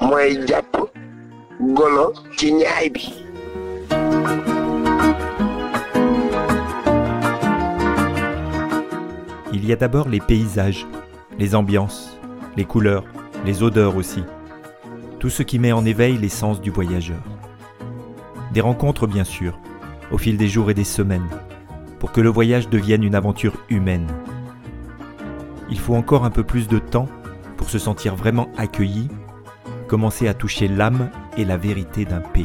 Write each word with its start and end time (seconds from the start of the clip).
Mooy 0.00 0.46
jàpp 0.46 0.76
golo 1.74 2.12
ci 2.36 2.52
ñaay 2.52 2.90
bi 2.90 3.12
Il 9.52 9.66
y 9.66 9.72
a 9.72 9.76
d'abord 9.76 10.08
les 10.08 10.20
paysages, 10.20 10.86
les 11.38 11.56
ambiances, 11.56 12.16
les 12.56 12.64
couleurs, 12.64 13.04
les 13.44 13.64
odeurs 13.64 13.96
aussi. 13.96 14.22
Tout 15.18 15.30
ce 15.30 15.42
qui 15.42 15.58
met 15.58 15.72
en 15.72 15.84
éveil 15.84 16.18
les 16.18 16.28
sens 16.28 16.60
du 16.60 16.70
voyageur. 16.70 17.22
Des 18.52 18.60
rencontres 18.60 19.08
bien 19.08 19.24
sûr, 19.24 19.58
au 20.12 20.18
fil 20.18 20.36
des 20.36 20.46
jours 20.48 20.70
et 20.70 20.74
des 20.74 20.84
semaines, 20.84 21.26
pour 22.04 22.12
que 22.12 22.20
le 22.20 22.28
voyage 22.28 22.68
devienne 22.68 23.02
une 23.02 23.14
aventure 23.14 23.54
humaine. 23.70 24.06
Il 25.70 25.78
faut 25.78 25.94
encore 25.94 26.26
un 26.26 26.30
peu 26.30 26.44
plus 26.44 26.68
de 26.68 26.78
temps 26.78 27.08
pour 27.56 27.70
se 27.70 27.78
sentir 27.78 28.14
vraiment 28.14 28.50
accueilli, 28.58 29.08
commencer 29.88 30.28
à 30.28 30.34
toucher 30.34 30.68
l'âme 30.68 31.08
et 31.38 31.46
la 31.46 31.56
vérité 31.56 32.04
d'un 32.04 32.20
pays. 32.20 32.44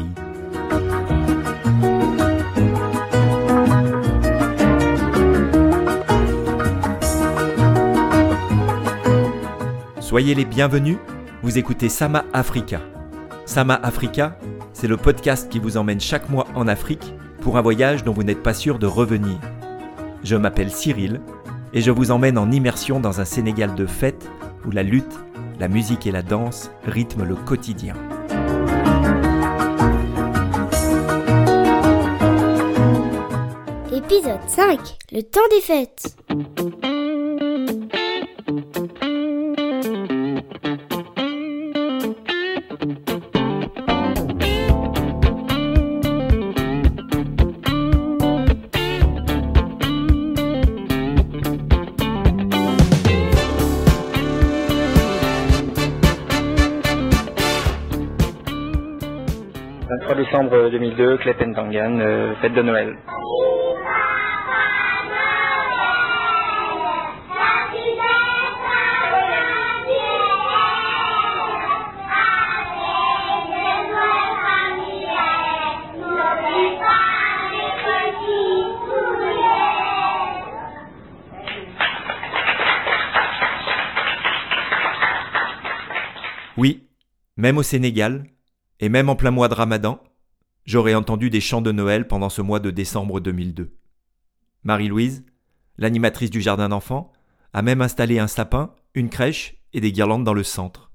Soyez 10.00 10.36
les 10.36 10.46
bienvenus, 10.46 11.00
vous 11.44 11.58
écoutez 11.58 11.90
Sama 11.90 12.24
Africa. 12.32 12.80
Sama 13.46 13.74
Africa, 13.74 14.40
c'est 14.72 14.88
le 14.88 14.96
podcast 14.96 15.52
qui 15.52 15.60
vous 15.60 15.76
emmène 15.76 16.00
chaque 16.00 16.30
mois 16.30 16.48
en 16.56 16.70
Afrique 16.70 17.14
pour 17.42 17.58
un 17.58 17.62
voyage 17.62 18.04
dont 18.04 18.14
vous 18.14 18.24
n'êtes 18.24 18.44
pas 18.44 18.54
sûr 18.54 18.80
de 18.80 18.88
revenir. 18.88 19.38
Je 20.24 20.36
m'appelle 20.36 20.72
Cyril 20.72 21.22
et 21.74 21.82
je 21.82 21.92
vous 21.92 22.12
emmène 22.12 22.38
en 22.38 22.52
immersion 22.52 23.00
dans 23.00 23.22
un 23.22 23.26
Sénégal 23.26 23.76
de 23.76 23.86
fête 23.86 24.30
où 24.66 24.72
la 24.72 24.84
lutte, 24.84 25.20
la 25.60 25.68
musique 25.68 26.08
et 26.08 26.12
la 26.12 26.22
danse 26.22 26.72
rythment 26.86 27.26
le 27.26 27.36
quotidien. 27.36 27.96
Épisode 33.94 34.40
5 34.48 34.80
Le 35.12 35.22
temps 35.22 35.42
des 35.52 35.62
fêtes. 35.62 36.99
Décembre 60.30 60.70
2002, 60.70 61.18
Klepentangan, 61.18 62.00
euh, 62.00 62.36
fête 62.36 62.54
de 62.54 62.62
Noël. 62.62 62.96
Oui, 86.56 86.84
même 87.38 87.58
au 87.58 87.64
Sénégal, 87.64 88.26
et 88.80 88.90
même 88.90 89.10
en 89.10 89.16
plein 89.16 89.32
mois 89.32 89.48
de 89.48 89.54
Ramadan, 89.56 90.00
j'aurais 90.70 90.94
entendu 90.94 91.32
des 91.32 91.42
chants 91.42 91.64
de 91.64 91.72
Noël 91.72 92.08
pendant 92.08 92.30
ce 92.30 92.44
mois 92.44 92.60
de 92.60 92.70
décembre 92.70 93.20
2002. 93.20 93.76
Marie-Louise, 94.62 95.26
l'animatrice 95.80 96.30
du 96.30 96.42
jardin 96.42 96.70
d'enfants, 96.70 97.12
a 97.54 97.64
même 97.64 97.82
installé 97.82 98.20
un 98.20 98.28
sapin, 98.28 98.76
une 98.94 99.10
crèche 99.10 99.56
et 99.74 99.82
des 99.82 99.92
guirlandes 99.92 100.24
dans 100.24 100.36
le 100.36 100.44
centre. 100.44 100.92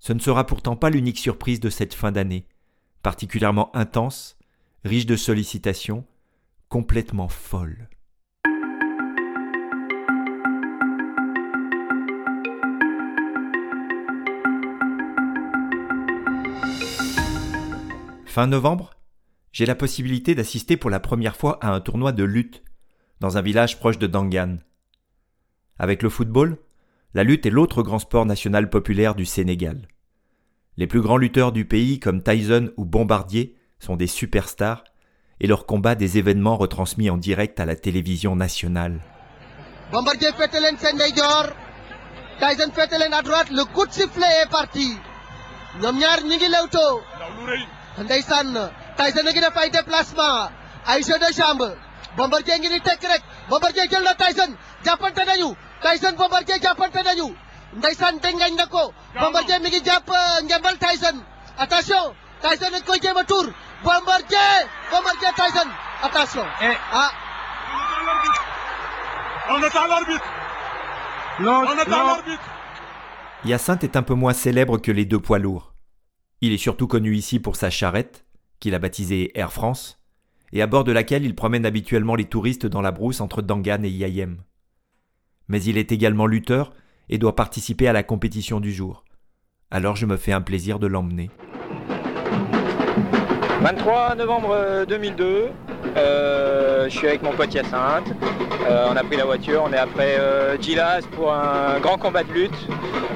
Ce 0.00 0.12
ne 0.12 0.18
sera 0.18 0.46
pourtant 0.46 0.74
pas 0.74 0.90
l'unique 0.90 1.20
surprise 1.20 1.60
de 1.60 1.70
cette 1.70 1.94
fin 1.94 2.10
d'année, 2.10 2.48
particulièrement 3.04 3.70
intense, 3.76 4.36
riche 4.84 5.06
de 5.06 5.14
sollicitations, 5.14 6.04
complètement 6.68 7.28
folle. 7.28 7.88
Fin 18.30 18.46
novembre, 18.46 18.90
j'ai 19.50 19.66
la 19.66 19.74
possibilité 19.74 20.36
d'assister 20.36 20.76
pour 20.76 20.88
la 20.88 21.00
première 21.00 21.34
fois 21.34 21.58
à 21.62 21.72
un 21.72 21.80
tournoi 21.80 22.12
de 22.12 22.22
lutte 22.22 22.62
dans 23.18 23.36
un 23.36 23.42
village 23.42 23.80
proche 23.80 23.98
de 23.98 24.06
Dangan. 24.06 24.58
Avec 25.80 26.00
le 26.04 26.10
football, 26.10 26.56
la 27.12 27.24
lutte 27.24 27.44
est 27.44 27.50
l'autre 27.50 27.82
grand 27.82 27.98
sport 27.98 28.26
national 28.26 28.70
populaire 28.70 29.16
du 29.16 29.24
Sénégal. 29.26 29.88
Les 30.76 30.86
plus 30.86 31.00
grands 31.00 31.16
lutteurs 31.16 31.50
du 31.50 31.64
pays 31.64 31.98
comme 31.98 32.22
Tyson 32.22 32.70
ou 32.76 32.84
Bombardier 32.84 33.56
sont 33.80 33.96
des 33.96 34.06
superstars 34.06 34.84
et 35.40 35.48
leurs 35.48 35.66
combats 35.66 35.96
des 35.96 36.16
événements 36.16 36.56
retransmis 36.56 37.10
en 37.10 37.16
direct 37.16 37.58
à 37.58 37.66
la 37.66 37.74
télévision 37.74 38.36
nationale. 38.36 39.00
Bombardier 39.90 40.30
seen 40.38 40.94
ndeyjoor 40.94 41.46
Tyson 42.38 42.70
féete 42.76 42.96
leen 42.96 43.12
à 43.12 43.22
droite 43.22 43.50
le 43.50 43.64
coup 43.74 43.86
de 43.88 43.92
sifflet 43.92 44.32
est 44.44 44.50
parti 44.50 44.94
ñoom 45.82 45.98
ñaar 45.98 46.22
ñi 46.22 46.38
ndeysaan 47.98 48.70
Tyson 48.96 49.26
a 49.26 49.30
ngi 49.30 49.40
def 49.40 49.56
ay 49.56 49.70
déplacement 49.70 50.50
ay 50.86 51.02
jeu 51.02 51.18
de 51.18 51.32
jambe 51.32 51.76
Bombardier 52.16 52.58
ngi 52.58 52.68
ni 52.68 52.80
tekk 52.80 53.02
rek. 53.02 53.22
Bombardier 53.48 53.88
jël 53.90 54.02
na 54.02 54.14
Tyson. 54.14 54.54
Jàppante 54.84 55.22
nañu. 55.26 55.54
Tyson 55.82 56.16
Bombardier 56.16 56.58
jàppante 56.62 57.02
nañu. 57.04 57.34
Ndeysaan 57.74 58.18
dengañ 58.20 58.54
na 58.56 58.66
ko. 58.66 58.92
Bombardier 59.20 59.60
mi 59.60 59.68
ngi 59.68 59.80
jàpp 59.84 60.10
ngembal 60.44 60.76
Tyson. 60.78 61.22
Attention 61.58 62.14
Tyson 62.42 62.74
a 62.74 62.78
ngi 62.78 62.84
koy 62.86 62.98
jéem 63.00 63.16
a 63.16 63.24
tuur. 63.24 63.46
Bombardier 63.84 64.66
Bombardier 64.90 65.32
Tyson. 65.36 65.68
Attention. 66.02 66.46
Ah. 66.92 67.10
On 69.50 69.62
attend 69.62 69.86
l'arbitre. 69.86 70.24
Non, 71.40 71.62
On 71.66 71.74
l'arbitre. 71.74 72.42
Hyacinthe 73.44 73.84
est 73.84 73.96
un 73.96 74.02
peu 74.02 74.14
moins 74.14 74.32
célèbre 74.34 74.78
que 74.78 74.90
les 74.92 75.04
deux 75.04 75.18
poids 75.20 75.38
lourds. 75.38 75.69
Il 76.42 76.52
est 76.52 76.58
surtout 76.58 76.86
connu 76.86 77.14
ici 77.14 77.38
pour 77.38 77.56
sa 77.56 77.68
charrette, 77.68 78.24
qu'il 78.60 78.74
a 78.74 78.78
baptisée 78.78 79.30
Air 79.38 79.52
France, 79.52 80.00
et 80.52 80.62
à 80.62 80.66
bord 80.66 80.84
de 80.84 80.92
laquelle 80.92 81.24
il 81.24 81.34
promène 81.34 81.66
habituellement 81.66 82.14
les 82.14 82.24
touristes 82.24 82.66
dans 82.66 82.80
la 82.80 82.92
brousse 82.92 83.20
entre 83.20 83.42
Dangan 83.42 83.82
et 83.84 83.90
Yayem. 83.90 84.38
Mais 85.48 85.62
il 85.62 85.76
est 85.76 85.92
également 85.92 86.26
lutteur 86.26 86.72
et 87.10 87.18
doit 87.18 87.36
participer 87.36 87.88
à 87.88 87.92
la 87.92 88.02
compétition 88.02 88.58
du 88.58 88.72
jour. 88.72 89.04
Alors 89.70 89.96
je 89.96 90.06
me 90.06 90.16
fais 90.16 90.32
un 90.32 90.40
plaisir 90.40 90.78
de 90.78 90.86
l'emmener. 90.86 91.30
23 93.60 94.14
novembre 94.14 94.52
euh, 94.52 94.86
2002, 94.86 95.50
euh, 95.96 96.84
je 96.88 96.96
suis 96.96 97.08
avec 97.08 97.22
mon 97.22 97.32
pote 97.32 97.52
Hyacinthe. 97.54 98.12
Euh, 98.68 98.86
on 98.90 98.96
a 98.96 99.02
pris 99.02 99.16
la 99.16 99.24
voiture, 99.24 99.62
on 99.66 99.72
est 99.72 99.78
après 99.78 100.16
euh, 100.18 100.56
Gilas 100.60 101.02
pour 101.12 101.32
un 101.32 101.78
grand 101.80 101.98
combat 101.98 102.22
de 102.22 102.32
lutte 102.32 102.68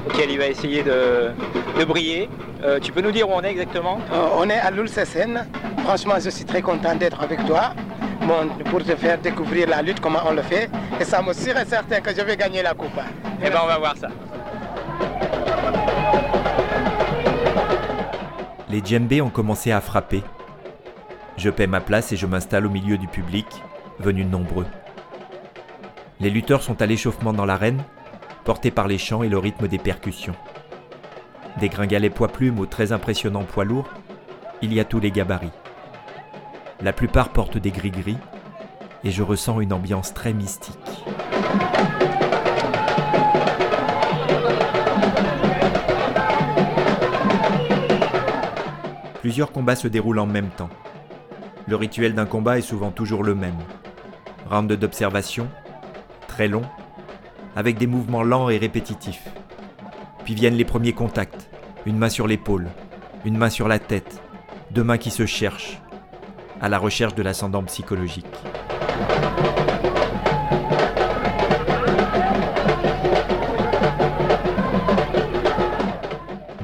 auquel 0.06 0.30
il 0.30 0.38
va 0.38 0.46
essayer 0.46 0.82
de, 0.82 1.30
de 1.78 1.84
briller. 1.84 2.28
Euh, 2.64 2.78
tu 2.80 2.92
peux 2.92 3.02
nous 3.02 3.12
dire 3.12 3.28
où 3.28 3.32
on 3.34 3.42
est 3.42 3.50
exactement? 3.50 3.98
Euh, 4.12 4.38
on 4.38 4.48
est 4.48 4.58
à 4.58 4.70
l'Ulcesen. 4.70 5.46
Franchement, 5.84 6.14
je 6.18 6.30
suis 6.30 6.44
très 6.46 6.62
content 6.62 6.94
d'être 6.94 7.22
avec 7.22 7.44
toi 7.46 7.74
bon, 8.22 8.48
pour 8.70 8.82
te 8.82 8.96
faire 8.96 9.18
découvrir 9.18 9.68
la 9.68 9.82
lutte, 9.82 10.00
comment 10.00 10.20
on 10.26 10.32
le 10.32 10.42
fait. 10.42 10.70
Et 10.98 11.04
ça 11.04 11.20
me 11.20 11.32
serait 11.34 11.66
certain 11.66 12.00
que 12.00 12.10
je 12.14 12.22
vais 12.22 12.36
gagner 12.36 12.62
la 12.62 12.72
coupe. 12.72 12.98
Eh 13.42 13.50
ben 13.50 13.58
on 13.62 13.66
va 13.66 13.78
voir 13.78 13.94
ça. 13.96 14.08
Les 18.70 18.80
djembés 18.84 19.20
ont 19.20 19.30
commencé 19.30 19.70
à 19.70 19.80
frapper. 19.80 20.22
Je 21.36 21.50
paie 21.50 21.66
ma 21.66 21.80
place 21.80 22.12
et 22.12 22.16
je 22.16 22.26
m'installe 22.26 22.66
au 22.66 22.70
milieu 22.70 22.96
du 22.96 23.08
public, 23.08 23.46
venu 23.98 24.24
nombreux. 24.24 24.66
Les 26.20 26.30
lutteurs 26.30 26.62
sont 26.62 26.80
à 26.80 26.86
l'échauffement 26.86 27.32
dans 27.32 27.44
l'arène, 27.44 27.82
portés 28.44 28.70
par 28.70 28.86
les 28.86 28.98
chants 28.98 29.22
et 29.22 29.28
le 29.28 29.38
rythme 29.38 29.66
des 29.66 29.78
percussions. 29.78 30.36
Des 31.58 31.68
gringalets 31.68 32.10
poids 32.10 32.28
plumes 32.28 32.60
aux 32.60 32.66
très 32.66 32.92
impressionnants 32.92 33.44
poids 33.44 33.64
lourds, 33.64 33.88
il 34.62 34.72
y 34.72 34.80
a 34.80 34.84
tous 34.84 35.00
les 35.00 35.10
gabarits. 35.10 35.50
La 36.80 36.92
plupart 36.92 37.30
portent 37.30 37.58
des 37.58 37.72
gris-gris, 37.72 38.18
et 39.02 39.10
je 39.10 39.22
ressens 39.22 39.60
une 39.60 39.72
ambiance 39.72 40.14
très 40.14 40.32
mystique. 40.32 41.04
Plusieurs 49.20 49.52
combats 49.52 49.76
se 49.76 49.88
déroulent 49.88 50.20
en 50.20 50.26
même 50.26 50.50
temps. 50.50 50.70
Le 51.66 51.76
rituel 51.76 52.14
d'un 52.14 52.26
combat 52.26 52.58
est 52.58 52.62
souvent 52.62 52.90
toujours 52.90 53.24
le 53.24 53.34
même. 53.34 53.56
Round 54.50 54.70
d'observation, 54.70 55.48
très 56.28 56.46
long, 56.46 56.62
avec 57.56 57.78
des 57.78 57.86
mouvements 57.86 58.22
lents 58.22 58.50
et 58.50 58.58
répétitifs. 58.58 59.28
Puis 60.24 60.34
viennent 60.34 60.56
les 60.56 60.66
premiers 60.66 60.92
contacts, 60.92 61.48
une 61.86 61.96
main 61.96 62.10
sur 62.10 62.26
l'épaule, 62.26 62.68
une 63.24 63.38
main 63.38 63.48
sur 63.48 63.66
la 63.66 63.78
tête, 63.78 64.20
deux 64.72 64.84
mains 64.84 64.98
qui 64.98 65.10
se 65.10 65.24
cherchent, 65.24 65.80
à 66.60 66.68
la 66.68 66.78
recherche 66.78 67.14
de 67.14 67.22
l'ascendant 67.22 67.62
psychologique. 67.62 68.26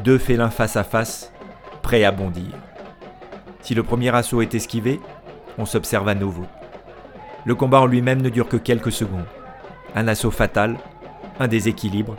Deux 0.05 0.19
félins 0.19 0.51
face 0.51 0.77
à 0.77 0.85
face, 0.85 1.33
prêts 1.81 2.05
à 2.05 2.11
bondir. 2.11 2.53
Si 3.63 3.75
le 3.75 3.83
premier 3.83 4.15
assaut 4.15 4.43
est 4.43 4.55
esquivé, 4.55 5.01
on 5.59 5.67
s'observe 5.67 6.09
à 6.09 6.15
nouveau. 6.15 6.47
Le 7.45 7.55
combat 7.55 7.81
en 7.81 7.87
lui-même 7.87 8.23
ne 8.23 8.29
dure 8.29 8.49
que 8.49 8.57
quelques 8.57 8.93
secondes. 8.93 9.27
Un 9.95 10.09
assaut 10.09 10.31
fatal, 10.31 10.79
un 11.39 11.49
déséquilibre, 11.49 12.17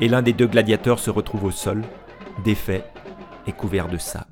et 0.00 0.08
l'un 0.08 0.22
des 0.22 0.32
deux 0.32 0.46
gladiateurs 0.46 0.98
se 0.98 1.10
retrouve 1.10 1.44
au 1.44 1.50
sol, 1.50 1.82
défait 2.44 2.84
et 3.46 3.52
couvert 3.52 3.88
de 3.88 3.98
sable. 3.98 4.26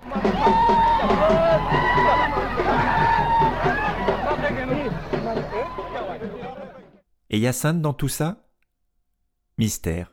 Et 7.30 7.38
Hyacinthe 7.38 7.82
dans 7.82 7.92
tout 7.92 8.08
ça? 8.08 8.36
Mystère. 9.58 10.12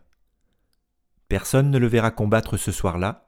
Personne 1.27 1.69
ne 1.69 1.77
le 1.77 1.87
verra 1.87 2.11
combattre 2.11 2.57
ce 2.57 2.71
soir-là, 2.71 3.22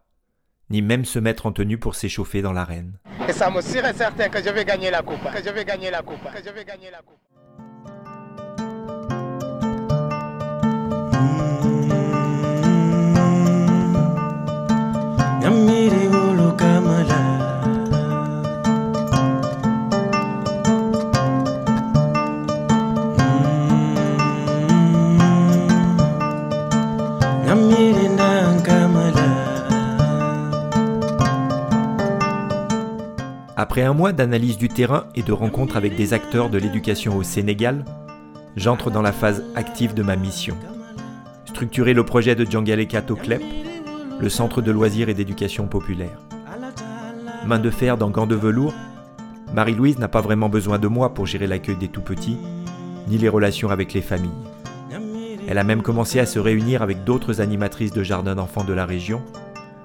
ni 0.69 0.81
même 0.81 1.05
se 1.05 1.19
mettre 1.19 1.45
en 1.45 1.51
tenue 1.51 1.77
pour 1.77 1.95
s'échauffer 1.95 2.41
dans 2.41 2.53
l'arène. 2.53 2.93
Et 3.27 3.33
ça 3.33 3.49
me 3.49 3.61
serait 3.61 3.93
certain 3.93 4.29
que 4.29 4.43
je 4.43 4.49
vais 4.49 4.65
gagner 4.65 4.91
la 4.91 5.01
coupe, 5.01 5.23
que 5.31 5.43
je 5.43 5.49
vais 5.49 5.65
gagner 5.65 5.91
la 5.91 6.01
coupe, 6.01 6.23
que 6.23 6.43
je 6.43 6.49
vais 6.49 6.65
gagner 6.65 6.91
la 6.91 6.99
coupe. 6.99 7.19
Après 33.57 33.83
un 33.83 33.93
mois 33.93 34.11
d'analyse 34.11 34.57
du 34.57 34.67
terrain 34.67 35.05
et 35.15 35.23
de 35.23 35.31
rencontres 35.31 35.77
avec 35.77 35.95
des 35.95 36.11
acteurs 36.11 36.49
de 36.49 36.57
l'éducation 36.57 37.15
au 37.15 37.23
Sénégal, 37.23 37.85
j'entre 38.57 38.91
dans 38.91 39.01
la 39.01 39.13
phase 39.13 39.45
active 39.55 39.93
de 39.93 40.03
ma 40.03 40.17
mission. 40.17 40.57
Structurer 41.45 41.93
le 41.93 42.03
projet 42.03 42.35
de 42.35 42.43
Djangaleka 42.43 43.01
Klep, 43.01 43.41
le 44.19 44.27
centre 44.27 44.61
de 44.61 44.71
loisirs 44.71 45.07
et 45.07 45.13
d'éducation 45.13 45.67
populaire. 45.67 46.19
Main 47.45 47.59
de 47.59 47.69
fer 47.69 47.97
dans 47.97 48.09
gants 48.09 48.27
de 48.27 48.35
velours, 48.35 48.73
Marie-Louise 49.53 49.99
n'a 49.99 50.09
pas 50.09 50.19
vraiment 50.19 50.49
besoin 50.49 50.77
de 50.77 50.89
moi 50.89 51.13
pour 51.13 51.25
gérer 51.25 51.47
l'accueil 51.47 51.77
des 51.77 51.87
tout-petits, 51.87 52.37
ni 53.07 53.17
les 53.17 53.29
relations 53.29 53.69
avec 53.69 53.93
les 53.93 54.01
familles. 54.01 54.31
Elle 55.47 55.59
a 55.59 55.63
même 55.63 55.81
commencé 55.81 56.19
à 56.19 56.25
se 56.25 56.39
réunir 56.39 56.81
avec 56.81 57.05
d'autres 57.05 57.39
animatrices 57.39 57.93
de 57.93 58.03
jardins 58.03 58.35
d'enfants 58.35 58.65
de 58.65 58.73
la 58.73 58.85
région 58.85 59.21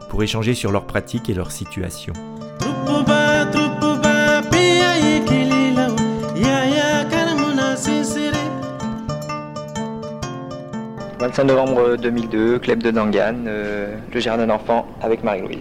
pour 0.08 0.24
échanger 0.24 0.54
sur 0.54 0.72
leurs 0.72 0.86
pratiques 0.86 1.30
et 1.30 1.34
leur 1.34 1.52
situation. 1.52 2.14
25 11.20 11.44
novembre 11.44 11.96
2002, 11.96 12.60
club 12.60 12.82
de 12.82 12.90
Dangan, 12.90 13.44
euh, 13.46 13.94
le 14.10 14.20
jardin 14.20 14.46
d'enfants 14.46 14.86
avec 15.02 15.22
Marie-Louise. 15.22 15.58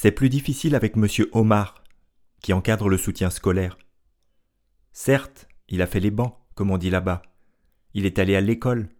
C'est 0.00 0.12
plus 0.12 0.28
difficile 0.28 0.76
avec 0.76 0.94
monsieur 0.94 1.28
Omar, 1.32 1.82
qui 2.40 2.52
encadre 2.52 2.88
le 2.88 2.96
soutien 2.96 3.30
scolaire. 3.30 3.76
Certes, 4.92 5.48
il 5.68 5.82
a 5.82 5.88
fait 5.88 5.98
les 5.98 6.12
bancs, 6.12 6.38
comme 6.54 6.70
on 6.70 6.78
dit 6.78 6.88
là-bas. 6.88 7.20
Il 7.94 8.06
est 8.06 8.20
allé 8.20 8.36
à 8.36 8.40
l'école. 8.40 8.90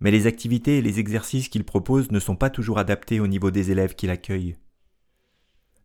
Mais 0.00 0.10
les 0.10 0.26
activités 0.26 0.78
et 0.78 0.82
les 0.82 0.98
exercices 0.98 1.48
qu'il 1.48 1.62
propose 1.62 2.10
ne 2.10 2.18
sont 2.18 2.34
pas 2.34 2.50
toujours 2.50 2.80
adaptés 2.80 3.20
au 3.20 3.28
niveau 3.28 3.52
des 3.52 3.70
élèves 3.70 3.94
qu'il 3.94 4.10
accueille. 4.10 4.56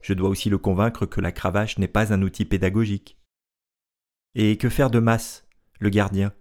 Je 0.02 0.16
dois 0.16 0.30
aussi 0.30 0.50
le 0.50 0.58
convaincre 0.58 1.06
que 1.06 1.22
la 1.22 1.32
cravache 1.32 1.78
n'est 1.78 1.88
pas 1.88 2.12
un 2.12 2.24
outil 2.24 2.46
pédagogique. 2.46 3.20
Et 4.34 4.58
que 4.58 4.70
faire 4.70 4.90
de 4.90 4.98
masse, 4.98 5.46
le 5.80 5.90
gardien, 5.92 6.34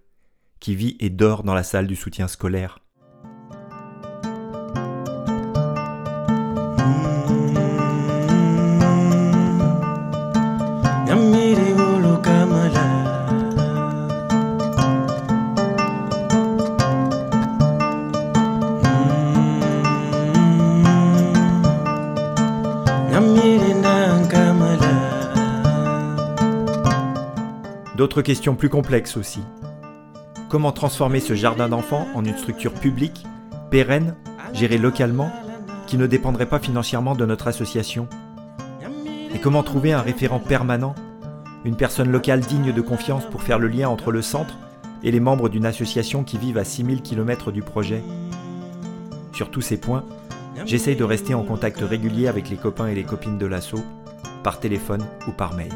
qui 0.59 0.73
vit 0.73 0.97
et 0.99 1.11
dort 1.11 1.43
dans 1.43 1.53
la 1.53 1.61
salle 1.61 1.85
du 1.85 1.95
soutien 1.95 2.27
scolaire? 2.27 2.82
D'autres 28.13 28.27
questions 28.27 28.53
plus 28.53 28.69
complexes 28.69 29.17
aussi. 29.17 29.41
Comment 30.47 30.71
transformer 30.71 31.19
ce 31.19 31.33
jardin 31.33 31.67
d'enfants 31.67 32.05
en 32.13 32.23
une 32.23 32.37
structure 32.37 32.75
publique, 32.75 33.25
pérenne, 33.71 34.13
gérée 34.53 34.77
localement, 34.77 35.31
qui 35.87 35.97
ne 35.97 36.05
dépendrait 36.05 36.45
pas 36.45 36.59
financièrement 36.59 37.15
de 37.15 37.25
notre 37.25 37.47
association 37.47 38.07
Et 39.33 39.39
comment 39.39 39.63
trouver 39.63 39.93
un 39.93 40.01
référent 40.01 40.39
permanent, 40.39 40.93
une 41.65 41.75
personne 41.75 42.11
locale 42.11 42.41
digne 42.41 42.71
de 42.71 42.81
confiance 42.81 43.25
pour 43.25 43.41
faire 43.41 43.57
le 43.57 43.67
lien 43.67 43.89
entre 43.89 44.11
le 44.11 44.21
centre 44.21 44.59
et 45.01 45.09
les 45.09 45.19
membres 45.19 45.49
d'une 45.49 45.65
association 45.65 46.23
qui 46.23 46.37
vivent 46.37 46.59
à 46.59 46.65
6000 46.65 47.01
km 47.01 47.51
du 47.51 47.63
projet 47.63 48.03
Sur 49.31 49.49
tous 49.49 49.61
ces 49.61 49.77
points, 49.77 50.03
j'essaye 50.67 50.95
de 50.95 51.03
rester 51.03 51.33
en 51.33 51.41
contact 51.41 51.79
régulier 51.79 52.27
avec 52.27 52.51
les 52.51 52.57
copains 52.57 52.89
et 52.89 52.93
les 52.93 53.05
copines 53.05 53.39
de 53.39 53.47
l'assaut, 53.47 53.83
par 54.43 54.59
téléphone 54.59 55.03
ou 55.27 55.31
par 55.31 55.55
mail. 55.55 55.73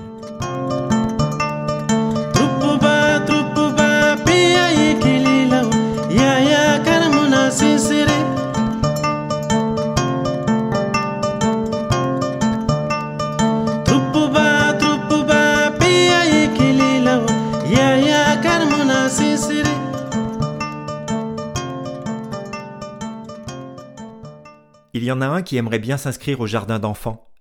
Il 24.97 25.03
y 25.03 25.11
en 25.11 25.21
a 25.21 25.27
un 25.27 25.43
qui 25.43 25.57
aimerait 25.57 25.77
bien 25.77 25.95
s'inscrire 25.95 26.39
au 26.39 26.47
jardin 26.47 26.79
d'enfants. 26.79 27.31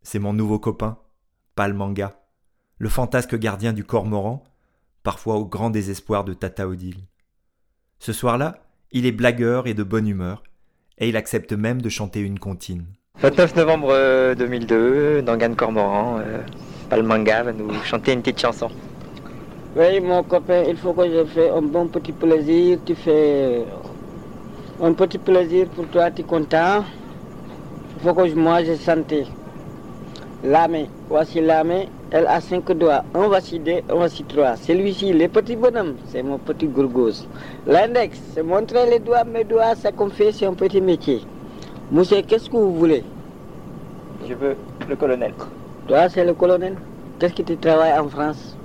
C'est 0.00 0.20
mon 0.20 0.32
nouveau 0.32 0.58
copain, 0.60 0.96
Palmanga, 1.56 2.18
le 2.78 2.88
fantasque 2.88 3.36
gardien 3.36 3.72
du 3.72 3.82
cormoran 3.84 4.44
parfois 5.02 5.36
au 5.36 5.44
grand 5.44 5.70
désespoir 5.70 6.24
de 6.24 6.34
Tata 6.34 6.68
Odile. 6.68 7.04
Ce 7.98 8.12
soir-là, 8.12 8.58
il 8.92 9.06
est 9.06 9.12
blagueur 9.12 9.66
et 9.66 9.74
de 9.74 9.82
bonne 9.82 10.08
humeur, 10.08 10.42
et 10.98 11.08
il 11.08 11.16
accepte 11.16 11.52
même 11.52 11.80
de 11.80 11.88
chanter 11.88 12.20
une 12.20 12.38
comptine. 12.38 12.84
29 13.20 13.56
novembre 13.56 14.34
2002, 14.34 15.22
Dangan 15.22 15.54
Cormoran, 15.54 16.18
euh, 16.20 16.38
Palmanga 16.88 17.42
va 17.42 17.52
nous 17.52 17.72
chanter 17.84 18.12
une 18.12 18.22
petite 18.22 18.40
chanson. 18.40 18.70
Oui, 19.76 20.00
mon 20.00 20.24
copain, 20.24 20.64
il 20.66 20.76
faut 20.76 20.92
que 20.92 21.08
je 21.08 21.24
fasse 21.26 21.52
un 21.54 21.62
bon 21.62 21.86
petit 21.86 22.10
plaisir. 22.10 22.78
Tu 22.84 22.96
fais 22.96 23.64
un 24.82 24.92
petit 24.94 25.18
plaisir 25.18 25.68
pour 25.68 25.86
toi, 25.86 26.10
tu 26.10 26.22
es 26.22 26.24
content. 26.24 26.84
Il 27.96 28.02
faut 28.02 28.12
que 28.12 28.34
moi 28.34 28.64
je 28.64 28.74
sente 28.74 29.14
main. 30.42 30.86
Voici 31.08 31.40
main, 31.40 31.84
elle 32.10 32.26
a 32.26 32.40
cinq 32.40 32.70
doigts. 32.72 33.04
Un 33.14 33.28
voici 33.28 33.58
deux, 33.58 33.80
un 33.88 33.94
voici 33.94 34.24
trois. 34.24 34.56
Celui-ci, 34.56 35.12
le 35.12 35.28
petit 35.28 35.56
bonhomme, 35.56 35.94
c'est 36.08 36.22
mon 36.22 36.38
petit 36.38 36.66
gourgose. 36.66 37.26
L'index, 37.66 38.20
c'est 38.34 38.42
montrer 38.42 38.88
les 38.90 38.98
doigts, 38.98 39.24
mes 39.24 39.44
doigts, 39.44 39.74
ça 39.76 39.92
qu'on 39.92 40.10
fait, 40.10 40.32
c'est 40.32 40.46
un 40.46 40.54
petit 40.54 40.80
métier. 40.80 41.22
Monsieur, 41.92 42.22
qu'est-ce 42.22 42.50
que 42.50 42.56
vous 42.56 42.74
voulez? 42.74 43.04
Je 44.28 44.34
veux 44.34 44.56
le 44.88 44.96
colonel. 44.96 45.34
Toi, 45.86 46.08
c'est 46.08 46.24
le 46.24 46.34
colonel? 46.34 46.76
Qu'est-ce 47.18 47.34
que 47.34 47.42
tu 47.42 47.56
travailles 47.56 47.98
en 47.98 48.08
France? 48.08 48.56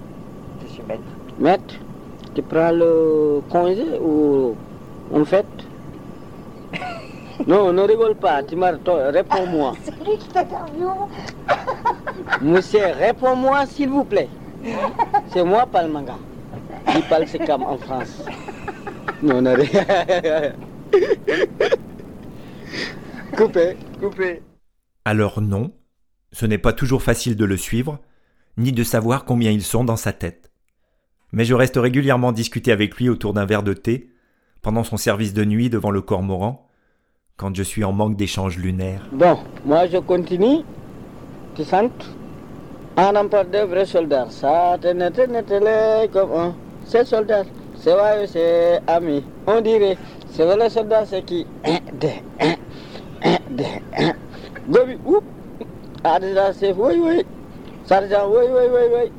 Je 0.64 0.74
suis 0.74 0.84
maître. 0.88 1.02
Maître? 1.40 1.76
Tu 2.34 2.42
prends 2.42 2.72
le 2.72 3.42
congé 3.50 3.86
ou 4.02 4.56
en 5.14 5.24
fait 5.24 5.46
Non, 7.48 7.72
ne 7.72 7.82
rigole 7.82 8.16
pas. 8.16 8.44
Tu 8.44 8.56
m'as 8.56 8.72
réponds-moi. 8.72 9.74
C'est 9.84 9.92
lui 10.04 10.18
qui 10.18 10.28
t'interviewe. 10.30 11.08
Monsieur, 12.42 12.86
réponds-moi 12.98 13.66
s'il 13.66 13.90
vous 13.90 14.04
plaît. 14.04 14.30
C'est 15.34 15.44
moi, 15.44 15.66
Palmanga. 15.66 16.18
qui 16.92 17.02
parle 17.04 17.28
ce 17.28 17.38
comme 17.38 17.64
en 17.64 17.78
France. 17.78 18.24
Non, 19.22 19.42
non, 19.42 19.56
rien. 19.56 20.54
Coupé, 23.36 23.76
coupé. 24.00 24.42
Alors 25.04 25.42
non, 25.42 25.72
ce 26.32 26.46
n'est 26.46 26.58
pas 26.58 26.72
toujours 26.72 27.02
facile 27.04 27.36
de 27.36 27.44
le 27.44 27.58
suivre, 27.58 28.00
ni 28.58 28.72
de 28.72 28.84
savoir 28.84 29.26
combien 29.26 29.52
ils 29.52 29.64
sont 29.64 29.84
dans 29.84 29.98
sa 29.98 30.14
tête. 30.14 30.52
Mais 31.34 31.44
je 31.44 31.54
reste 31.54 31.76
régulièrement 31.76 32.32
discuter 32.32 32.72
avec 32.72 32.96
lui 32.96 33.10
autour 33.10 33.34
d'un 33.34 33.46
verre 33.46 33.64
de 33.64 33.74
thé, 33.74 34.10
pendant 34.62 34.84
son 34.84 34.96
service 34.96 35.34
de 35.34 35.44
nuit 35.44 35.70
devant 35.70 35.92
le 35.92 36.02
cormoran, 36.02 36.70
quand 37.36 37.54
je 37.54 37.64
suis 37.64 37.84
en 37.84 37.92
manque 37.92 38.16
d'échanges 38.16 38.58
lunaires. 38.58 39.06
Bon, 39.12 39.38
moi 39.66 39.88
je 39.88 39.98
continue. 39.98 40.64
Tu 41.56 41.64
sens 41.64 41.90
Un 42.98 43.16
empereur 43.16 43.46
de 43.46 43.60
vrais 43.60 43.86
soldats. 43.86 44.28
Ça, 44.30 44.78
te 44.82 44.88
net, 44.88 45.18
net, 45.30 46.12
comme 46.12 46.32
un. 46.34 46.54
C'est 46.86 47.06
soldat. 47.06 47.44
C'est 47.78 47.94
vrai, 47.94 48.28
c'est 48.28 48.82
ami. 48.88 49.24
On 49.48 49.62
dirait. 49.62 49.98
C'est 50.32 50.44
vrai, 50.44 50.70
soldat, 50.70 51.06
c'est 51.06 51.24
qui 51.24 51.48
Un, 51.66 51.78
deux, 51.94 52.08
un, 52.42 52.56
un, 53.24 53.38
deux, 53.50 53.64
un. 53.98 54.14
Gobi, 54.70 54.98
oup. 55.06 55.24
Déjà, 56.22 56.52
c'est 56.54 56.74
oui, 56.74 57.00
oui. 57.02 57.26
Sergent, 57.86 58.28
oui, 58.30 58.46
oui, 58.50 58.64
oui, 58.74 58.82
oui. 58.94 59.12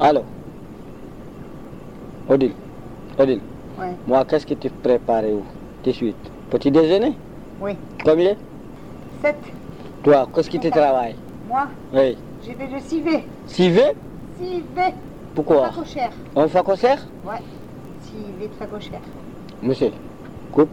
Allô 0.00 0.22
Odile, 2.28 2.52
Odile, 3.18 3.40
Ouais. 3.78 3.92
moi, 4.06 4.24
qu'est-ce 4.24 4.46
que 4.46 4.54
tu 4.54 4.70
prépares 4.70 5.24
où? 5.24 5.42
Tout 5.82 5.90
de 5.90 5.94
suite. 5.94 6.16
Petit 6.50 6.70
déjeuner? 6.70 7.14
Oui. 7.60 7.76
Combien? 8.04 8.34
7. 9.22 9.36
Toi, 10.02 10.28
qu'est-ce 10.34 10.50
que 10.50 10.56
tu 10.58 10.70
travailles 10.70 11.16
Moi, 11.48 11.66
Oui. 11.92 12.16
j'ai 12.42 12.54
fait 12.54 12.66
le 12.66 12.80
civet. 12.80 13.24
Civet 13.46 13.94
Civet. 14.38 14.94
Pourquoi 15.34 15.70
Facochère. 15.70 16.10
On 16.34 16.48
fait 16.48 16.62
concert 16.62 17.06
Ouais. 17.24 17.38
Civet 18.02 18.48
de 18.48 18.54
facochère. 18.54 19.00
Monsieur, 19.62 19.90
coupe. 20.52 20.70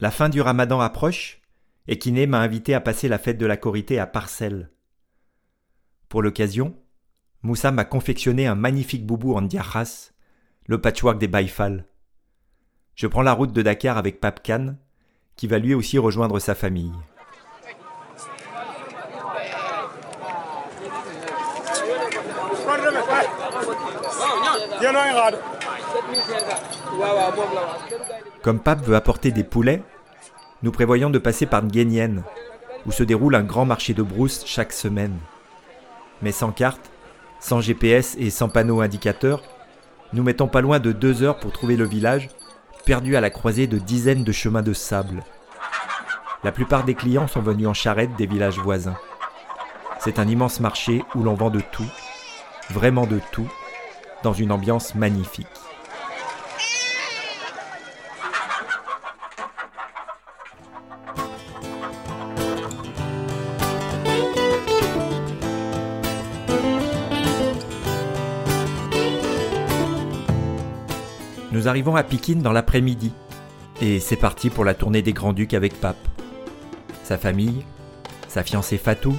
La 0.00 0.10
fin 0.10 0.28
du 0.28 0.40
ramadan 0.40 0.80
approche 0.80 1.40
et 1.86 1.98
Kiné 1.98 2.26
m'a 2.26 2.40
invité 2.40 2.74
à 2.74 2.80
passer 2.80 3.08
la 3.08 3.18
fête 3.18 3.38
de 3.38 3.46
la 3.46 3.56
Korité 3.56 3.98
à 3.98 4.06
Parcelles. 4.06 4.70
Pour 6.08 6.22
l'occasion, 6.22 6.74
Moussa 7.42 7.72
m'a 7.72 7.84
confectionné 7.84 8.46
un 8.46 8.54
magnifique 8.54 9.06
boubou 9.06 9.34
en 9.34 9.42
diarras, 9.42 10.12
le 10.66 10.80
patchwork 10.80 11.18
des 11.18 11.28
Baïfal. 11.28 11.86
Je 12.94 13.06
prends 13.06 13.22
la 13.22 13.32
route 13.32 13.52
de 13.52 13.62
Dakar 13.62 13.98
avec 13.98 14.20
Pape 14.20 14.42
Khan, 14.42 14.76
qui 15.36 15.46
va 15.46 15.58
lui 15.58 15.74
aussi 15.74 15.98
rejoindre 15.98 16.38
sa 16.38 16.54
famille. 16.54 16.92
Comme 28.42 28.60
Pape 28.60 28.82
veut 28.84 28.94
apporter 28.94 29.32
des 29.32 29.44
poulets, 29.44 29.82
nous 30.64 30.72
prévoyons 30.72 31.10
de 31.10 31.18
passer 31.18 31.44
par 31.44 31.62
Nguyen, 31.62 32.24
où 32.86 32.90
se 32.90 33.02
déroule 33.02 33.34
un 33.34 33.42
grand 33.42 33.66
marché 33.66 33.92
de 33.92 34.02
brousse 34.02 34.44
chaque 34.46 34.72
semaine. 34.72 35.18
Mais 36.22 36.32
sans 36.32 36.52
carte, 36.52 36.90
sans 37.38 37.60
GPS 37.60 38.16
et 38.18 38.30
sans 38.30 38.48
panneau 38.48 38.80
indicateur, 38.80 39.42
nous 40.14 40.22
mettons 40.22 40.48
pas 40.48 40.62
loin 40.62 40.78
de 40.78 40.90
deux 40.90 41.22
heures 41.22 41.38
pour 41.38 41.52
trouver 41.52 41.76
le 41.76 41.84
village, 41.84 42.30
perdu 42.86 43.14
à 43.14 43.20
la 43.20 43.28
croisée 43.28 43.66
de 43.66 43.76
dizaines 43.76 44.24
de 44.24 44.32
chemins 44.32 44.62
de 44.62 44.72
sable. 44.72 45.22
La 46.44 46.50
plupart 46.50 46.84
des 46.84 46.94
clients 46.94 47.28
sont 47.28 47.42
venus 47.42 47.66
en 47.66 47.74
charrette 47.74 48.16
des 48.16 48.26
villages 48.26 48.58
voisins. 48.58 48.96
C'est 49.98 50.18
un 50.18 50.26
immense 50.26 50.60
marché 50.60 51.04
où 51.14 51.22
l'on 51.22 51.34
vend 51.34 51.50
de 51.50 51.60
tout, 51.60 51.92
vraiment 52.70 53.06
de 53.06 53.20
tout, 53.32 53.52
dans 54.22 54.32
une 54.32 54.50
ambiance 54.50 54.94
magnifique. 54.94 55.46
Arrivons 71.74 71.96
à 71.96 72.04
Pikine 72.04 72.40
dans 72.40 72.52
l'après-midi, 72.52 73.10
et 73.82 73.98
c'est 73.98 74.14
parti 74.14 74.48
pour 74.48 74.64
la 74.64 74.74
tournée 74.74 75.02
des 75.02 75.12
Grands-Ducs 75.12 75.54
avec 75.54 75.74
Pape. 75.80 75.96
Sa 77.02 77.18
famille, 77.18 77.64
sa 78.28 78.44
fiancée 78.44 78.78
Fatou, 78.78 79.16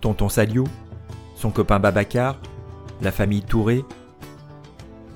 tonton 0.00 0.30
Salio, 0.30 0.64
son 1.36 1.50
copain 1.50 1.80
Babacar, 1.80 2.38
la 3.02 3.12
famille 3.12 3.42
Touré. 3.42 3.84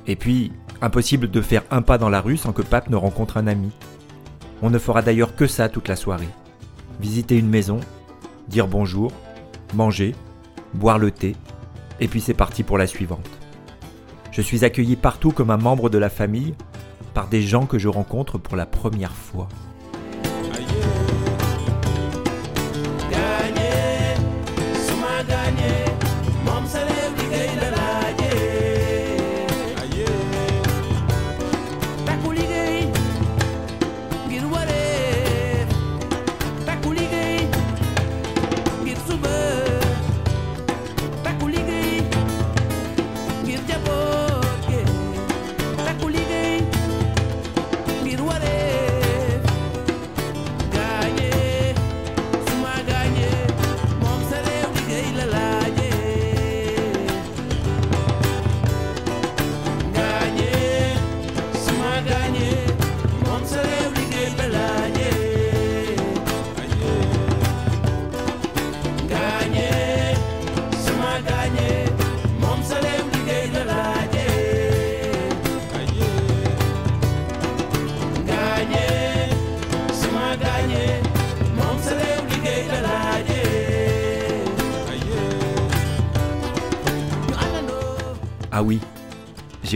Et 0.06 0.16
puis, 0.16 0.52
impossible 0.82 1.30
de 1.30 1.40
faire 1.40 1.62
un 1.70 1.80
pas 1.80 1.96
dans 1.96 2.10
la 2.10 2.20
rue 2.20 2.36
sans 2.36 2.52
que 2.52 2.60
Pape 2.60 2.90
ne 2.90 2.96
rencontre 2.96 3.38
un 3.38 3.46
ami. 3.46 3.70
On 4.60 4.68
ne 4.68 4.78
fera 4.78 5.00
d'ailleurs 5.00 5.34
que 5.34 5.46
ça 5.46 5.70
toute 5.70 5.88
la 5.88 5.96
soirée. 5.96 6.28
Visiter 7.00 7.38
une 7.38 7.48
maison, 7.48 7.80
dire 8.48 8.68
bonjour, 8.68 9.12
manger, 9.72 10.14
boire 10.74 10.98
le 10.98 11.10
thé, 11.10 11.36
et 12.00 12.06
puis 12.06 12.20
c'est 12.20 12.34
parti 12.34 12.64
pour 12.64 12.76
la 12.76 12.86
suivante. 12.86 13.30
Je 14.36 14.42
suis 14.42 14.66
accueilli 14.66 14.96
partout 14.96 15.30
comme 15.30 15.48
un 15.48 15.56
membre 15.56 15.88
de 15.88 15.96
la 15.96 16.10
famille 16.10 16.54
par 17.14 17.26
des 17.26 17.40
gens 17.40 17.64
que 17.64 17.78
je 17.78 17.88
rencontre 17.88 18.36
pour 18.36 18.54
la 18.54 18.66
première 18.66 19.14
fois. 19.14 19.48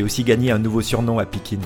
J'ai 0.00 0.04
aussi 0.04 0.24
gagné 0.24 0.50
un 0.50 0.58
nouveau 0.58 0.80
surnom 0.80 1.18
à 1.18 1.26
Pikin. 1.26 1.58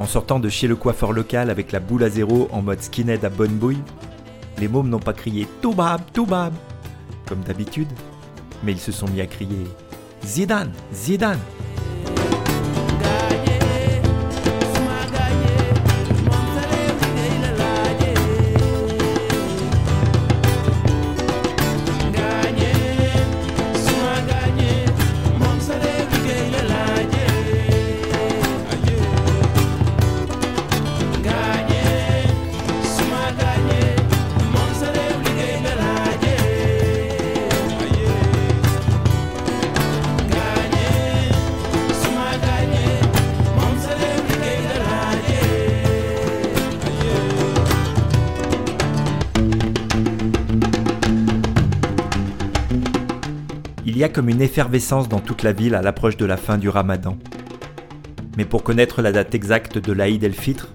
En 0.00 0.06
sortant 0.06 0.40
de 0.40 0.48
chez 0.48 0.66
le 0.66 0.74
coiffeur 0.74 1.12
local 1.12 1.48
avec 1.48 1.70
la 1.70 1.78
boule 1.78 2.02
à 2.02 2.10
zéro 2.10 2.48
en 2.50 2.60
mode 2.60 2.82
skinhead 2.82 3.24
à 3.24 3.28
bonne 3.28 3.52
bouille, 3.52 3.78
les 4.58 4.66
mômes 4.66 4.88
n'ont 4.88 4.98
pas 4.98 5.12
crié 5.12 5.46
Toubab, 5.62 6.00
Toubab, 6.12 6.52
comme 7.28 7.38
d'habitude, 7.42 7.86
mais 8.64 8.72
ils 8.72 8.80
se 8.80 8.90
sont 8.90 9.06
mis 9.06 9.20
à 9.20 9.26
crier 9.26 9.68
Zidane, 10.24 10.72
Zidane. 10.92 11.38
Comme 54.12 54.28
une 54.28 54.42
effervescence 54.42 55.08
dans 55.08 55.20
toute 55.20 55.44
la 55.44 55.52
ville 55.52 55.74
à 55.74 55.82
l'approche 55.82 56.16
de 56.16 56.26
la 56.26 56.36
fin 56.36 56.58
du 56.58 56.68
ramadan. 56.68 57.16
Mais 58.36 58.44
pour 58.44 58.64
connaître 58.64 59.02
la 59.02 59.12
date 59.12 59.34
exacte 59.34 59.78
de 59.78 59.92
l'Aïd 59.92 60.24
el-Fitr, 60.24 60.68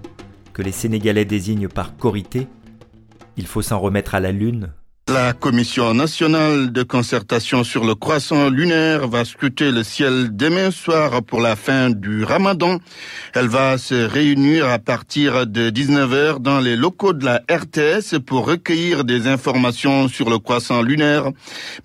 que 0.53 0.61
les 0.61 0.71
Sénégalais 0.71 1.25
désignent 1.25 1.67
par 1.67 1.97
Korité, 1.97 2.47
il 3.35 3.45
faut 3.45 3.61
s'en 3.61 3.79
remettre 3.79 4.15
à 4.15 4.21
la 4.21 4.31
lune, 4.31 4.71
La 5.07 5.33
Commission 5.33 5.93
nationale 5.93 6.71
de 6.71 6.81
concertation 6.81 7.63
sur 7.63 7.85
le 7.85 7.93
croissant 7.93 8.49
lunaire 8.49 9.07
va 9.07 9.23
scruter 9.23 9.71
le 9.71 9.83
ciel 9.83 10.35
demain 10.35 10.71
soir 10.71 11.21
pour 11.21 11.41
la 11.41 11.55
fin 11.55 11.91
du 11.91 12.23
ramadan. 12.23 12.79
Elle 13.35 13.47
va 13.47 13.77
se 13.77 13.93
réunir 13.93 14.67
à 14.67 14.79
partir 14.79 15.45
de 15.45 15.69
19h 15.69 16.39
dans 16.39 16.59
les 16.59 16.75
locaux 16.75 17.13
de 17.13 17.23
la 17.23 17.43
RTS 17.51 18.17
pour 18.25 18.47
recueillir 18.47 19.03
des 19.03 19.27
informations 19.27 20.07
sur 20.07 20.27
le 20.27 20.39
croissant 20.39 20.81
lunaire. 20.81 21.29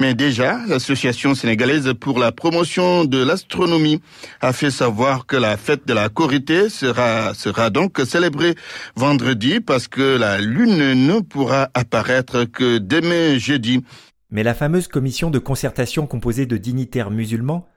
Mais 0.00 0.14
déjà, 0.14 0.58
l'Association 0.66 1.34
sénégalaise 1.34 1.92
pour 2.00 2.20
la 2.20 2.32
promotion 2.32 3.04
de 3.04 3.22
l'astronomie 3.22 4.00
a 4.40 4.54
fait 4.54 4.70
savoir 4.70 5.26
que 5.26 5.36
la 5.36 5.58
fête 5.58 5.86
de 5.86 5.92
la 5.92 6.08
Corité 6.08 6.70
sera, 6.70 7.34
sera 7.34 7.68
donc 7.68 8.00
célébrée 8.02 8.54
vendredi 8.96 9.60
parce 9.60 9.88
que 9.88 10.16
la 10.16 10.38
lune 10.38 10.94
ne 11.06 11.20
pourra 11.20 11.68
apparaître 11.74 12.44
que 12.44 12.78
demain 12.78 13.09
jeudi. 13.38 13.84
Mais 14.30 14.42
la 14.42 14.54
fameuse 14.54 14.88
commission 14.88 15.30
de 15.30 15.38
concertation 15.38 16.06
composée 16.06 16.46
de 16.46 16.56
dignitaires 16.56 17.10
musulmans 17.10 17.68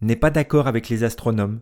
n'est 0.00 0.16
pas 0.16 0.30
d'accord 0.30 0.66
avec 0.66 0.88
les 0.88 1.04
astronomes 1.04 1.60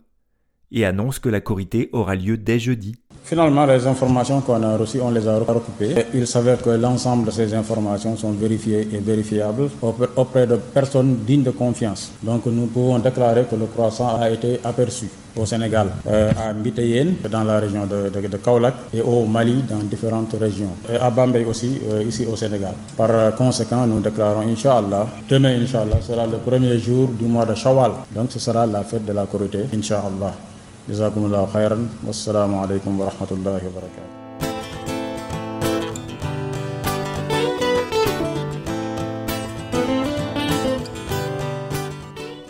et 0.72 0.84
annonce 0.84 1.18
que 1.18 1.28
la 1.28 1.40
Corité 1.40 1.90
aura 1.92 2.16
lieu 2.16 2.36
dès 2.36 2.58
jeudi. 2.58 2.96
Finalement, 3.24 3.64
les 3.66 3.86
informations 3.86 4.40
qu'on 4.40 4.62
a 4.62 4.76
reçues, 4.76 5.00
on 5.00 5.10
les 5.10 5.26
a 5.28 5.38
recoupées. 5.38 6.06
Il 6.12 6.26
s'avère 6.26 6.60
que 6.60 6.70
l'ensemble 6.70 7.26
de 7.26 7.30
ces 7.30 7.54
informations 7.54 8.16
sont 8.16 8.32
vérifiées 8.32 8.88
et 8.92 8.98
vérifiables 8.98 9.70
auprès 10.16 10.46
de 10.46 10.56
personnes 10.56 11.18
dignes 11.24 11.44
de 11.44 11.50
confiance. 11.52 12.12
Donc 12.22 12.46
nous 12.46 12.66
pouvons 12.66 12.98
déclarer 12.98 13.44
que 13.48 13.54
le 13.54 13.66
croissant 13.66 14.18
a 14.20 14.28
été 14.28 14.58
aperçu 14.64 15.08
au 15.36 15.46
Sénégal, 15.46 15.88
euh, 16.08 16.30
à 16.36 16.52
Mbiteyen, 16.52 17.14
dans 17.30 17.44
la 17.44 17.58
région 17.60 17.86
de, 17.86 18.10
de, 18.10 18.36
Kaolack, 18.36 18.74
et 18.92 19.00
au 19.00 19.24
Mali, 19.24 19.62
dans 19.70 19.78
différentes 19.78 20.34
régions. 20.38 20.72
Et 20.92 20.96
à 20.96 21.08
Bambay 21.08 21.44
aussi, 21.44 21.80
euh, 21.90 22.02
ici 22.02 22.26
au 22.30 22.36
Sénégal. 22.36 22.74
Par 22.96 23.08
euh, 23.10 23.30
conséquent, 23.30 23.86
nous 23.86 24.00
déclarons, 24.00 24.40
Inch'Allah, 24.42 25.06
demain, 25.30 25.58
Inch'Allah, 25.62 26.00
sera 26.06 26.26
le 26.26 26.36
premier 26.38 26.78
jour 26.78 27.08
du 27.08 27.24
mois 27.24 27.46
de 27.46 27.54
Shawwal. 27.54 27.92
Donc 28.14 28.30
ce 28.30 28.38
sera 28.38 28.66
la 28.66 28.82
fête 28.82 29.06
de 29.06 29.12
la 29.12 29.24
Corité, 29.24 29.60
Inch'Allah. 29.74 30.34
Wa 32.98 33.06
rahmatullahi 33.06 33.66
wa 33.66 33.72
barakatuh. 33.72 34.22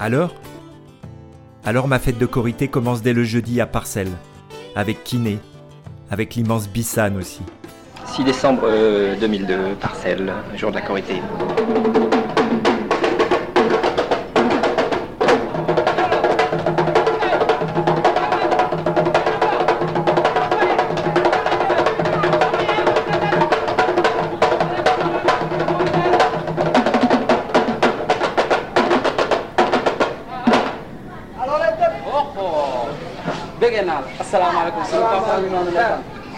Alors? 0.01 0.35
Alors 1.65 1.87
ma 1.87 1.99
fête 1.99 2.19
de 2.19 2.27
Corité 2.27 2.69
commence 2.69 3.03
dès 3.03 3.13
le 3.13 3.23
jeudi 3.23 3.61
à 3.61 3.67
Parcelles, 3.67 4.11
avec 4.75 5.05
Kiné, 5.05 5.39
avec 6.11 6.35
l'immense 6.35 6.69
Bissan 6.69 7.17
aussi. 7.17 7.43
6 8.07 8.25
décembre 8.25 8.63
euh, 8.65 9.15
2002, 9.21 9.75
Parcelles, 9.81 10.33
jour 10.57 10.71
de 10.71 10.77
la 10.77 10.83
Corité. 10.83 11.21
Asalaamaaleykum 34.33 34.85
suñu 34.91 35.07
papa 35.15 35.41
bi 35.43 35.49
noonu 35.53 35.71
la 35.77 35.87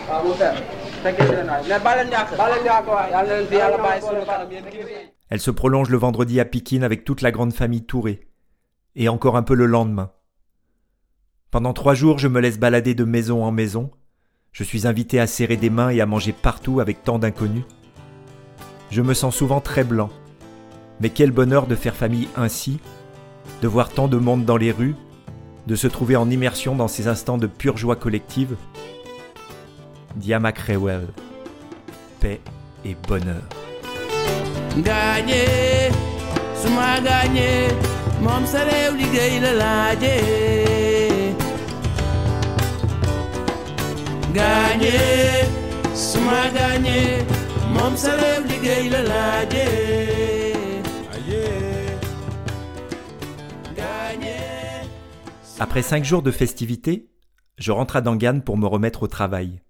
waaw 0.09 0.23
mu 0.27 0.35
fer 0.41 0.55
fekkee 1.03 1.27
si 1.27 1.33
leen 1.37 1.49
waay 1.51 1.63
mais 1.69 1.83
baleen 1.87 2.09
njàkk 2.13 2.31
baleen 2.41 2.63
njàkk 2.67 2.87
waay 2.95 3.11
yàlla 3.15 3.29
na 3.29 3.37
leen 3.39 3.47
fi 3.51 3.57
yàlla 3.63 3.79
bàyyi 3.85 4.03
suñu 4.07 4.25
kanam 4.31 4.51
yéen 4.53 4.65
kilifa 4.71 4.91
yi 5.01 5.11
Elle 5.31 5.41
se 5.41 5.51
prolonge 5.51 5.91
le 5.91 5.97
vendredi 5.97 6.39
à 6.41 6.45
Pikine 6.45 6.85
avec 6.85 7.05
toute 7.05 7.23
la 7.23 7.31
grande 7.31 7.55
famille 7.55 7.87
Touré, 7.87 8.29
et 8.95 9.09
encore 9.09 9.37
un 9.37 9.43
peu 9.43 9.55
le 9.55 9.67
lendemain. 9.67 10.11
Pendant 11.51 11.73
trois 11.73 11.95
jours, 11.95 12.19
je 12.19 12.29
me 12.29 12.41
laisse 12.41 12.59
balader 12.59 12.95
de 12.95 13.05
maison 13.05 13.43
en 13.43 13.51
maison. 13.51 13.91
Je 14.53 14.65
suis 14.65 14.87
invité 14.87 15.19
à 15.19 15.27
serrer 15.27 15.57
des 15.57 15.71
mains 15.71 15.89
et 15.89 16.03
à 16.03 16.07
manger 16.07 16.33
partout 16.33 16.79
avec 16.79 17.03
tant 17.05 17.19
d'inconnus. 17.19 17.65
Je 18.91 19.01
me 19.01 19.15
sens 19.15 19.35
souvent 19.35 19.61
très 19.63 19.83
blanc. 19.83 20.11
Mais 21.01 21.09
quel 21.09 21.31
bonheur 21.31 21.67
de 21.67 21.75
faire 21.75 21.97
famille 21.97 22.29
ainsi, 22.37 22.79
de 23.63 23.67
voir 23.67 23.89
tant 23.89 24.09
de 24.09 24.19
monde 24.19 24.45
dans 24.45 24.59
les 24.59 24.73
rues, 24.73 24.95
de 25.67 25.77
se 25.77 25.87
trouver 25.87 26.17
en 26.17 26.31
immersion 26.31 26.75
dans 26.77 26.89
ces 26.89 27.09
instants 27.09 27.39
de 27.39 27.47
pure 27.47 27.77
joie 27.77 27.97
collective. 27.97 28.57
Diama 30.17 30.53
Crewell, 30.53 31.07
paix 32.21 32.41
et 32.85 32.97
bonheur. 33.09 33.43
gaañe 34.83 35.93
suma 36.61 36.99
gaañe 37.07 37.69
moom 38.21 38.45
sa 38.53 38.65
réew 38.65 38.97
liggéey 38.97 39.39
la 39.45 39.53
laaje 39.61 40.17
gaañe 44.35 44.99
suma 45.95 46.51
gaañe 46.57 47.23
moom 47.75 47.97
sa 47.97 48.17
réew 48.23 48.43
liggéey 48.51 48.89
la 48.91 49.03
Après 55.61 55.83
cinq 55.83 56.05
jours 56.05 56.23
de 56.23 56.33
festivités, 56.33 57.11
je 57.59 57.71
rentre 57.71 57.95
à 57.95 58.01
Dangan 58.01 58.41
pour 58.41 58.57
me 58.57 58.67
remettre 58.67 59.05
au 59.05 59.07
travail. 59.07 59.61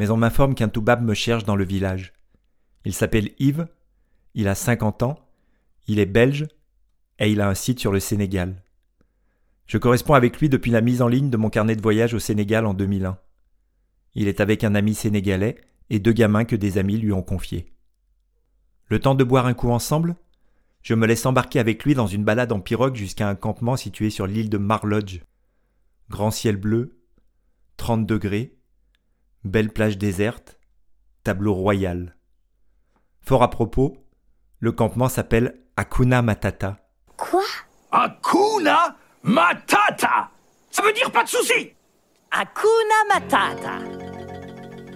Mais 0.00 0.10
on 0.10 0.16
m'informe 0.16 0.56
qu'un 0.56 0.68
toubab 0.68 1.00
me 1.00 1.14
cherche 1.14 1.44
dans 1.44 1.54
le 1.54 1.64
village. 1.64 2.12
Il 2.84 2.92
s'appelle 2.92 3.30
Yves, 3.38 3.68
il 4.34 4.48
a 4.48 4.56
50 4.56 5.04
ans, 5.04 5.18
il 5.86 6.00
est 6.00 6.06
belge 6.06 6.48
et 7.20 7.30
il 7.30 7.40
a 7.40 7.48
un 7.48 7.54
site 7.54 7.78
sur 7.78 7.92
le 7.92 8.00
Sénégal. 8.00 8.64
Je 9.66 9.78
corresponds 9.78 10.14
avec 10.14 10.40
lui 10.40 10.48
depuis 10.48 10.72
la 10.72 10.80
mise 10.80 11.02
en 11.02 11.08
ligne 11.08 11.30
de 11.30 11.36
mon 11.36 11.50
carnet 11.50 11.76
de 11.76 11.82
voyage 11.82 12.14
au 12.14 12.18
Sénégal 12.18 12.66
en 12.66 12.74
2001. 12.74 13.16
Il 14.16 14.26
est 14.26 14.40
avec 14.40 14.64
un 14.64 14.74
ami 14.74 14.94
sénégalais 14.94 15.60
et 15.90 16.00
deux 16.00 16.12
gamins 16.12 16.44
que 16.44 16.56
des 16.56 16.78
amis 16.78 16.96
lui 16.96 17.12
ont 17.12 17.22
confiés. 17.22 17.72
Le 18.86 18.98
temps 18.98 19.14
de 19.14 19.22
boire 19.22 19.46
un 19.46 19.54
coup 19.54 19.70
ensemble, 19.70 20.16
je 20.82 20.94
me 20.94 21.06
laisse 21.06 21.26
embarquer 21.26 21.58
avec 21.58 21.84
lui 21.84 21.94
dans 21.94 22.06
une 22.06 22.24
balade 22.24 22.52
en 22.52 22.60
pirogue 22.60 22.96
jusqu'à 22.96 23.28
un 23.28 23.34
campement 23.34 23.76
situé 23.76 24.10
sur 24.10 24.26
l'île 24.26 24.50
de 24.50 24.58
Marlodge. 24.58 25.20
Grand 26.08 26.30
ciel 26.30 26.56
bleu, 26.56 26.98
30 27.76 28.06
degrés, 28.06 28.56
belle 29.44 29.72
plage 29.72 29.98
déserte, 29.98 30.58
tableau 31.22 31.54
royal. 31.54 32.16
Fort 33.20 33.42
à 33.42 33.50
propos, 33.50 33.96
le 34.58 34.72
campement 34.72 35.08
s'appelle 35.08 35.60
Akuna 35.76 36.22
Matata. 36.22 36.78
Quoi? 37.16 37.44
Hakuna 37.92 38.96
Matata 39.22 40.30
Ça 40.70 40.82
veut 40.82 40.92
dire 40.92 41.10
pas 41.10 41.24
de 41.24 41.28
soucis 41.28 41.72
Hakuna 42.30 43.04
Matata. 43.08 43.78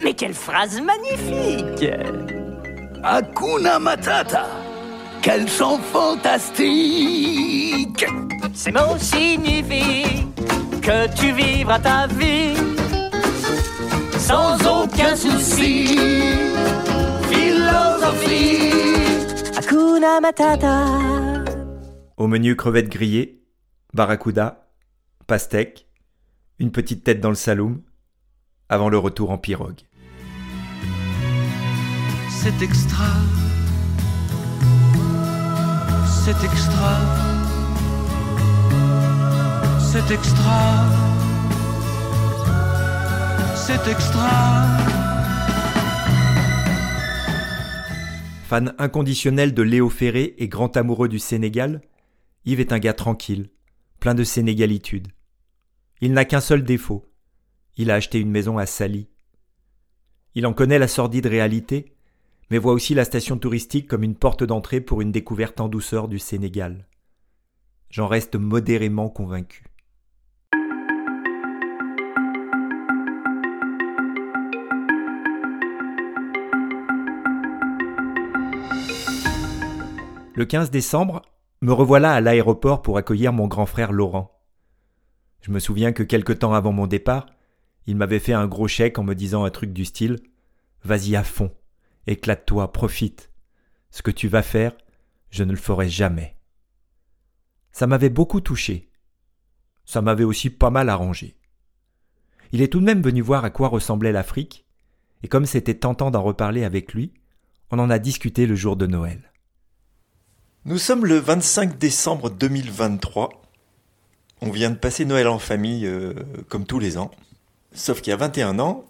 Mais 0.02 0.14
quelle 0.14 0.34
phrase 0.34 0.80
magnifique 0.80 1.90
Hakuna 3.02 3.78
Matata 3.78 4.63
Quel 5.24 5.48
son 5.48 5.78
fantastique 5.78 6.84
Ces 8.52 8.70
mots 8.70 8.98
signifient 8.98 10.26
que 10.82 11.08
tu 11.14 11.32
vivras 11.32 11.78
ta 11.78 12.06
vie 12.08 12.54
sans 14.18 14.58
aucun 14.66 15.16
souci. 15.16 15.96
Philosophie. 17.30 18.68
Hakuna 19.56 20.20
Matata. 20.20 20.84
Au 22.18 22.26
menu 22.26 22.54
crevettes 22.54 22.90
grillées, 22.90 23.42
barracuda, 23.94 24.68
pastèque, 25.26 25.88
une 26.58 26.70
petite 26.70 27.02
tête 27.02 27.20
dans 27.20 27.30
le 27.30 27.34
saloum, 27.34 27.80
avant 28.68 28.90
le 28.90 28.98
retour 28.98 29.30
en 29.30 29.38
pirogue. 29.38 29.80
C'est 32.28 32.60
extra. 32.62 33.06
C'est 36.24 36.42
extra. 36.42 37.00
C'est 39.78 40.10
extra. 40.10 40.60
C'est 43.54 43.90
extra. 43.90 44.30
Fan 48.46 48.74
inconditionnel 48.78 49.52
de 49.52 49.60
Léo 49.60 49.90
Ferré 49.90 50.34
et 50.38 50.48
grand 50.48 50.74
amoureux 50.78 51.08
du 51.08 51.18
Sénégal, 51.18 51.82
Yves 52.46 52.60
est 52.60 52.72
un 52.72 52.78
gars 52.78 52.94
tranquille, 52.94 53.50
plein 54.00 54.14
de 54.14 54.24
sénégalitude. 54.24 55.08
Il 56.00 56.14
n'a 56.14 56.24
qu'un 56.24 56.40
seul 56.40 56.64
défaut. 56.64 57.04
Il 57.76 57.90
a 57.90 57.96
acheté 57.96 58.18
une 58.18 58.30
maison 58.30 58.56
à 58.56 58.64
Sali. 58.64 59.10
Il 60.34 60.46
en 60.46 60.54
connaît 60.54 60.78
la 60.78 60.88
sordide 60.88 61.26
réalité, 61.26 61.93
mais 62.54 62.60
voit 62.60 62.72
aussi 62.72 62.94
la 62.94 63.04
station 63.04 63.36
touristique 63.36 63.88
comme 63.88 64.04
une 64.04 64.14
porte 64.14 64.44
d'entrée 64.44 64.80
pour 64.80 65.00
une 65.00 65.10
découverte 65.10 65.60
en 65.60 65.66
douceur 65.66 66.06
du 66.06 66.20
Sénégal. 66.20 66.86
J'en 67.90 68.06
reste 68.06 68.36
modérément 68.36 69.08
convaincu. 69.08 69.64
Le 80.36 80.44
15 80.44 80.70
décembre, 80.70 81.22
me 81.60 81.72
revoilà 81.72 82.12
à 82.12 82.20
l'aéroport 82.20 82.82
pour 82.82 82.98
accueillir 82.98 83.32
mon 83.32 83.48
grand 83.48 83.66
frère 83.66 83.90
Laurent. 83.90 84.30
Je 85.40 85.50
me 85.50 85.58
souviens 85.58 85.90
que 85.90 86.04
quelque 86.04 86.32
temps 86.32 86.54
avant 86.54 86.70
mon 86.70 86.86
départ, 86.86 87.26
il 87.88 87.96
m'avait 87.96 88.20
fait 88.20 88.32
un 88.32 88.46
gros 88.46 88.68
chèque 88.68 89.00
en 89.00 89.02
me 89.02 89.14
disant 89.14 89.42
un 89.42 89.50
truc 89.50 89.72
du 89.72 89.84
style 89.84 90.20
Vas-y 90.84 91.16
à 91.16 91.24
fond, 91.24 91.50
éclate-toi, 92.06 92.72
profite. 92.72 93.30
Ce 93.90 94.02
que 94.02 94.10
tu 94.10 94.28
vas 94.28 94.42
faire, 94.42 94.76
je 95.30 95.44
ne 95.44 95.52
le 95.52 95.58
ferai 95.58 95.88
jamais. 95.88 96.36
Ça 97.72 97.86
m'avait 97.86 98.10
beaucoup 98.10 98.40
touché. 98.40 98.90
Ça 99.84 100.00
m'avait 100.00 100.24
aussi 100.24 100.50
pas 100.50 100.70
mal 100.70 100.88
arrangé. 100.88 101.36
Il 102.52 102.62
est 102.62 102.68
tout 102.68 102.80
de 102.80 102.84
même 102.84 103.02
venu 103.02 103.20
voir 103.20 103.44
à 103.44 103.50
quoi 103.50 103.68
ressemblait 103.68 104.12
l'Afrique, 104.12 104.64
et 105.22 105.28
comme 105.28 105.46
c'était 105.46 105.74
tentant 105.74 106.10
d'en 106.10 106.22
reparler 106.22 106.64
avec 106.64 106.94
lui, 106.94 107.12
on 107.70 107.78
en 107.78 107.90
a 107.90 107.98
discuté 107.98 108.46
le 108.46 108.54
jour 108.54 108.76
de 108.76 108.86
Noël. 108.86 109.32
Nous 110.64 110.78
sommes 110.78 111.04
le 111.04 111.18
25 111.18 111.78
décembre 111.78 112.30
2023. 112.30 113.42
On 114.40 114.50
vient 114.50 114.70
de 114.70 114.76
passer 114.76 115.04
Noël 115.04 115.28
en 115.28 115.38
famille 115.38 115.86
euh, 115.86 116.14
comme 116.48 116.66
tous 116.66 116.78
les 116.78 116.96
ans. 116.96 117.10
Sauf 117.72 118.00
qu'il 118.00 118.12
y 118.12 118.14
a 118.14 118.18
21 118.18 118.58
ans, 118.60 118.84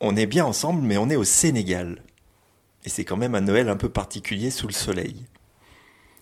on 0.00 0.16
est 0.16 0.26
bien 0.26 0.44
ensemble 0.44 0.82
mais 0.82 0.98
on 0.98 1.08
est 1.08 1.16
au 1.16 1.24
Sénégal. 1.24 2.02
Et 2.88 2.90
c'est 2.90 3.04
quand 3.04 3.18
même 3.18 3.34
un 3.34 3.42
Noël 3.42 3.68
un 3.68 3.76
peu 3.76 3.90
particulier 3.90 4.50
sous 4.50 4.66
le 4.66 4.72
soleil. 4.72 5.26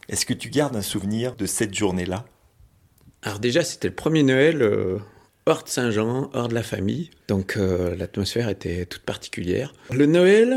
Est-ce 0.08 0.26
que 0.26 0.34
tu 0.34 0.50
gardes 0.50 0.74
un 0.74 0.82
souvenir 0.82 1.36
de 1.36 1.46
cette 1.46 1.72
journée-là? 1.72 2.24
Alors 3.22 3.38
déjà, 3.38 3.62
c'était 3.62 3.86
le 3.86 3.94
premier 3.94 4.24
Noël 4.24 4.62
euh, 4.62 4.98
hors 5.46 5.62
de 5.62 5.68
Saint-Jean, 5.68 6.28
hors 6.34 6.48
de 6.48 6.54
la 6.54 6.64
famille. 6.64 7.10
Donc 7.28 7.56
euh, 7.56 7.94
l'atmosphère 7.94 8.48
était 8.48 8.84
toute 8.84 9.02
particulière. 9.02 9.74
Le 9.92 10.06
Noël, 10.06 10.56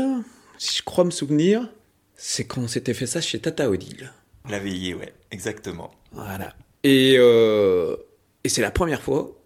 si 0.58 0.78
je 0.78 0.82
crois 0.82 1.04
me 1.04 1.12
souvenir, 1.12 1.70
c'est 2.16 2.42
quand 2.42 2.62
on 2.62 2.66
s'était 2.66 2.92
fait 2.92 3.06
ça 3.06 3.20
chez 3.20 3.38
Tata 3.38 3.70
Odile. 3.70 4.12
La 4.48 4.58
veillée, 4.58 4.94
ouais, 4.94 5.14
exactement. 5.30 5.92
Voilà. 6.10 6.56
Et, 6.82 7.14
euh, 7.18 7.94
et 8.42 8.48
c'est 8.48 8.62
la 8.62 8.72
première 8.72 9.00
fois 9.00 9.40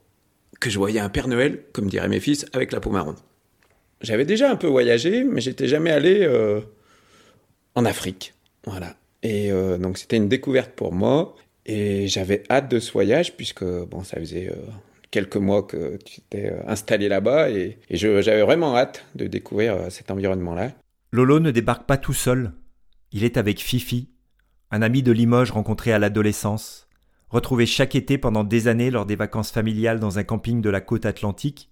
que 0.60 0.70
je 0.70 0.78
voyais 0.78 1.00
un 1.00 1.10
Père 1.10 1.28
Noël, 1.28 1.62
comme 1.74 1.90
diraient 1.90 2.08
mes 2.08 2.20
fils, 2.20 2.46
avec 2.54 2.72
la 2.72 2.80
peau 2.80 2.88
marron. 2.88 3.16
J'avais 4.00 4.24
déjà 4.24 4.50
un 4.50 4.56
peu 4.56 4.66
voyagé, 4.66 5.24
mais 5.24 5.40
j'étais 5.40 5.68
jamais 5.68 5.90
allé 5.90 6.20
euh, 6.22 6.60
en 7.74 7.84
Afrique. 7.84 8.34
Voilà. 8.66 8.94
Et 9.22 9.50
euh, 9.50 9.78
donc 9.78 9.98
c'était 9.98 10.16
une 10.16 10.28
découverte 10.28 10.72
pour 10.72 10.92
moi. 10.92 11.34
Et 11.66 12.08
j'avais 12.08 12.42
hâte 12.50 12.70
de 12.70 12.78
ce 12.78 12.92
voyage, 12.92 13.36
puisque 13.36 13.64
bon, 13.64 14.04
ça 14.04 14.18
faisait 14.18 14.48
euh, 14.50 14.56
quelques 15.10 15.36
mois 15.36 15.62
que 15.62 15.98
tu 16.04 16.20
installé 16.66 17.08
là-bas. 17.08 17.50
Et, 17.50 17.78
et 17.88 17.96
j'avais 17.96 18.42
vraiment 18.42 18.76
hâte 18.76 19.04
de 19.14 19.26
découvrir 19.26 19.90
cet 19.90 20.10
environnement-là. 20.10 20.72
Lolo 21.12 21.40
ne 21.40 21.50
débarque 21.50 21.86
pas 21.86 21.96
tout 21.96 22.12
seul. 22.12 22.52
Il 23.12 23.24
est 23.24 23.36
avec 23.36 23.60
Fifi, 23.60 24.10
un 24.70 24.82
ami 24.82 25.04
de 25.04 25.12
Limoges 25.12 25.52
rencontré 25.52 25.92
à 25.92 26.00
l'adolescence, 26.00 26.88
retrouvé 27.30 27.64
chaque 27.64 27.94
été 27.94 28.18
pendant 28.18 28.42
des 28.42 28.66
années 28.66 28.90
lors 28.90 29.06
des 29.06 29.14
vacances 29.14 29.52
familiales 29.52 30.00
dans 30.00 30.18
un 30.18 30.24
camping 30.24 30.60
de 30.60 30.68
la 30.68 30.80
côte 30.80 31.06
atlantique, 31.06 31.70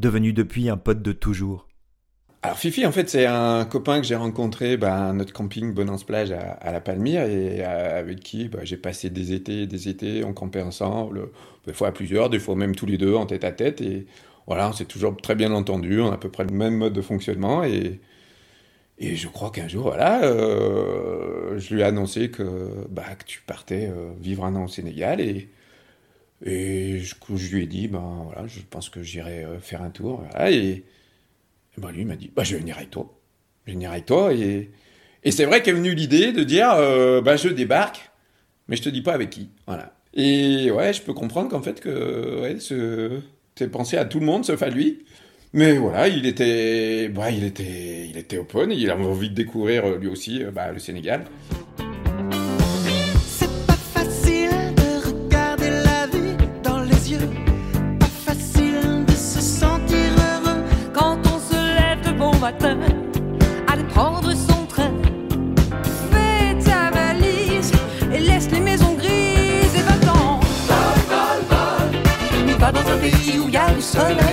devenu 0.00 0.32
depuis 0.32 0.68
un 0.68 0.76
pote 0.76 1.02
de 1.02 1.12
toujours. 1.12 1.68
Alors 2.42 2.58
Fifi, 2.58 2.86
en 2.86 2.92
fait, 2.92 3.10
c'est 3.10 3.26
un 3.26 3.66
copain 3.66 4.00
que 4.00 4.06
j'ai 4.06 4.14
rencontré 4.14 4.78
bah, 4.78 5.08
à 5.08 5.12
notre 5.12 5.34
camping 5.34 5.74
Bonance 5.74 6.04
Plage 6.04 6.32
à, 6.32 6.72
la 6.72 6.80
Palmyre 6.80 7.24
et 7.24 7.62
euh, 7.62 8.00
avec 8.00 8.20
qui 8.20 8.48
bah, 8.48 8.60
j'ai 8.62 8.78
passé 8.78 9.10
des 9.10 9.34
étés 9.34 9.62
et 9.62 9.66
des 9.66 9.88
étés, 9.90 10.24
on 10.24 10.32
campait 10.32 10.62
ensemble, 10.62 11.28
des 11.66 11.74
fois 11.74 11.88
à 11.88 11.92
plusieurs, 11.92 12.30
des 12.30 12.38
fois 12.38 12.56
même 12.56 12.74
tous 12.74 12.86
les 12.86 12.96
deux 12.96 13.14
en 13.14 13.26
tête 13.26 13.44
à 13.44 13.52
tête 13.52 13.82
et 13.82 14.06
voilà, 14.46 14.70
on 14.70 14.72
s'est 14.72 14.86
toujours 14.86 15.14
très 15.18 15.34
bien 15.34 15.52
entendu, 15.52 16.00
on 16.00 16.10
a 16.10 16.14
à 16.14 16.16
peu 16.16 16.30
près 16.30 16.44
le 16.44 16.54
même 16.54 16.76
mode 16.76 16.94
de 16.94 17.02
fonctionnement 17.02 17.62
et, 17.62 18.00
et 18.98 19.16
je 19.16 19.28
crois 19.28 19.50
qu'un 19.50 19.68
jour, 19.68 19.82
voilà, 19.82 20.24
euh, 20.24 21.58
je 21.58 21.74
lui 21.74 21.82
ai 21.82 21.84
annoncé 21.84 22.30
que, 22.30 22.86
bah, 22.88 23.14
que 23.18 23.24
tu 23.24 23.42
partais 23.42 23.90
euh, 23.92 24.12
vivre 24.18 24.46
un 24.46 24.54
an 24.56 24.64
au 24.64 24.68
Sénégal 24.68 25.20
et, 25.20 25.50
et 26.44 27.00
je, 27.00 27.54
lui 27.54 27.64
ai 27.64 27.66
dit, 27.66 27.88
ben 27.88 28.22
voilà, 28.24 28.46
je 28.46 28.60
pense 28.68 28.88
que 28.88 29.02
j'irai 29.02 29.44
euh, 29.44 29.58
faire 29.60 29.82
un 29.82 29.90
tour, 29.90 30.24
et, 30.48 30.84
ben 31.76 31.90
lui 31.90 32.04
m'a 32.04 32.16
dit, 32.16 32.30
bah, 32.34 32.44
je 32.44 32.54
vais 32.54 32.60
venir 32.60 32.76
avec 32.76 32.90
toi. 32.90 33.14
Je 33.64 33.70
vais 33.70 33.74
venir 33.74 33.90
avec 33.90 34.06
toi. 34.06 34.32
Et, 34.32 34.70
et 35.22 35.30
c'est 35.30 35.44
vrai 35.44 35.62
qu'est 35.62 35.72
venue 35.72 35.94
l'idée 35.94 36.32
de 36.32 36.42
dire, 36.42 36.72
euh, 36.72 37.20
bah, 37.20 37.36
je 37.36 37.48
débarque, 37.48 38.10
mais 38.68 38.76
je 38.76 38.82
te 38.82 38.88
dis 38.88 39.02
pas 39.02 39.12
avec 39.12 39.30
qui. 39.30 39.50
Voilà. 39.66 39.94
Et 40.14 40.70
ouais, 40.70 40.92
je 40.92 41.02
peux 41.02 41.12
comprendre 41.12 41.50
qu'en 41.50 41.62
fait, 41.62 41.80
que 41.80 42.40
ouais, 42.42 43.68
pensé 43.68 43.98
à 43.98 44.04
tout 44.06 44.20
le 44.20 44.26
monde 44.26 44.44
sauf 44.44 44.62
à 44.62 44.70
lui. 44.70 45.04
Mais 45.52 45.76
voilà, 45.76 46.08
il 46.08 46.26
était, 46.26 47.08
bah, 47.08 47.30
il 47.30 47.44
était, 47.44 48.06
il 48.08 48.16
était 48.16 48.38
open, 48.38 48.70
et 48.70 48.76
il 48.76 48.90
avait 48.90 49.04
envie 49.04 49.30
de 49.30 49.34
découvrir 49.34 49.84
euh, 49.84 49.98
lui 49.98 50.08
aussi 50.08 50.42
bah, 50.54 50.72
le 50.72 50.78
Sénégal. 50.78 51.24
Bon 62.58 62.76
matin, 62.76 62.78
aller 63.68 63.84
prendre 63.84 64.32
son 64.32 64.66
train. 64.66 64.90
Fais 66.10 66.54
ta 66.64 66.90
valise 66.90 67.72
et 68.12 68.18
laisse 68.18 68.50
les 68.50 68.60
maisons 68.60 68.94
grises 68.94 69.74
et 69.76 69.82
va-t'en. 69.82 70.40
Vol, 70.68 71.00
vol, 71.08 71.40
vol. 71.48 72.44
Mais 72.46 72.54
pas 72.54 72.72
dans 72.72 72.80
un 72.80 72.98
pays 72.98 73.38
où 73.38 73.48
il 73.48 73.54
y 73.54 73.56
a 73.56 73.72
le 73.72 73.80
soleil 73.80 74.29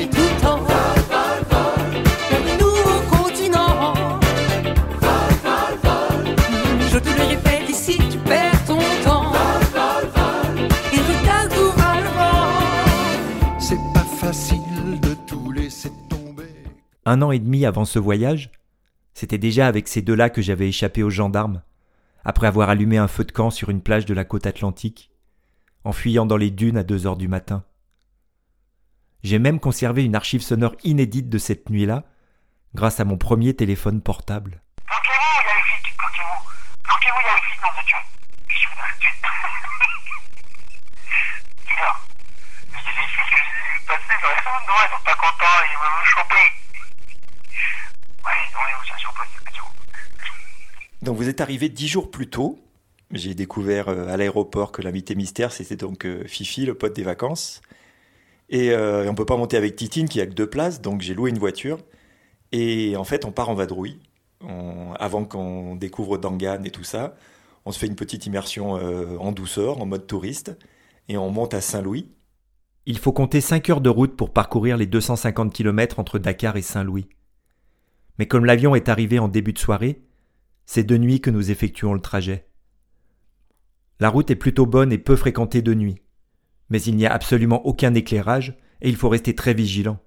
Un 17.10 17.22
an 17.22 17.32
et 17.32 17.40
demi 17.40 17.66
avant 17.66 17.86
ce 17.86 18.00
voyage, 18.00 18.52
c'était 19.14 19.38
déjà 19.38 19.68
avec 19.68 19.88
ces 19.88 20.02
deux-là 20.02 20.30
que 20.30 20.42
j'avais 20.42 20.68
échappé 20.68 21.04
aux 21.04 21.10
gendarmes, 21.10 21.62
après 22.26 22.48
avoir 22.48 22.70
allumé 22.70 22.98
un 22.98 23.08
feu 23.08 23.24
de 23.24 23.32
camp 23.32 23.50
sur 23.50 23.70
une 23.70 23.82
plage 23.82 24.06
de 24.06 24.14
la 24.14 24.26
côte 24.26 24.46
atlantique, 24.46 25.10
en 25.86 25.94
fuyant 25.94 26.26
dans 26.26 26.36
les 26.36 26.52
dunes 26.52 26.76
à 26.76 26.84
deux 26.84 27.08
heures 27.08 27.16
du 27.16 27.30
matin. 27.30 27.64
J'ai 29.24 29.40
même 29.40 29.62
conservé 29.62 30.04
une 30.04 30.18
archive 30.18 30.42
sonore 30.42 30.76
inédite 30.84 31.30
de 31.30 31.38
cette 31.38 31.70
nuit-là, 31.70 32.04
grâce 32.76 33.00
à 33.00 33.06
mon 33.06 33.18
premier 33.18 33.54
téléphone 33.54 34.02
portable. 34.02 34.62
Ils 44.60 44.90
sont 44.90 45.04
pas 45.06 45.16
contents, 45.16 45.64
ils 45.72 45.78
veulent 45.80 46.00
me 46.02 46.06
choper. 46.06 46.67
Donc 51.08 51.16
vous 51.16 51.30
êtes 51.30 51.40
arrivé 51.42 51.70
dix 51.70 51.88
jours 51.88 52.12
plus 52.12 52.30
tôt, 52.30 52.60
J'ai 53.12 53.34
découvert 53.34 53.88
euh, 53.88 54.10
à 54.10 54.18
l'aéroport 54.18 54.74
que 54.74 54.82
l'invité 54.82 55.16
mystère, 55.16 55.54
c'était 55.54 55.78
donc 55.78 56.06
euh, 56.06 56.26
Fifi, 56.26 56.66
le 56.66 56.74
pote 56.74 56.94
des 56.94 57.04
vacances. 57.04 57.62
Et 58.50 58.72
euh, 58.72 59.10
on 59.10 59.16
peut 59.16 59.26
pas 59.26 59.38
monter 59.38 59.56
avec 59.56 59.78
Titine 59.78 60.10
qui 60.10 60.20
a 60.20 60.26
que 60.26 60.34
deux 60.34 60.50
places, 60.50 60.82
donc 60.82 61.02
j'ai 61.02 61.14
loué 61.14 61.30
une 61.30 61.38
voiture. 61.40 61.78
Et 62.52 62.98
en 62.98 63.06
fait, 63.06 63.24
on 63.24 63.32
part 63.32 63.48
en 63.50 63.54
vadrouille. 63.54 64.00
Avant 65.00 65.26
qu'on 65.26 65.76
découvre 65.76 66.18
Dangan 66.18 66.64
et 66.64 66.72
tout 66.72 66.84
ça, 66.84 67.16
on 67.66 67.72
se 67.72 67.80
fait 67.80 67.88
une 67.88 67.96
petite 67.96 68.26
immersion 68.26 68.74
en 68.74 69.32
douceur, 69.32 69.82
en 69.82 69.86
mode 69.88 70.06
touriste, 70.06 70.56
et 71.10 71.18
on 71.18 71.32
monte 71.32 71.56
à 71.56 71.62
Saint-Louis. 71.62 72.12
Il 72.86 73.00
faut 73.00 73.14
compter 73.14 73.42
5 73.42 73.70
heures 73.70 73.82
de 73.82 73.90
route 73.90 74.16
pour 74.16 74.32
parcourir 74.32 74.78
les 74.78 74.86
250 74.86 75.52
km 75.52 76.00
entre 76.00 76.20
Dakar 76.20 76.56
et 76.56 76.62
Saint-Louis. 76.62 77.10
Mais 78.18 78.28
comme 78.28 78.46
l'avion 78.46 78.76
est 78.76 78.90
arrivé 78.90 79.20
en 79.20 79.28
début 79.28 79.54
de 79.54 79.60
soirée, 79.60 80.02
c'est 80.66 80.84
de 80.84 80.98
nuit 80.98 81.22
que 81.22 81.30
nous 81.30 81.52
effectuons 81.52 81.94
le 81.94 82.02
trajet. 82.02 82.48
La 84.00 84.10
route 84.10 84.30
est 84.30 84.36
plutôt 84.36 84.66
bonne 84.66 84.92
et 84.92 84.98
peu 84.98 85.16
fréquentée 85.16 85.62
de 85.62 85.74
nuit, 85.74 86.02
mais 86.70 86.82
il 86.82 86.96
n'y 86.96 87.06
a 87.06 87.14
absolument 87.14 87.66
aucun 87.66 87.94
éclairage 87.94 88.58
et 88.82 88.90
il 88.90 88.96
faut 88.96 89.10
rester 89.10 89.34
très 89.34 89.54
vigilant. 89.54 90.00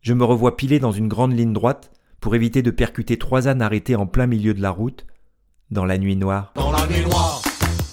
Je 0.00 0.14
me 0.14 0.24
revois 0.24 0.56
pilé 0.56 0.78
dans 0.78 0.92
une 0.92 1.08
grande 1.08 1.36
ligne 1.36 1.52
droite 1.52 1.92
pour 2.20 2.34
éviter 2.34 2.62
de 2.62 2.70
percuter 2.70 3.18
trois 3.18 3.48
ânes 3.48 3.62
arrêtés 3.62 3.96
en 3.96 4.06
plein 4.06 4.26
milieu 4.26 4.54
de 4.54 4.62
la 4.62 4.70
route, 4.70 5.06
dans 5.70 5.84
la 5.84 5.98
nuit 5.98 6.16
noire. 6.16 6.52
Dans 6.54 6.70
la 6.70 6.86
nuit 6.86 7.04
noire, 7.04 7.42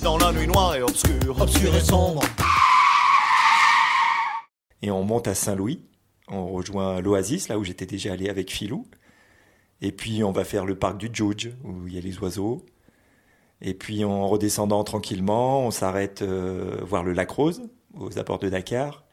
dans 0.04 0.18
la 0.18 0.32
nuit 0.32 0.48
noire 0.48 0.76
et 0.76 0.82
obscure, 0.82 1.42
obscure 1.42 1.76
et 1.76 1.82
sombre. 1.82 2.22
Et 4.82 4.92
on 4.92 5.04
monte 5.04 5.28
à 5.28 5.36
Saint-Louis. 5.36 5.86
On 6.30 6.48
rejoint 6.48 7.02
l'Oasis, 7.02 7.50
là 7.50 7.58
où 7.58 7.64
j'étais 7.64 7.86
déjà 7.86 8.14
allé 8.14 8.30
avec 8.30 8.52
Philou. 8.52 8.86
Et 9.82 9.92
puis 9.92 10.24
on 10.24 10.32
va 10.32 10.44
faire 10.44 10.66
le 10.66 10.76
parc 10.78 10.98
du 10.98 11.10
Djouj, 11.12 11.52
où 11.64 11.88
il 11.88 11.96
y 11.96 11.98
a 11.98 12.02
les 12.02 12.18
oiseaux. 12.20 12.66
Et 13.62 13.74
puis 13.74 14.04
en 14.04 14.28
redescendant 14.28 14.84
tranquillement, 14.84 15.66
on 15.66 15.72
s'arrête 15.72 16.22
euh, 16.22 16.78
voir 16.82 17.04
le 17.04 17.14
lac 17.14 17.30
Rose, 17.30 17.62
aux 17.94 18.18
abords 18.18 18.40
de 18.40 18.50
Dakar. 18.50 19.06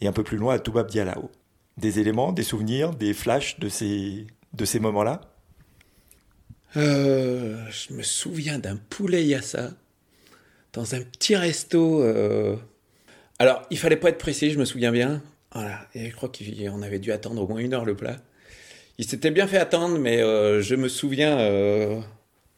Et 0.00 0.06
un 0.06 0.12
peu 0.12 0.22
plus 0.22 0.38
loin, 0.38 0.54
à 0.54 0.58
Toubab 0.58 0.88
Dialao. 0.88 1.30
Des 1.76 1.98
éléments, 1.98 2.32
des 2.32 2.42
souvenirs, 2.42 2.94
des 2.94 3.12
flashs 3.14 3.58
de 3.58 3.68
ces, 3.68 4.26
de 4.54 4.64
ces 4.64 4.80
moments-là? 4.80 5.20
Euh, 6.76 7.64
je 7.70 7.92
me 7.94 8.02
souviens 8.02 8.58
d'un 8.58 8.76
poulet 8.76 9.24
yassa 9.24 9.70
dans 10.72 10.94
un 10.94 11.00
petit 11.02 11.36
resto. 11.36 12.02
euh, 12.02 12.56
Alors, 13.38 13.62
il 13.70 13.78
fallait 13.78 13.96
pas 13.96 14.08
être 14.08 14.18
précis, 14.18 14.50
je 14.50 14.58
me 14.58 14.64
souviens 14.64 14.92
bien. 14.92 15.22
Voilà, 15.52 15.86
et 15.94 16.10
je 16.10 16.14
crois 16.14 16.30
qu'on 16.30 16.82
avait 16.82 17.00
dû 17.00 17.10
attendre 17.12 17.42
au 17.42 17.48
moins 17.48 17.58
une 17.58 17.74
heure 17.74 17.84
le 17.84 17.96
plat. 17.96 18.16
Il 19.00 19.06
s'était 19.06 19.30
bien 19.30 19.46
fait 19.46 19.56
attendre, 19.56 19.98
mais 19.98 20.20
euh, 20.20 20.60
je 20.60 20.74
me 20.74 20.86
souviens 20.86 21.38
euh, 21.38 22.00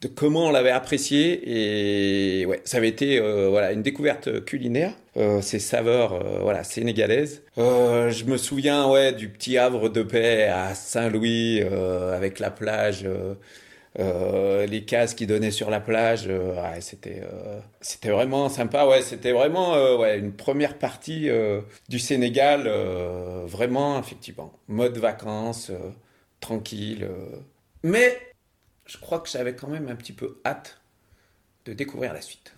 de 0.01 0.09
comment 0.09 0.47
on 0.47 0.51
l'avait 0.51 0.73
apprécié. 0.73 2.41
Et 2.41 2.47
ouais, 2.47 2.61
ça 2.65 2.79
avait 2.79 2.89
été 2.89 3.21
euh, 3.21 3.47
voilà, 3.49 3.71
une 3.71 3.83
découverte 3.83 4.45
culinaire, 4.45 4.93
ces 5.41 5.61
saveurs 5.61 6.41
voilà, 6.43 6.65
sénégalaises. 6.65 7.45
Je 7.57 8.25
me 8.25 8.37
souviens 8.37 8.89
ouais, 8.91 9.13
du 9.13 9.29
petit 9.29 9.57
havre 9.57 9.89
de 9.89 10.03
paix 10.03 10.49
à 10.49 10.75
Saint-Louis, 10.75 11.63
avec 11.63 12.41
la 12.41 12.51
plage. 12.51 13.07
les 13.97 14.85
cases 14.85 15.15
qui 15.15 15.29
donnaient 15.29 15.53
sur 15.53 15.71
la 15.71 15.79
plage, 15.79 16.29
c'était 16.81 17.23
c'était 17.81 18.11
vraiment 18.11 18.49
sympa. 18.49 18.85
Ouais, 18.89 19.03
c'était 19.03 19.33
vraiment 19.33 19.75
ouais, 19.97 20.19
une 20.19 20.33
première 20.33 20.77
partie 20.77 21.29
du 21.89 22.01
Sénégal, 22.01 22.69
vraiment 23.47 24.01
effectivement 24.01 24.53
mode 24.67 24.97
vacances, 24.99 25.71
tranquille. 26.43 27.05
euh. 27.05 27.41
Mais 27.83 28.21
je 28.85 28.99
crois 28.99 29.21
que 29.21 29.31
j'avais 29.31 29.57
quand 29.57 29.69
même 29.69 29.89
un 29.89 29.97
petit 29.97 30.13
peu 30.13 30.41
hâte 30.45 30.79
de 31.65 31.73
découvrir 31.73 32.13
la 32.13 32.21
suite. 32.21 32.55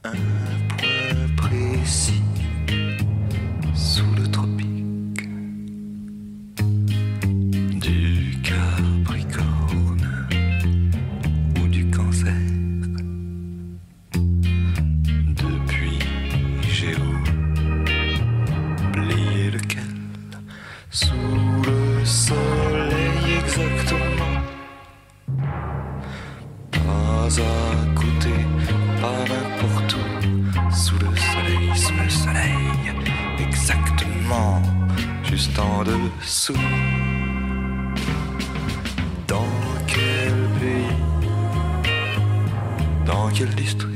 Dans 43.35 43.39
quel 43.39 43.94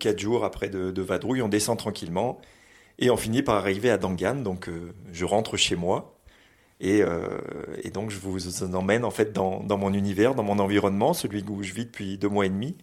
quatre 0.00 0.18
jours 0.18 0.44
après 0.44 0.68
de, 0.68 1.02
vadrouille, 1.02 1.42
on 1.42 1.48
descend 1.48 1.78
tranquillement 1.78 2.40
et 2.98 3.10
on 3.10 3.16
finit 3.16 3.42
par 3.42 3.56
arriver 3.56 3.90
à 3.90 3.98
Dangan. 3.98 4.36
Donc 4.36 4.68
euh, 4.68 4.92
je 5.12 5.24
rentre 5.24 5.56
chez 5.56 5.76
moi 5.76 6.18
et, 6.80 7.02
euh, 7.02 7.38
et 7.84 7.90
donc 7.90 8.10
je 8.10 8.18
vous 8.18 8.74
emmène 8.74 9.04
en 9.04 9.12
fait 9.12 9.32
dans, 9.32 9.62
mon 9.62 9.94
univers, 9.94 10.34
dans 10.34 10.42
mon 10.42 10.58
environnement, 10.58 11.14
celui 11.14 11.44
où 11.48 11.62
je 11.62 11.72
vis 11.72 11.84
depuis 11.84 12.18
deux 12.18 12.28
mois 12.28 12.46
et 12.46 12.48
demi, 12.48 12.76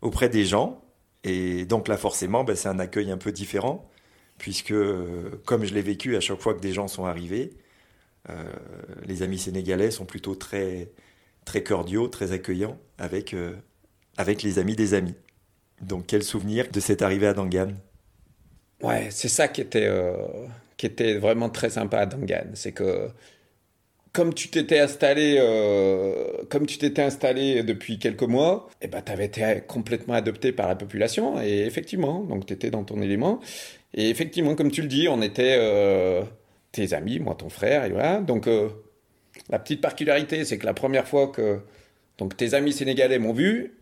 auprès 0.00 0.30
des 0.30 0.46
gens. 0.46 0.82
Et 1.24 1.66
donc 1.66 1.88
là 1.88 1.98
forcément, 1.98 2.44
ben, 2.44 2.56
c'est 2.56 2.68
un 2.68 2.78
accueil 2.78 3.10
un 3.10 3.18
peu 3.18 3.32
différent 3.32 3.90
puisque 4.38 4.72
euh, 4.72 5.42
comme 5.44 5.64
je 5.64 5.74
l'ai 5.74 5.82
vécu 5.82 6.16
à 6.16 6.20
chaque 6.20 6.40
fois 6.40 6.54
que 6.54 6.60
des 6.60 6.72
gens 6.72 6.88
sont 6.88 7.04
arrivés, 7.04 7.50
les 9.06 9.22
amis 9.22 9.38
sénégalais 9.38 9.90
sont 9.90 10.04
plutôt 10.04 10.34
très 10.34 10.92
très 11.46 11.64
cordiaux, 11.64 12.06
très 12.06 12.32
accueillants 12.32 12.78
avec 12.98 13.34
avec 14.18 14.42
les 14.42 14.58
amis 14.58 14.76
des 14.76 14.94
amis. 14.94 15.14
Donc 15.80 16.04
quel 16.06 16.22
souvenir 16.22 16.66
de 16.70 16.80
cette 16.80 17.02
arrivée 17.02 17.26
à 17.26 17.34
Dangan? 17.34 17.72
Ouais, 18.82 19.08
c'est 19.10 19.28
ça 19.28 19.48
qui 19.48 19.60
était, 19.60 19.86
euh, 19.86 20.14
qui 20.76 20.86
était 20.86 21.14
vraiment 21.14 21.50
très 21.50 21.70
sympa 21.70 21.98
à 21.98 22.06
Dangan. 22.06 22.50
C'est 22.54 22.72
que 22.72 23.08
comme 24.12 24.34
tu 24.34 24.48
t'étais 24.48 24.80
installé, 24.80 25.36
euh, 25.38 26.42
installé 26.98 27.62
depuis 27.62 27.98
quelques 27.98 28.22
mois, 28.22 28.68
eh 28.82 28.88
ben, 28.88 29.02
tu 29.02 29.12
avais 29.12 29.26
été 29.26 29.62
complètement 29.68 30.14
adopté 30.14 30.52
par 30.52 30.68
la 30.68 30.74
population. 30.74 31.40
Et 31.40 31.60
effectivement, 31.66 32.24
donc 32.24 32.46
tu 32.46 32.52
étais 32.52 32.70
dans 32.70 32.84
ton 32.84 33.00
élément. 33.02 33.40
Et 33.94 34.10
effectivement, 34.10 34.54
comme 34.54 34.70
tu 34.70 34.82
le 34.82 34.88
dis, 34.88 35.08
on 35.08 35.22
était 35.22 35.56
euh, 35.58 36.22
tes 36.72 36.92
amis, 36.92 37.20
moi, 37.20 37.34
ton 37.34 37.48
frère, 37.48 37.84
et 37.84 37.90
voilà. 37.90 38.20
Donc 38.20 38.48
la 39.48 39.58
petite 39.58 39.80
particularité, 39.80 40.44
c'est 40.44 40.58
que 40.58 40.66
la 40.66 40.74
première 40.74 41.06
fois 41.06 41.28
que 41.28 41.60
donc, 42.20 42.36
tes 42.36 42.52
amis 42.52 42.74
sénégalais 42.74 43.18
m'ont 43.18 43.32
vu, 43.32 43.78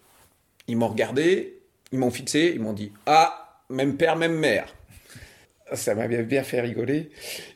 ils 0.69 0.77
m'ont 0.77 0.87
regardé, 0.87 1.58
ils 1.93 1.99
m'ont 1.99 2.11
fixé, 2.11 2.53
ils 2.55 2.61
m'ont 2.61 2.73
dit 2.73 2.93
Ah, 3.07 3.61
même 3.69 3.97
père, 3.97 4.17
même 4.17 4.35
mère. 4.35 4.75
Ça 5.75 5.95
m'avait 5.95 6.23
bien 6.23 6.43
fait 6.45 6.61
rigoler. 6.63 7.11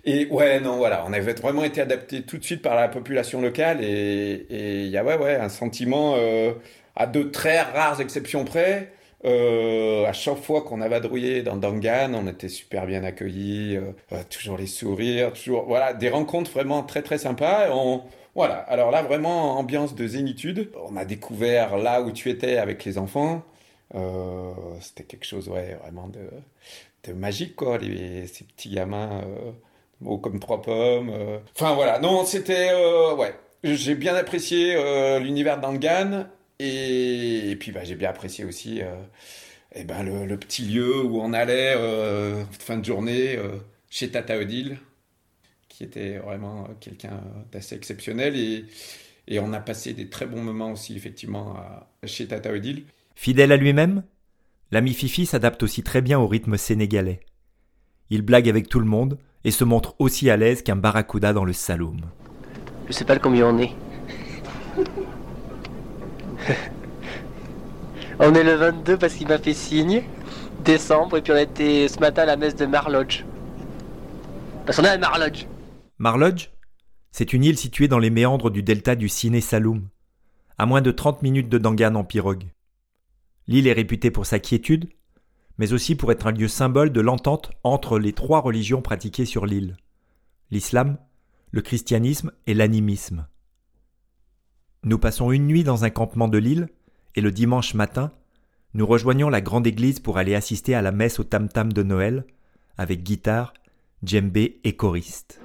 Et 0.05 0.27
ouais, 0.27 0.61
non, 0.61 0.77
voilà, 0.77 1.05
on 1.09 1.13
avait 1.15 1.33
vraiment 1.33 1.65
été 1.65 1.81
adapté 1.81 2.23
tout 2.23 2.37
de 2.37 2.45
suite 2.45 2.61
par 2.61 2.77
la 2.77 2.89
population 2.89 3.41
locale 3.41 3.83
et 3.83 4.47
il 4.85 4.89
y 4.91 4.99
a 4.99 5.05
ouais, 5.05 5.17
ouais, 5.17 5.37
un 5.37 5.49
sentiment, 5.49 6.15
euh, 6.19 6.53
à 6.95 7.07
de 7.07 7.23
très 7.23 7.61
rares 7.63 8.01
exceptions 8.01 8.45
près, 8.45 8.93
Euh, 9.25 10.05
à 10.07 10.13
chaque 10.13 10.39
fois 10.43 10.63
qu'on 10.63 10.81
a 10.81 10.89
vadrouillé 10.89 11.43
dans 11.43 11.57
Dangan, 11.57 12.13
on 12.15 12.27
était 12.27 12.49
super 12.49 12.87
bien 12.87 13.05
accueillis, 13.05 13.77
euh, 13.77 13.93
toujours 14.31 14.57
les 14.59 14.67
sourires, 14.67 15.33
toujours 15.33 15.65
voilà 15.67 15.95
des 15.95 16.09
rencontres 16.11 16.51
vraiment 16.51 16.83
très 16.83 17.03
très 17.03 17.19
sympas. 17.19 17.69
On, 17.73 18.03
voilà, 18.35 18.57
alors 18.57 18.91
là 18.91 19.03
vraiment 19.03 19.59
ambiance 19.59 19.95
de 19.95 20.07
zénitude. 20.09 20.71
On 20.89 20.97
a 20.97 21.05
découvert 21.05 21.77
là 21.79 22.03
où 22.03 22.11
tu 22.13 22.31
étais 22.31 22.57
avec 22.59 22.85
les 22.85 22.99
enfants. 22.99 23.45
Euh, 23.95 24.53
C'était 24.81 25.05
quelque 25.05 25.27
chose 25.27 25.49
ouais 25.49 25.75
vraiment 25.83 26.09
de, 26.09 27.13
magique 27.13 27.57
quoi, 27.57 27.79
les, 27.79 28.27
ces 28.27 28.45
petits 28.45 28.71
gamins 28.71 29.23
euh, 29.25 29.51
hauts 30.05 30.19
comme 30.19 30.41
trois 30.41 30.63
pommes. 30.63 31.11
euh. 31.11 31.39
Enfin 31.55 31.75
voilà, 31.75 31.99
non 31.99 32.25
c'était 32.25 32.71
euh, 32.73 33.15
ouais, 33.15 33.35
j'ai 33.65 33.95
bien 33.95 34.15
apprécié 34.15 34.75
euh, 34.77 35.19
l'univers 35.19 35.61
d'Angan 35.61 36.27
et, 36.59 37.51
et 37.51 37.57
puis 37.57 37.73
bah, 37.73 37.85
j'ai 37.85 37.97
bien 37.97 38.11
apprécié 38.11 38.45
aussi 38.45 38.83
euh, 38.83 38.95
eh 39.75 39.85
ben, 39.85 40.03
le, 40.03 40.37
petit 40.39 40.63
lieu 40.63 41.03
où 41.05 41.21
on 41.21 41.33
allait 41.33 41.75
euh, 41.77 42.45
fin 42.59 42.77
de 42.79 42.85
journée 42.85 43.37
euh, 43.37 43.57
chez 43.91 44.11
Tata 44.11 44.39
Odile, 44.39 44.79
qui 45.69 45.85
était 45.85 46.19
vraiment 46.19 46.69
quelqu'un 46.81 47.21
d'assez 47.53 47.75
exceptionnel 47.77 48.37
et, 48.37 48.65
et 49.29 49.39
on 49.41 49.53
a 49.53 49.61
passé 49.61 49.93
des 49.95 50.09
très 50.09 50.27
bons 50.27 50.43
moments 50.43 50.73
aussi 50.73 50.97
effectivement 50.97 51.57
chez 52.05 52.27
Tata 52.29 52.53
Odile. 52.53 52.85
Fidèle 53.15 53.53
à 53.53 53.57
lui-même, 53.57 54.05
l'ami 54.71 54.95
Fifi 54.95 55.27
s'adapte 55.27 55.63
aussi 55.63 55.83
très 55.83 56.01
bien 56.01 56.19
au 56.19 56.27
rythme 56.27 56.57
sénégalais. 56.57 57.21
Il 58.11 58.23
blague 58.23 58.49
avec 58.49 58.69
tout 58.69 58.81
le 58.81 58.87
monde 58.87 59.19
et 59.45 59.51
se 59.51 59.65
montre 59.65 59.95
aussi 59.99 60.31
à 60.31 60.37
l'aise 60.37 60.63
qu'un 60.63 60.77
barracuda 60.77 61.33
dans 61.33 61.45
le 61.45 61.53
saloum. 61.53 62.01
Je 62.89 62.93
sais 62.93 63.05
pas 63.05 63.19
combien 63.19 63.47
on 63.47 63.59
est. 63.59 63.73
on 68.19 68.35
est 68.35 68.45
le 68.45 68.55
22 68.55 68.97
parce 68.97 69.15
qu'il 69.15 69.29
m'a 69.29 69.39
fait 69.39 69.55
signe. 69.55 70.03
Décembre, 70.65 71.17
et 71.17 71.23
puis 71.23 71.33
on 71.33 71.37
était 71.37 71.89
ce 71.89 71.99
matin 71.99 72.23
à 72.23 72.27
la 72.27 72.37
messe 72.37 72.55
de 72.55 72.67
Marlodge. 72.67 73.25
Parce 74.65 74.79
qu'on 74.79 74.85
est 74.85 74.89
à 74.89 74.99
Marlodge. 74.99 75.47
Marlodge, 75.99 76.51
c'est 77.11 77.33
une 77.33 77.45
île 77.45 77.59
située 77.59 77.89
dans 77.89 77.99
les 77.99 78.11
méandres 78.11 78.51
du 78.51 78.63
delta 78.63 78.95
du 78.95 79.09
Ciné 79.09 79.41
Saloum, 79.41 79.89
à 80.59 80.67
moins 80.67 80.81
de 80.81 80.93
30 80.93 81.23
minutes 81.23 81.49
de 81.49 81.59
Dangan 81.59 81.95
en 81.97 82.05
pirogue. 82.05 82.45
L'île 83.47 83.67
est 83.67 83.73
réputée 83.73 84.11
pour 84.11 84.27
sa 84.27 84.39
quiétude, 84.39 84.89
mais 85.59 85.73
aussi 85.73 85.95
pour 85.95 86.13
être 86.13 86.27
un 86.27 86.33
lieu 86.33 86.49
symbole 86.49 86.93
de 86.93 87.01
l'entente 87.01 87.51
entre 87.65 87.99
les 87.99 88.13
trois 88.13 88.41
religions 88.41 88.83
pratiquées 88.83 89.27
sur 89.27 89.47
l'île 89.47 89.77
l'islam, 90.53 90.99
le 91.51 91.63
christianisme 91.63 92.31
et 92.47 92.53
l'animisme. 92.53 93.27
Nous 94.85 94.99
passons 94.99 95.33
une 95.33 95.47
nuit 95.47 95.65
dans 95.65 95.85
un 95.85 95.91
campement 95.91 96.29
de 96.29 96.37
l'île, 96.37 96.69
et 97.15 97.23
le 97.23 97.33
dimanche 97.33 97.73
matin, 97.73 98.13
nous 98.75 98.87
rejoignons 98.87 99.31
la 99.31 99.41
grande 99.41 99.67
église 99.67 99.99
pour 99.99 100.19
aller 100.19 100.35
assister 100.35 100.75
à 100.75 100.83
la 100.83 100.93
messe 100.93 101.19
au 101.19 101.25
tam-tam 101.25 101.73
de 101.73 101.83
Noël, 101.83 102.27
avec 102.77 103.03
guitare, 103.03 103.55
djembé 104.03 104.61
et 104.65 104.77
choriste. 104.77 105.41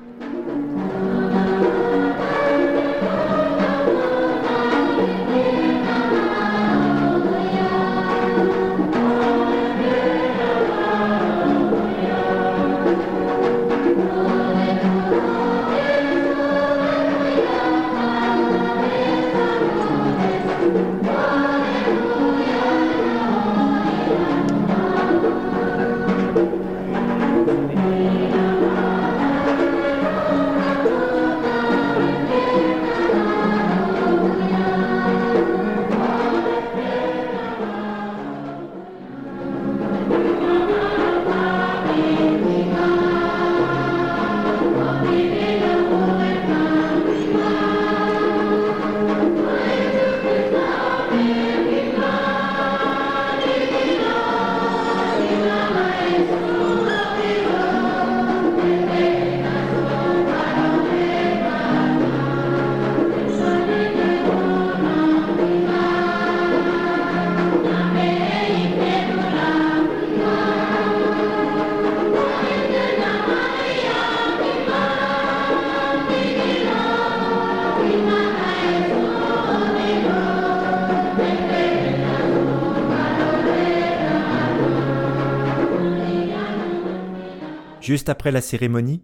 Juste 88.08 88.16
après 88.16 88.32
la 88.32 88.40
cérémonie, 88.40 89.04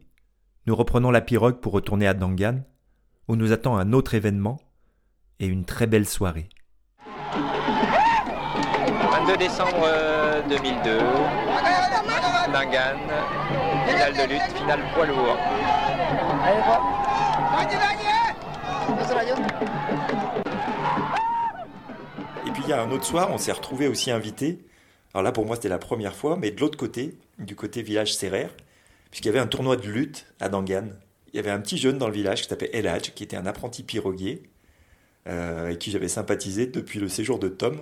nous 0.65 0.77
reprenons 0.77 1.11
la 1.11 1.19
pirogue 1.19 1.59
pour 1.59 1.73
retourner 1.73 2.07
à 2.07 2.13
Dangan, 2.13 2.61
où 3.27 3.35
nous 3.35 3.51
attend 3.51 3.75
un 3.75 3.91
autre 3.91 4.13
événement 4.13 4.61
et 5.41 5.45
une 5.45 5.65
très 5.65 5.87
belle 5.87 6.07
soirée. 6.07 6.47
22 9.11 9.35
décembre 9.37 9.83
euh, 9.83 10.41
2002, 10.47 10.99
Nangan, 12.53 12.97
finale 13.87 14.13
de 14.13 14.31
lutte, 14.31 14.57
finale 14.57 14.79
poids 14.93 15.05
lourd. 15.05 15.37
Et 22.47 22.51
puis 22.51 22.63
il 22.63 22.69
y 22.69 22.71
a 22.71 22.81
un 22.81 22.89
autre 22.89 23.03
soir, 23.03 23.27
on 23.33 23.37
s'est 23.37 23.51
retrouvé 23.51 23.89
aussi 23.89 24.11
invité. 24.11 24.65
Alors 25.13 25.23
là, 25.23 25.33
pour 25.33 25.45
moi, 25.45 25.57
c'était 25.57 25.67
la 25.67 25.77
première 25.77 26.15
fois, 26.15 26.37
mais 26.37 26.51
de 26.51 26.61
l'autre 26.61 26.77
côté, 26.77 27.17
du 27.37 27.57
côté 27.57 27.81
village 27.81 28.15
Serrer, 28.15 28.47
puisqu'il 29.13 29.27
y 29.27 29.29
avait 29.29 29.39
un 29.39 29.47
tournoi 29.47 29.75
de 29.75 29.87
lutte 29.87 30.25
à 30.39 30.49
Dangan. 30.49 30.87
Il 31.31 31.35
y 31.35 31.39
avait 31.39 31.51
un 31.51 31.59
petit 31.59 31.77
jeune 31.77 31.99
dans 31.99 32.07
le 32.07 32.13
village 32.15 32.41
qui 32.41 32.47
s'appelait 32.47 32.71
Eladj, 32.73 33.11
qui 33.13 33.23
était 33.23 33.35
un 33.35 33.45
apprenti 33.45 33.83
piroguier, 33.83 34.41
euh, 35.27 35.65
avec 35.65 35.77
qui 35.77 35.91
j'avais 35.91 36.07
sympathisé 36.07 36.65
depuis 36.65 36.97
le 36.97 37.07
séjour 37.07 37.37
de 37.37 37.47
Tom. 37.47 37.79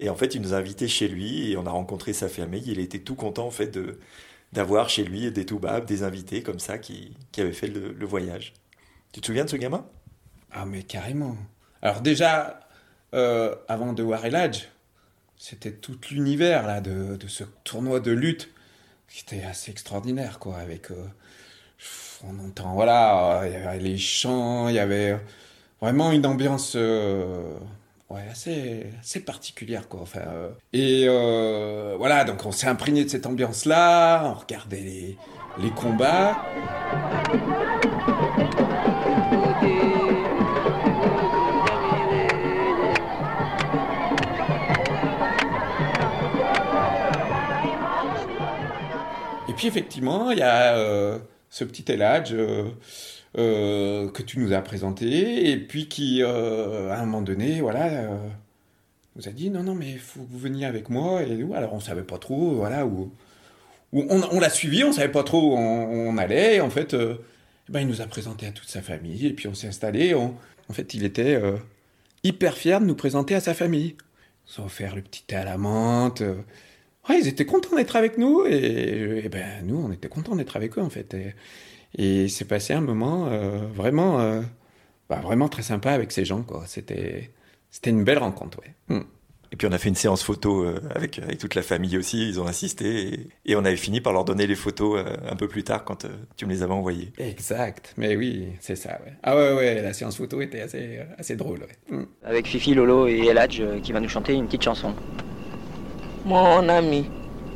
Et 0.00 0.08
en 0.08 0.16
fait, 0.16 0.34
il 0.34 0.40
nous 0.40 0.54
a 0.54 0.56
invités 0.56 0.88
chez 0.88 1.06
lui 1.06 1.50
et 1.50 1.58
on 1.58 1.66
a 1.66 1.70
rencontré 1.70 2.14
sa 2.14 2.30
famille. 2.30 2.62
Il 2.64 2.80
était 2.80 3.00
tout 3.00 3.14
content 3.14 3.46
en 3.46 3.50
fait 3.50 3.78
d'avoir 4.54 4.88
chez 4.88 5.04
lui 5.04 5.30
des 5.30 5.44
toubabs, 5.44 5.84
des 5.84 6.02
invités 6.02 6.42
comme 6.42 6.58
ça 6.58 6.78
qui, 6.78 7.14
avaient 7.36 7.52
fait 7.52 7.68
le, 7.68 8.06
voyage. 8.06 8.54
Tu 9.12 9.20
te 9.20 9.26
souviens 9.26 9.44
de 9.44 9.50
ce 9.50 9.56
gamin? 9.56 9.84
Ah 10.50 10.64
mais 10.64 10.82
carrément. 10.82 11.36
Alors 11.82 12.00
déjà, 12.00 12.60
euh, 13.12 13.54
avant 13.68 13.92
de 13.92 14.02
voir 14.02 14.24
Eladj, 14.24 14.70
c'était 15.36 15.72
tout 15.72 15.98
l'univers 16.10 16.66
là 16.66 16.80
de 16.80 17.18
ce 17.28 17.44
tournoi 17.64 18.00
de 18.00 18.12
lutte 18.12 18.48
qui 19.14 19.22
était 19.22 19.46
assez 19.46 19.70
extraordinaire 19.70 20.38
quoi. 20.40 20.56
Avec, 20.56 20.90
euh, 20.90 21.06
on 22.26 22.48
entend 22.48 22.74
voilà, 22.74 23.42
euh, 23.42 23.48
il 23.48 23.52
y 23.52 23.56
avait 23.56 23.78
les 23.78 23.96
chants, 23.96 24.68
il 24.68 24.74
y 24.74 24.80
avait 24.80 25.16
vraiment 25.80 26.10
une 26.10 26.26
ambiance 26.26 26.72
euh, 26.74 27.54
ouais, 28.10 28.26
assez, 28.28 28.86
assez 29.00 29.20
particulière 29.20 29.88
quoi. 29.88 30.00
Enfin, 30.02 30.20
euh, 30.26 30.50
et 30.72 31.04
euh, 31.06 31.94
voilà, 31.96 32.24
donc 32.24 32.44
on 32.44 32.50
s'est 32.50 32.66
imprégné 32.66 33.04
de 33.04 33.10
cette 33.10 33.26
ambiance 33.26 33.66
là, 33.66 34.24
on 34.24 34.34
regardait 34.34 34.80
les, 34.80 35.16
les 35.58 35.70
combats. 35.70 36.44
Effectivement, 49.66 50.30
il 50.30 50.38
y 50.38 50.42
a 50.42 50.76
euh, 50.76 51.18
ce 51.50 51.64
petit 51.64 51.90
Eladj 51.90 52.32
euh, 52.32 52.70
euh, 53.38 54.10
que 54.10 54.22
tu 54.22 54.38
nous 54.38 54.52
as 54.52 54.62
présenté, 54.62 55.50
et 55.50 55.56
puis 55.58 55.88
qui, 55.88 56.22
à 56.22 56.28
un 56.28 57.04
moment 57.04 57.22
donné, 57.22 57.60
voilà, 57.60 58.08
nous 59.16 59.28
a 59.28 59.32
dit 59.32 59.50
non, 59.50 59.62
non, 59.62 59.74
mais 59.74 59.96
faut 59.96 60.22
que 60.22 60.30
vous 60.30 60.38
veniez 60.38 60.66
avec 60.66 60.88
moi. 60.88 61.22
Et 61.22 61.36
nous, 61.36 61.54
alors 61.54 61.74
on 61.74 61.80
savait 61.80 62.02
pas 62.02 62.18
trop, 62.18 62.54
voilà, 62.54 62.86
où, 62.86 63.12
on, 63.92 64.40
l'a 64.40 64.50
suivi, 64.50 64.82
on 64.82 64.92
savait 64.92 65.12
pas 65.12 65.22
trop 65.22 65.52
où 65.52 65.56
on, 65.56 66.16
allait. 66.18 66.56
Et 66.56 66.60
en 66.60 66.70
fait, 66.70 66.94
euh, 66.94 67.16
ben, 67.68 67.80
il 67.80 67.86
nous 67.86 68.00
a 68.00 68.06
présenté 68.06 68.46
à 68.46 68.50
toute 68.50 68.68
sa 68.68 68.82
famille, 68.82 69.26
et 69.26 69.32
puis 69.32 69.48
on 69.48 69.54
s'est 69.54 69.68
installé. 69.68 70.14
en 70.14 70.36
fait, 70.72 70.94
il 70.94 71.04
était 71.04 71.40
hyper 72.22 72.56
fier 72.56 72.80
de 72.80 72.86
nous 72.86 72.96
présenter 72.96 73.34
à 73.34 73.40
sa 73.40 73.54
famille. 73.54 73.96
Ils 74.48 74.60
ont 74.60 74.66
offert 74.66 74.94
le 74.94 75.02
petit 75.02 75.22
thé 75.22 75.36
à 75.36 75.44
la 75.44 75.56
menthe. 75.56 76.22
Ouais, 77.08 77.18
ils 77.20 77.28
étaient 77.28 77.44
contents 77.44 77.76
d'être 77.76 77.96
avec 77.96 78.16
nous 78.16 78.46
et, 78.46 79.22
et 79.24 79.28
ben 79.28 79.62
nous, 79.64 79.76
on 79.76 79.92
était 79.92 80.08
contents 80.08 80.36
d'être 80.36 80.56
avec 80.56 80.78
eux 80.78 80.82
en 80.82 80.88
fait. 80.88 81.14
Et, 81.14 81.34
et 81.96 82.28
c'est 82.28 82.46
passé 82.46 82.72
un 82.72 82.80
moment 82.80 83.28
euh, 83.28 83.66
vraiment, 83.74 84.20
euh, 84.20 84.40
bah, 85.10 85.20
vraiment 85.22 85.48
très 85.48 85.62
sympa 85.62 85.90
avec 85.90 86.12
ces 86.12 86.24
gens 86.24 86.42
quoi. 86.42 86.64
C'était, 86.66 87.30
c'était 87.70 87.90
une 87.90 88.04
belle 88.04 88.18
rencontre, 88.18 88.60
ouais. 88.60 88.74
Hmm. 88.88 89.02
Et 89.52 89.56
puis 89.56 89.68
on 89.68 89.72
a 89.72 89.78
fait 89.78 89.90
une 89.90 89.94
séance 89.94 90.22
photo 90.22 90.64
euh, 90.64 90.80
avec, 90.94 91.18
avec 91.18 91.38
toute 91.38 91.54
la 91.54 91.62
famille 91.62 91.98
aussi, 91.98 92.26
ils 92.26 92.40
ont 92.40 92.46
assisté, 92.46 93.14
et, 93.14 93.28
et 93.44 93.54
on 93.54 93.64
avait 93.66 93.76
fini 93.76 94.00
par 94.00 94.12
leur 94.14 94.24
donner 94.24 94.46
les 94.46 94.56
photos 94.56 95.04
un 95.30 95.36
peu 95.36 95.46
plus 95.46 95.62
tard 95.62 95.84
quand 95.84 96.06
tu 96.36 96.46
me 96.46 96.50
les 96.50 96.62
avais 96.62 96.72
envoyées. 96.72 97.12
Exact, 97.18 97.92
mais 97.96 98.16
oui, 98.16 98.48
c'est 98.60 98.76
ça. 98.76 98.98
Ouais. 99.04 99.12
Ah 99.22 99.36
ouais, 99.36 99.54
ouais, 99.54 99.82
la 99.82 99.92
séance 99.92 100.16
photo 100.16 100.40
était 100.40 100.60
assez, 100.60 101.00
assez 101.18 101.36
drôle. 101.36 101.60
Ouais. 101.60 101.96
Hmm. 101.96 102.06
Avec 102.24 102.46
Fifi, 102.46 102.74
Lolo 102.74 103.06
et 103.06 103.26
Eladj 103.26 103.62
qui 103.82 103.92
va 103.92 104.00
nous 104.00 104.08
chanter 104.08 104.32
une 104.32 104.46
petite 104.46 104.62
chanson. 104.62 104.94
Mon 106.26 106.70
ami, 106.70 107.04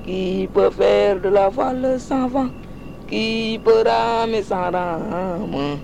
qui 0.05 0.47
peut 0.53 0.69
faire 0.71 1.19
de 1.21 1.31
la 1.31 1.49
voile 1.49 1.99
sans 1.99 2.29
vent, 2.29 2.51
qui 3.09 3.59
peut 3.65 3.83
ramer 3.83 4.43
sans 4.43 4.71
rame, 4.71 5.81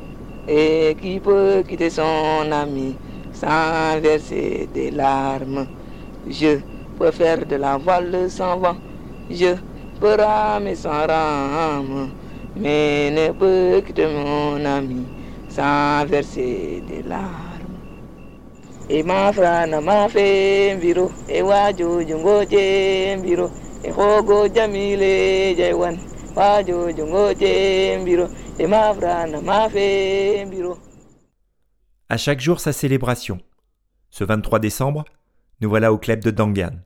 et 0.47 0.95
qui 1.01 1.19
peut 1.19 1.65
quitter 1.67 1.89
son 1.89 2.53
ami 2.53 2.95
sans 3.33 3.99
verser 4.03 4.69
des 4.75 4.91
larmes. 4.91 5.67
Je 6.27 6.59
peux 6.99 7.11
faire 7.11 7.47
de 7.47 7.57
la 7.57 7.79
voile 7.79 8.31
sans 8.31 8.59
vent, 8.59 8.77
je 9.31 9.55
peux 9.99 10.17
ramer 10.21 10.75
sans 10.75 11.07
rame, 11.07 12.11
mais 12.55 13.11
ne 13.11 13.33
peux 13.33 13.81
quitter 13.81 14.09
mon 14.09 14.63
ami 14.63 15.07
sans 15.49 16.05
verser 16.05 16.83
des 16.87 17.03
larmes. 17.03 17.44
E 18.89 19.03
mafrana 19.03 19.81
mafe 19.81 20.75
mbiro 20.77 21.11
e 21.29 21.43
wajojo 21.43 22.19
ngoje 22.19 23.17
mbiro 23.17 23.51
e 23.83 23.91
hogo 23.91 24.49
jamile 24.49 25.55
jaywan 25.55 25.99
wajojo 26.37 27.07
ngoje 27.07 27.99
mbiro 28.03 28.29
e 28.59 28.67
mafrana 28.67 29.41
mafe 29.41 30.45
mbiro 30.47 30.79
À 32.11 32.19
chaque 32.19 32.41
jour 32.41 32.61
sa 32.61 32.73
célébration. 32.73 33.39
Ce 34.11 34.23
23 34.23 34.59
décembre, 34.59 35.05
nous 35.61 35.71
voilà 35.71 35.91
au 35.91 35.99
club 35.99 36.21
de 36.21 36.31
Dangan. 36.31 36.83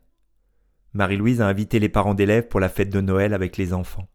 Marie-Louise 0.94 1.40
a 1.40 1.46
invité 1.46 1.80
les 1.80 1.88
parents 1.88 2.14
d'élèves 2.14 2.46
pour 2.46 2.60
la 2.60 2.68
fête 2.68 2.90
de 2.90 3.00
Noël 3.00 3.34
avec 3.34 3.56
les 3.56 3.74
enfants. 3.74 4.06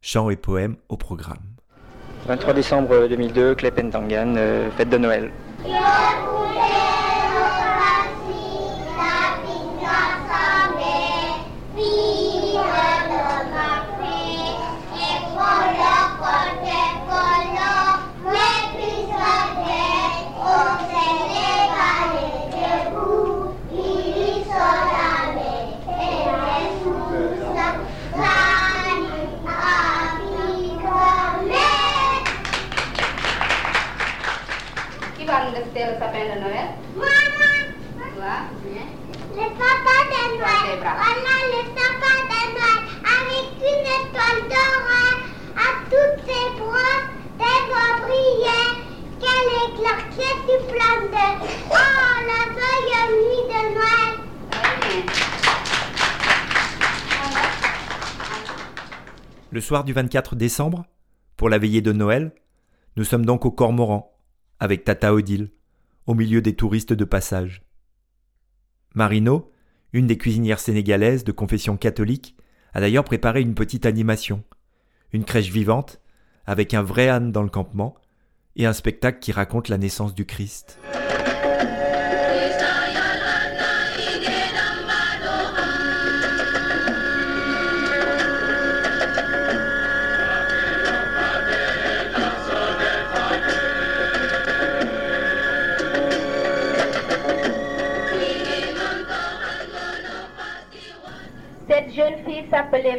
Chants 0.00 0.30
et 0.30 0.36
poèmes 0.36 0.76
au 0.88 0.96
programme. 0.96 1.42
23 2.26 2.54
décembre 2.54 3.06
2002, 3.08 3.54
Klepentangan, 3.54 4.34
euh, 4.36 4.70
fête 4.70 4.88
de 4.88 4.96
Noël. 4.96 5.30
Qui 5.64 7.03
le 35.80 35.98
sapin 35.98 36.22
de 36.22 36.38
Noël? 36.40 36.68
Toi 36.94 38.36
Le 39.34 39.46
papa 39.58 39.96
de 40.12 40.22
Noël. 40.38 40.78
Voilà 40.78 41.34
le 41.50 41.60
papa 41.74 42.12
de 42.30 42.40
Noël 42.54 42.80
avec 43.02 43.46
une 43.58 43.86
étoile 43.98 44.42
dorée 44.48 45.18
à 45.56 45.68
toutes 45.90 46.20
ses 46.24 46.46
bras. 46.60 46.98
Des 47.38 47.60
doigts 47.66 47.94
brillaient. 48.06 48.74
Quelle 49.18 49.50
éclaircie 49.66 50.38
du 50.46 50.56
splendeur. 50.62 51.34
Oh, 51.70 52.14
la 52.28 52.40
joyeuse 52.54 53.14
nuit 53.26 53.44
de 53.50 53.60
Noël. 53.74 54.12
Le 59.50 59.60
soir 59.60 59.82
du 59.82 59.92
24 59.92 60.36
décembre, 60.36 60.84
pour 61.36 61.48
la 61.48 61.58
veillée 61.58 61.82
de 61.82 61.92
Noël, 61.92 62.32
nous 62.96 63.04
sommes 63.04 63.26
donc 63.26 63.44
au 63.44 63.50
Cormoran, 63.50 64.12
avec 64.60 64.84
Tata 64.84 65.12
Odile, 65.12 65.50
au 66.06 66.14
milieu 66.14 66.42
des 66.42 66.54
touristes 66.54 66.92
de 66.92 67.04
passage. 67.04 67.62
Marino, 68.94 69.50
une 69.92 70.06
des 70.06 70.18
cuisinières 70.18 70.60
sénégalaises 70.60 71.24
de 71.24 71.32
confession 71.32 71.76
catholique, 71.76 72.36
a 72.72 72.80
d'ailleurs 72.80 73.04
préparé 73.04 73.40
une 73.40 73.54
petite 73.54 73.86
animation, 73.86 74.42
une 75.12 75.24
crèche 75.24 75.50
vivante, 75.50 76.00
avec 76.46 76.74
un 76.74 76.82
vrai 76.82 77.08
âne 77.08 77.32
dans 77.32 77.42
le 77.42 77.48
campement, 77.48 77.94
et 78.56 78.66
un 78.66 78.72
spectacle 78.72 79.18
qui 79.18 79.32
raconte 79.32 79.68
la 79.68 79.78
naissance 79.78 80.14
du 80.14 80.26
Christ. 80.26 80.78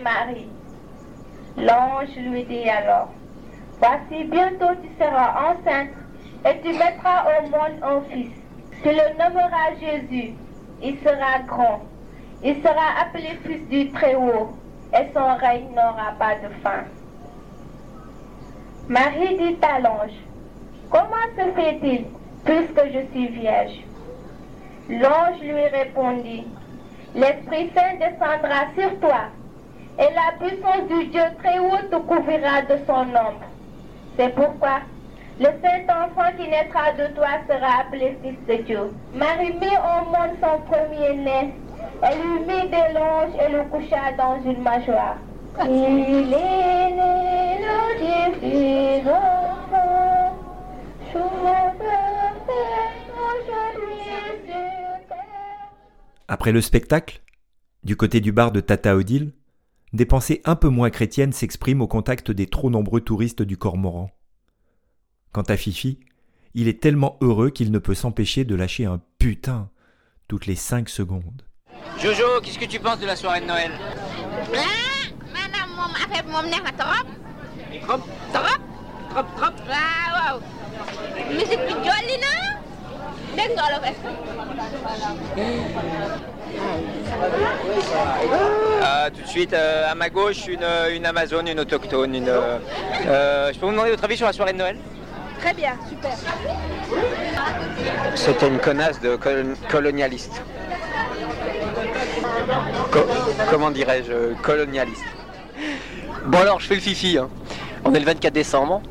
Marie. 0.03 0.49
L'ange 1.57 2.15
lui 2.17 2.43
dit 2.43 2.69
alors, 2.69 3.09
Voici 3.79 4.25
bientôt 4.25 4.73
tu 4.81 4.89
seras 4.99 5.51
enceinte 5.51 5.89
et 6.45 6.59
tu 6.61 6.73
mettras 6.73 7.25
au 7.25 7.43
monde 7.43 7.81
un 7.81 8.01
fils. 8.09 8.31
Tu 8.83 8.89
le 8.89 9.17
nommeras 9.17 9.75
Jésus. 9.79 10.33
Il 10.81 10.97
sera 10.99 11.39
grand. 11.47 11.81
Il 12.43 12.61
sera 12.61 13.01
appelé 13.01 13.37
fils 13.45 13.67
du 13.69 13.91
Très-Haut 13.91 14.49
et 14.93 15.11
son 15.13 15.35
règne 15.35 15.69
n'aura 15.69 16.11
pas 16.19 16.35
de 16.35 16.53
fin. 16.61 16.83
Marie 18.89 19.37
dit 19.37 19.57
à 19.61 19.79
l'ange, 19.79 20.15
Comment 20.89 21.27
se 21.37 21.51
fait-il 21.53 22.05
puisque 22.43 22.91
je 22.93 23.11
suis 23.11 23.27
vierge? 23.27 23.79
L'ange 24.89 25.39
lui 25.41 25.67
répondit, 25.67 26.45
L'Esprit 27.15 27.71
Saint 27.73 27.95
descendra 27.95 28.67
sur 28.77 28.99
toi, 28.99 29.29
et 29.99 30.09
la 30.13 30.37
puissance 30.39 30.87
du 30.89 31.05
Dieu 31.07 31.23
très 31.41 31.59
haut 31.59 31.87
te 31.89 31.95
couvrira 31.95 32.61
de 32.63 32.77
son 32.85 33.07
ombre. 33.09 33.45
C'est 34.17 34.33
pourquoi 34.35 34.81
le 35.39 35.47
Saint-Enfant 35.61 36.31
qui 36.37 36.47
naîtra 36.49 36.93
de 36.93 37.13
toi 37.13 37.27
sera 37.47 37.81
appelé 37.81 38.17
Fils 38.23 38.39
de 38.47 38.63
Dieu. 38.63 38.91
Marie 39.13 39.53
mit 39.53 39.67
au 39.67 40.05
monde 40.05 40.35
son 40.41 40.61
premier-né. 40.71 41.53
Elle 42.01 42.19
lui 42.19 42.39
mit 42.39 42.69
des 42.69 42.93
longes 42.93 43.35
et 43.41 43.51
le 43.51 43.63
coucha 43.69 44.11
dans 44.17 44.41
une 44.43 44.61
mâchoire. 44.61 45.17
Il 45.63 46.33
est 46.33 46.91
né 46.91 47.59
le 47.59 48.39
Dieu 49.01 49.11
enfant. 49.11 50.15
Après 56.27 56.51
le 56.51 56.61
spectacle, 56.61 57.21
du 57.83 57.95
côté 57.95 58.19
du 58.19 58.31
bar 58.31 58.51
de 58.51 58.59
Tata 58.59 58.95
Odile, 58.95 59.31
des 59.95 60.05
pensées 60.05 60.41
un 60.45 60.55
peu 60.55 60.69
moins 60.69 60.89
chrétiennes 60.89 61.33
s'expriment 61.33 61.81
au 61.81 61.87
contact 61.87 62.31
des 62.31 62.47
trop 62.47 62.69
nombreux 62.69 63.01
touristes 63.01 63.41
du 63.41 63.57
Cormoran. 63.57 64.09
Quant 65.31 65.43
à 65.43 65.57
Fifi, 65.57 65.99
il 66.53 66.67
est 66.67 66.81
tellement 66.81 67.17
heureux 67.21 67.49
qu'il 67.49 67.71
ne 67.71 67.79
peut 67.79 67.93
s'empêcher 67.93 68.45
de 68.45 68.55
lâcher 68.55 68.85
un 68.85 69.01
putain 69.19 69.69
toutes 70.27 70.45
les 70.45 70.55
cinq 70.55 70.89
secondes. 70.89 71.43
Jojo, 71.99 72.41
qu'est-ce 72.43 72.59
que 72.59 72.65
tu 72.65 72.79
penses 72.79 72.99
de 72.99 73.05
la 73.05 73.15
soirée 73.15 73.41
de 73.41 73.45
Noël? 73.45 73.71
Trop. 77.81 77.97
Trop 78.33 79.23
trop. 79.37 79.51
trop 79.51 79.65
musique 81.29 81.63
bi 81.67 81.73
jolli 81.85 82.17
na. 82.23 82.44
Dégg 83.35 83.51
nga 83.55 83.63
olof 83.69 83.85
Euh, 88.83 89.09
tout 89.15 89.21
de 89.21 89.27
suite, 89.27 89.53
euh, 89.53 89.91
à 89.91 89.95
ma 89.95 90.09
gauche, 90.09 90.47
une, 90.47 90.65
une 90.95 91.05
Amazone, 91.05 91.47
une 91.47 91.59
autochtone. 91.59 92.15
Une, 92.15 92.29
euh, 92.29 92.57
euh, 93.07 93.51
je 93.53 93.59
peux 93.59 93.65
vous 93.65 93.71
demander 93.71 93.91
votre 93.91 94.03
avis 94.03 94.17
sur 94.17 94.25
la 94.25 94.33
soirée 94.33 94.53
de 94.53 94.57
Noël? 94.57 94.77
Très 95.39 95.53
bien, 95.53 95.73
super. 95.89 96.11
C'était 98.15 98.47
une 98.47 98.59
connasse 98.59 98.99
de 99.01 99.15
col- 99.15 99.55
colonialiste. 99.69 100.41
Co- 102.91 103.07
comment 103.49 103.71
dirais-je 103.71 104.33
Colonialiste. 104.41 105.03
Bon 106.25 106.39
alors, 106.39 106.59
je 106.59 106.67
fais 106.67 106.75
le 106.75 106.81
fifi. 106.81 107.17
Hein. 107.17 107.29
On 107.83 107.93
est 107.93 107.99
le 107.99 108.05
24 108.05 108.33
décembre. 108.33 108.81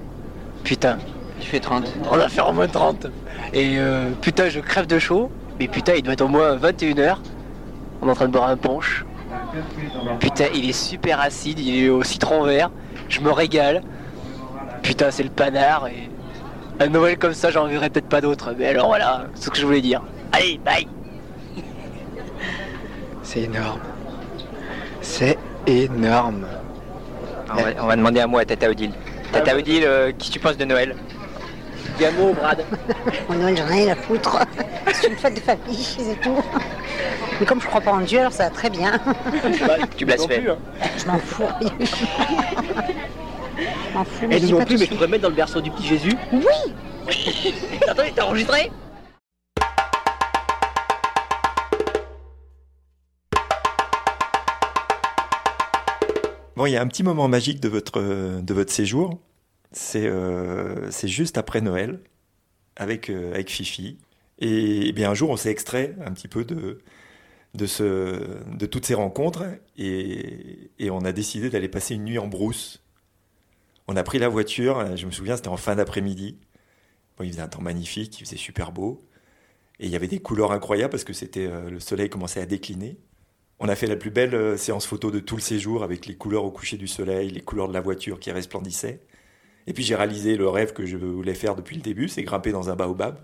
Putain, 0.62 0.99
tu 1.45 1.51
fais 1.51 1.61
30. 1.61 1.92
On 2.11 2.16
va 2.16 2.28
faire 2.28 2.49
au 2.49 2.53
moins 2.53 2.66
30. 2.66 3.07
Et 3.53 3.74
euh, 3.76 4.11
putain, 4.22 4.49
je 4.49 4.61
crève 4.61 4.86
de 4.86 4.99
chaud. 4.99 5.30
Mais 5.61 5.68
putain, 5.68 5.95
il 5.95 6.03
doit 6.03 6.14
être 6.14 6.22
au 6.22 6.28
moins 6.28 6.57
21h. 6.57 7.16
On 8.01 8.09
est 8.09 8.11
en 8.11 8.14
train 8.14 8.26
de 8.26 8.32
boire 8.32 8.49
un 8.49 8.57
punch. 8.57 9.05
Putain, 10.20 10.47
il 10.55 10.68
est 10.68 10.72
super 10.72 11.20
acide, 11.20 11.61
il 11.61 11.84
est 11.84 11.88
au 11.88 12.03
citron 12.03 12.45
vert. 12.45 12.70
Je 13.09 13.20
me 13.20 13.30
régale. 13.30 13.82
Putain, 14.82 15.11
c'est 15.11 15.22
le 15.22 15.28
panard. 15.28 15.86
Et 15.88 16.09
un 16.80 16.88
Noël 16.88 17.18
comme 17.18 17.34
ça, 17.34 17.51
j'en 17.51 17.66
verrai 17.66 17.90
peut-être 17.90 18.09
pas 18.09 18.20
d'autres. 18.20 18.55
Mais 18.59 18.66
alors 18.68 18.86
voilà, 18.88 19.26
c'est 19.34 19.45
ce 19.45 19.51
que 19.51 19.59
je 19.59 19.66
voulais 19.66 19.82
dire. 19.82 20.03
Allez, 20.32 20.59
bye 20.64 20.88
C'est 23.22 23.42
énorme. 23.42 23.80
C'est 25.03 25.38
énorme. 25.66 26.47
On 27.53 27.55
va, 27.57 27.68
on 27.82 27.86
va 27.86 27.97
demander 27.97 28.20
un 28.20 28.26
mot 28.26 28.38
à 28.38 28.45
Tata 28.45 28.70
Odile. 28.70 28.92
Tata 29.30 29.57
Odile, 29.57 29.84
euh, 29.84 30.12
qui 30.12 30.30
tu 30.30 30.40
penses 30.40 30.57
de 30.57 30.64
Noël? 30.64 30.97
Un 32.03 32.11
mot, 32.11 32.32
Brad. 32.34 32.64
Mon 33.28 33.36
Noël, 33.36 33.57
j'en 33.57 33.68
ai 33.68 33.84
rien 33.84 33.92
à 33.92 33.97
foutre. 33.97 34.38
C'est 34.92 35.09
une 35.09 35.16
fête 35.16 35.34
de 35.34 35.40
famille, 35.40 35.82
c'est 35.82 36.20
tout. 36.20 36.42
Mais 37.38 37.47
comme 37.47 37.61
je 37.61 37.66
crois 37.66 37.80
pas 37.80 37.92
en 37.92 38.01
Dieu, 38.01 38.20
alors 38.20 38.32
ça 38.32 38.45
va 38.45 38.51
très 38.51 38.68
bien. 38.68 38.92
tu 39.97 40.05
blasphèmes. 40.05 40.57
Je 40.99 41.07
m'en 41.07 41.18
fous. 41.18 41.45
Je 43.57 43.95
m'en 43.95 44.05
fous. 44.05 44.26
Et 44.30 44.40
nous 44.40 44.51
non 44.51 44.64
plus, 44.64 44.78
mais 44.78 44.86
je 44.86 44.95
pourrais 44.95 45.09
mettre 45.09 45.22
dans 45.22 45.28
le 45.28 45.34
berceau 45.34 45.61
du 45.61 45.70
petit 45.70 45.86
Jésus. 45.86 46.14
Oui 46.32 46.74
Attends, 47.88 48.03
t'as 48.14 48.24
enregistré 48.24 48.70
Bon, 56.57 56.66
il 56.66 56.72
y 56.72 56.76
a 56.76 56.82
un 56.82 56.86
petit 56.86 57.03
moment 57.03 57.28
magique 57.28 57.61
de 57.61 57.68
votre, 57.68 58.01
de 58.40 58.55
votre 58.55 58.72
séjour. 58.72 59.18
C'est 59.75 60.07
euh, 60.07 60.91
c'est 60.93 61.09
juste 61.09 61.37
après 61.37 61.61
Noël, 61.61 62.01
avec, 62.77 63.11
euh, 63.11 63.35
avec 63.35 63.51
Fifi. 63.51 63.99
Et, 64.39 64.93
bien 64.93 65.11
un 65.11 65.14
jour, 65.14 65.31
on 65.31 65.37
s'est 65.37 65.51
extrait 65.51 65.97
un 66.05 66.12
petit 66.12 66.29
peu 66.29 66.45
de, 66.45 66.81
de, 67.55 68.66
toutes 68.66 68.87
ces 68.87 68.95
rencontres 68.95 69.45
et, 69.77 70.70
on 70.91 71.05
a 71.05 71.12
décidé 71.12 71.51
d'aller 71.51 71.68
passer 71.68 71.95
une 71.97 72.05
nuit 72.05 72.18
en 72.18 72.29
brousse. 72.29 72.85
On 73.89 73.97
a 73.97 74.03
pris 74.05 74.18
la 74.18 74.29
voiture, 74.29 74.97
je 74.97 75.07
me 75.07 75.11
souviens, 75.11 75.37
c'était 75.37 75.49
en 75.49 75.57
fin 75.57 75.77
d'après-midi. 75.77 76.39
Il 77.20 77.31
faisait 77.31 77.43
un 77.43 77.49
temps 77.49 77.62
magnifique, 77.62 78.20
il 78.20 78.27
faisait 78.27 78.37
super 78.37 78.72
beau. 78.72 79.05
Et 79.81 79.87
il 79.87 79.91
y 79.91 79.97
avait 79.97 80.09
des 80.09 80.20
couleurs 80.20 80.53
incroyables 80.53 80.91
parce 80.91 81.05
que 81.05 81.12
c'était 81.12 81.47
euh, 81.47 81.70
le 81.70 81.81
soleil 81.81 82.09
commençait 82.09 82.41
à 82.41 82.47
décliner. 82.47 82.99
On 83.59 83.68
a 83.68 83.75
fait 83.77 83.87
la 83.89 83.97
plus 83.97 84.11
belle 84.11 84.59
séance 84.59 84.87
photo 84.87 85.11
de 85.11 85.20
tout 85.20 85.37
le 85.37 85.43
séjour 85.43 85.83
avec 85.85 86.07
les 86.07 86.16
couleurs 86.16 86.45
au 86.45 86.51
coucher 86.53 86.77
du 86.77 86.89
soleil, 86.89 87.31
les 87.31 87.41
couleurs 87.41 87.68
de 87.68 87.75
la 87.75 87.81
voiture 87.81 88.20
qui 88.20 88.31
resplendissaient. 88.31 89.01
Et 89.66 89.72
puis 89.72 89.82
j'ai 89.82 89.94
réalisé 89.94 90.36
le 90.36 90.48
rêve 90.48 90.72
que 90.72 90.84
je 90.86 90.96
voulais 90.96 91.34
faire 91.34 91.54
depuis 91.54 91.76
le 91.76 91.82
début, 91.82 92.08
c'est 92.08 92.22
grimper 92.22 92.52
dans 92.52 92.70
un 92.70 92.76
baobab 92.76 93.18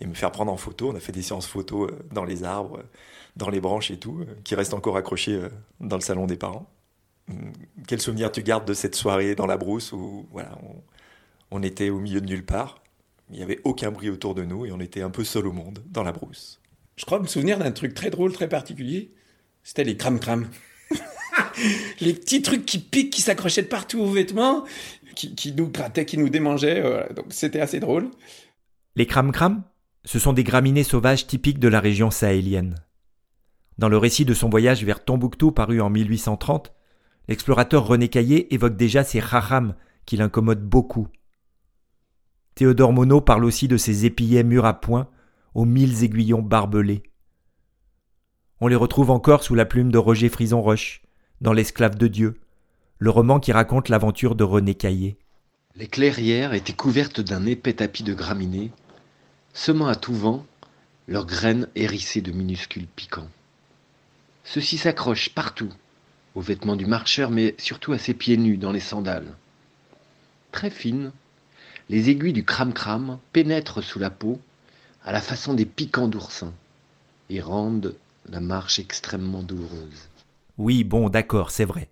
et 0.00 0.06
me 0.06 0.14
faire 0.14 0.32
prendre 0.32 0.52
en 0.52 0.56
photo. 0.56 0.90
On 0.90 0.96
a 0.96 1.00
fait 1.00 1.12
des 1.12 1.22
séances 1.22 1.46
photos 1.46 1.90
euh, 1.90 1.98
dans 2.12 2.24
les 2.24 2.44
arbres, 2.44 2.78
euh, 2.78 2.88
dans 3.36 3.50
les 3.50 3.60
branches 3.60 3.90
et 3.90 3.98
tout, 3.98 4.20
euh, 4.20 4.34
qui 4.44 4.54
restent 4.54 4.74
encore 4.74 4.96
accrochées 4.96 5.40
dans 5.80 5.96
le 5.96 6.02
salon 6.02 6.26
des 6.26 6.36
parents. 6.36 6.70
Hum, 7.28 7.52
Quel 7.86 8.00
souvenir 8.00 8.32
tu 8.32 8.42
gardes 8.42 8.66
de 8.66 8.74
cette 8.74 8.94
soirée 8.94 9.34
dans 9.34 9.46
la 9.46 9.56
brousse 9.56 9.92
où 9.92 10.26
voilà, 10.32 10.58
on, 11.50 11.62
était 11.62 11.90
au 11.90 12.00
milieu 12.00 12.20
de 12.20 12.26
nulle 12.26 12.44
part, 12.44 12.82
il 13.30 13.36
n'y 13.36 13.42
avait 13.42 13.60
aucun 13.64 13.90
bruit 13.90 14.10
autour 14.10 14.34
de 14.34 14.42
nous 14.42 14.66
et 14.66 14.72
on 14.72 14.80
était 14.80 15.02
un 15.02 15.10
peu 15.10 15.24
seul 15.24 15.46
au 15.46 15.52
monde 15.52 15.82
dans 15.86 16.02
la 16.02 16.12
brousse. 16.12 16.60
Je 16.96 17.04
crois 17.04 17.20
me 17.20 17.26
souvenir 17.26 17.58
d'un 17.58 17.72
truc 17.72 17.94
très 17.94 18.10
drôle, 18.10 18.32
très 18.32 18.48
particulier. 18.48 19.12
C'était 19.62 19.84
les 19.84 19.96
cram-cram. 19.96 20.48
les 22.00 22.14
petits 22.14 22.42
trucs 22.42 22.66
qui 22.66 22.78
piquent, 22.78 23.12
qui 23.12 23.22
s'accrochaient 23.22 23.62
partout 23.62 24.00
aux 24.00 24.10
vêtements, 24.10 24.64
qui, 25.14 25.52
nous 25.52 25.68
grattaient, 25.68 26.04
qui 26.04 26.18
nous 26.18 26.28
démangeaient. 26.28 26.80
voilà. 26.80 27.08
Donc 27.10 27.26
c'était 27.30 27.60
assez 27.60 27.80
drôle. 27.80 28.10
Les 28.96 29.06
cram-cram, 29.06 29.62
ce 30.04 30.18
sont 30.18 30.32
des 30.32 30.44
graminées 30.44 30.84
sauvages 30.84 31.26
typiques 31.26 31.58
de 31.58 31.68
la 31.68 31.80
région 31.80 32.10
sahélienne. 32.10 32.76
Dans 33.78 33.88
le 33.88 33.96
récit 33.96 34.24
de 34.24 34.34
son 34.34 34.48
voyage 34.48 34.84
vers 34.84 35.04
Tombouctou 35.04 35.52
paru 35.52 35.80
en 35.80 35.90
1830, 35.90 36.72
l'explorateur 37.28 37.86
René 37.86 38.08
Caillé 38.08 38.52
évoque 38.52 38.76
déjà 38.76 39.04
ces 39.04 39.20
racham 39.20 39.74
qui 40.04 40.16
l'incommodent 40.16 40.68
beaucoup. 40.68 41.08
Théodore 42.54 42.92
Monod 42.92 43.24
parle 43.24 43.44
aussi 43.44 43.68
de 43.68 43.76
ces 43.76 44.04
épillets 44.04 44.42
mûrs 44.42 44.66
à 44.66 44.80
point 44.80 45.08
aux 45.54 45.64
mille 45.64 46.04
aiguillons 46.04 46.42
barbelés. 46.42 47.02
On 48.60 48.68
les 48.68 48.76
retrouve 48.76 49.10
encore 49.10 49.42
sous 49.42 49.54
la 49.54 49.64
plume 49.64 49.90
de 49.90 49.98
Roger 49.98 50.28
Frison 50.28 50.60
Roche, 50.60 51.02
dans 51.40 51.54
L'Esclave 51.54 51.96
de 51.96 52.06
Dieu, 52.06 52.40
le 53.00 53.08
roman 53.08 53.40
qui 53.40 53.50
raconte 53.50 53.88
l'aventure 53.88 54.34
de 54.34 54.44
René 54.44 54.74
Caillé. 54.74 55.16
Les 55.74 55.86
clairières 55.86 56.52
étaient 56.52 56.74
couvertes 56.74 57.22
d'un 57.22 57.46
épais 57.46 57.72
tapis 57.72 58.02
de 58.02 58.12
graminées, 58.12 58.70
semant 59.54 59.86
à 59.86 59.94
tout 59.94 60.12
vent 60.12 60.44
leurs 61.08 61.24
graines 61.24 61.66
hérissées 61.74 62.20
de 62.20 62.30
minuscules 62.30 62.86
piquants. 62.86 63.30
Ceux-ci 64.44 64.76
s'accrochent 64.76 65.30
partout, 65.30 65.70
aux 66.34 66.42
vêtements 66.42 66.76
du 66.76 66.84
marcheur, 66.84 67.30
mais 67.30 67.54
surtout 67.56 67.92
à 67.92 67.98
ses 67.98 68.12
pieds 68.12 68.36
nus 68.36 68.58
dans 68.58 68.70
les 68.70 68.80
sandales. 68.80 69.34
Très 70.52 70.70
fines, 70.70 71.10
les 71.88 72.10
aiguilles 72.10 72.34
du 72.34 72.44
cram-cram 72.44 73.18
pénètrent 73.32 73.82
sous 73.82 73.98
la 73.98 74.10
peau 74.10 74.38
à 75.04 75.12
la 75.12 75.22
façon 75.22 75.54
des 75.54 75.64
piquants 75.64 76.08
d'oursin 76.08 76.52
et 77.30 77.40
rendent 77.40 77.94
la 78.28 78.40
marche 78.40 78.78
extrêmement 78.78 79.42
douloureuse. 79.42 80.10
Oui, 80.58 80.84
bon, 80.84 81.08
d'accord, 81.08 81.50
c'est 81.50 81.64
vrai. 81.64 81.88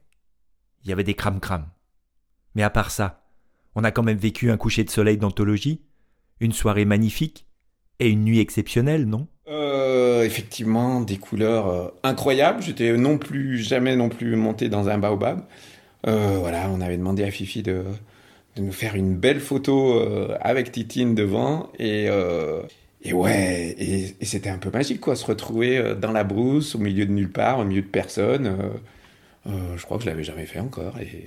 Il 0.84 0.90
y 0.90 0.92
avait 0.92 1.04
des 1.04 1.14
cram-cram. 1.14 1.66
Mais 2.54 2.62
à 2.62 2.70
part 2.70 2.90
ça, 2.90 3.24
on 3.74 3.84
a 3.84 3.90
quand 3.90 4.02
même 4.02 4.18
vécu 4.18 4.50
un 4.50 4.56
coucher 4.56 4.84
de 4.84 4.90
soleil 4.90 5.18
d'anthologie, 5.18 5.82
une 6.40 6.52
soirée 6.52 6.84
magnifique 6.84 7.46
et 8.00 8.08
une 8.08 8.24
nuit 8.24 8.40
exceptionnelle, 8.40 9.06
non? 9.06 9.28
Euh, 9.48 10.24
effectivement, 10.24 11.00
des 11.00 11.16
couleurs 11.16 11.68
euh, 11.68 11.88
incroyables. 12.02 12.62
J'étais 12.62 12.96
non 12.96 13.18
plus 13.18 13.58
jamais 13.58 13.96
non 13.96 14.08
plus 14.08 14.36
monté 14.36 14.68
dans 14.68 14.88
un 14.88 14.98
baobab. 14.98 15.42
Euh, 16.06 16.36
voilà, 16.38 16.68
on 16.70 16.80
avait 16.80 16.96
demandé 16.96 17.24
à 17.24 17.30
Fifi 17.30 17.62
de, 17.62 17.84
nous 18.56 18.72
faire 18.72 18.96
une 18.96 19.16
belle 19.16 19.38
photo 19.38 20.02
avec 20.40 20.72
Titine 20.72 21.14
devant 21.14 21.70
et 21.78 22.10
ouais, 23.12 23.76
et, 23.78 24.16
c'était 24.24 24.50
un 24.50 24.58
peu 24.58 24.70
magique 24.70 25.00
quoi, 25.00 25.14
se 25.14 25.24
retrouver 25.24 25.94
dans 25.94 26.10
la 26.10 26.24
brousse, 26.24 26.74
au 26.74 26.78
milieu 26.78 27.06
de 27.06 27.12
nulle 27.12 27.30
part, 27.30 27.60
au 27.60 27.64
milieu 27.64 27.82
de 27.82 27.86
personne. 27.86 28.52
Euh, 29.48 29.76
je 29.76 29.84
crois 29.84 29.98
que 29.98 30.04
je 30.04 30.08
l'avais 30.08 30.24
jamais 30.24 30.46
fait 30.46 30.60
encore. 30.60 30.94
Et... 31.00 31.24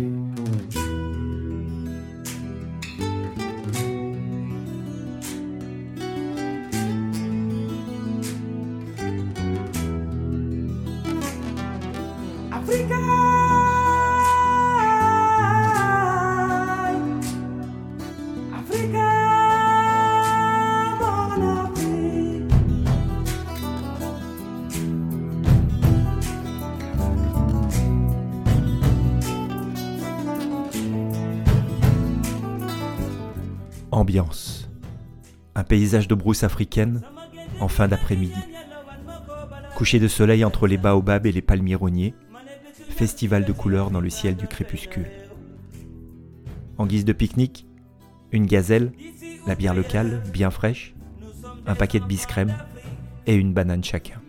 paysage 35.72 36.10
de 36.10 36.16
brousse 36.16 36.44
africaine 36.44 37.02
en 37.62 37.70
fin 37.70 37.88
d'après-midi. 37.88 38.42
Coucher 39.78 40.00
de 40.00 40.10
soleil 40.10 40.44
entre 40.44 40.68
les 40.68 40.76
baobabs 40.76 41.26
et 41.26 41.32
les 41.32 41.42
palmiers 41.42 42.14
festival 42.90 43.46
de 43.46 43.54
couleurs 43.54 43.90
dans 43.90 44.02
le 44.02 44.10
ciel 44.10 44.36
du 44.36 44.48
crépuscule. 44.48 45.10
En 46.78 46.86
guise 46.86 47.06
de 47.06 47.14
pique-nique, 47.14 47.68
une 48.34 48.48
gazelle, 48.48 48.92
la 49.48 49.56
bière 49.56 49.74
locale, 49.74 50.22
bien 50.34 50.52
fraîche, 50.52 50.94
un 51.66 51.76
paquet 51.76 52.02
de 52.02 52.06
biscrème 52.06 52.54
et 53.26 53.36
une 53.36 53.54
banane 53.54 53.82
chacun. 53.82 54.20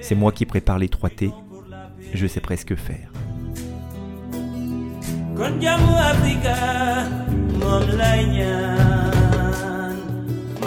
C'est 0.00 0.16
moi 0.16 0.32
qui 0.32 0.46
prépare 0.46 0.80
les 0.80 0.88
trois 0.88 1.10
thés, 1.10 1.30
je 2.12 2.26
sais 2.26 2.40
presque 2.40 2.74
faire. 2.74 3.12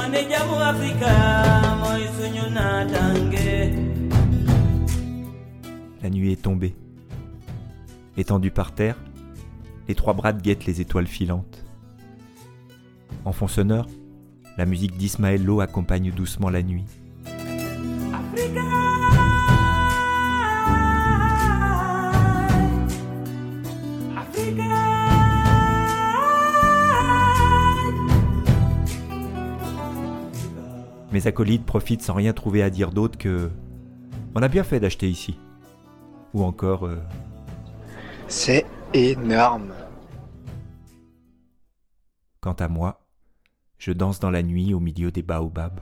Afrika 0.05 1.61
suñu 2.15 2.41
La 6.03 6.09
nuit 6.11 6.31
est 6.31 6.41
tombée. 6.41 6.75
Étendus 8.15 8.51
par 8.51 8.71
terre, 8.71 8.97
les 9.87 9.95
trois 9.95 10.13
brades 10.13 10.41
guettent 10.43 10.65
les 10.65 10.79
étoiles 10.79 11.07
filantes. 11.07 11.65
En 13.25 13.31
fond 13.31 13.47
sonore, 13.47 13.87
la 14.57 14.67
musique 14.67 14.95
d'Ismaël 14.95 15.43
Lo 15.43 15.59
accompagne 15.59 16.11
doucement 16.11 16.49
la 16.49 16.61
nuit. 16.61 16.85
Mes 31.15 31.27
acolytes 31.27 31.65
profitent 31.65 32.01
sans 32.01 32.15
rien 32.15 32.33
trouver 32.33 32.61
à 32.61 32.69
dire 32.69 32.91
d'autre 32.91 33.17
que 33.17 33.49
On 34.35 34.43
a 34.43 34.49
bien 34.49 34.65
fait 34.65 34.81
d'acheter 34.81 35.09
ici. 35.09 35.39
Ou 36.33 36.43
encore 36.43 36.85
euh, 36.85 37.01
C'est 38.27 38.65
énorme. 38.93 39.71
Quant 42.41 42.51
à 42.59 42.67
moi, 42.67 43.07
je 43.77 43.93
danse 43.93 44.19
dans 44.19 44.29
la 44.29 44.43
nuit 44.43 44.73
au 44.73 44.81
milieu 44.81 45.09
des 45.09 45.23
baobabs. 45.23 45.79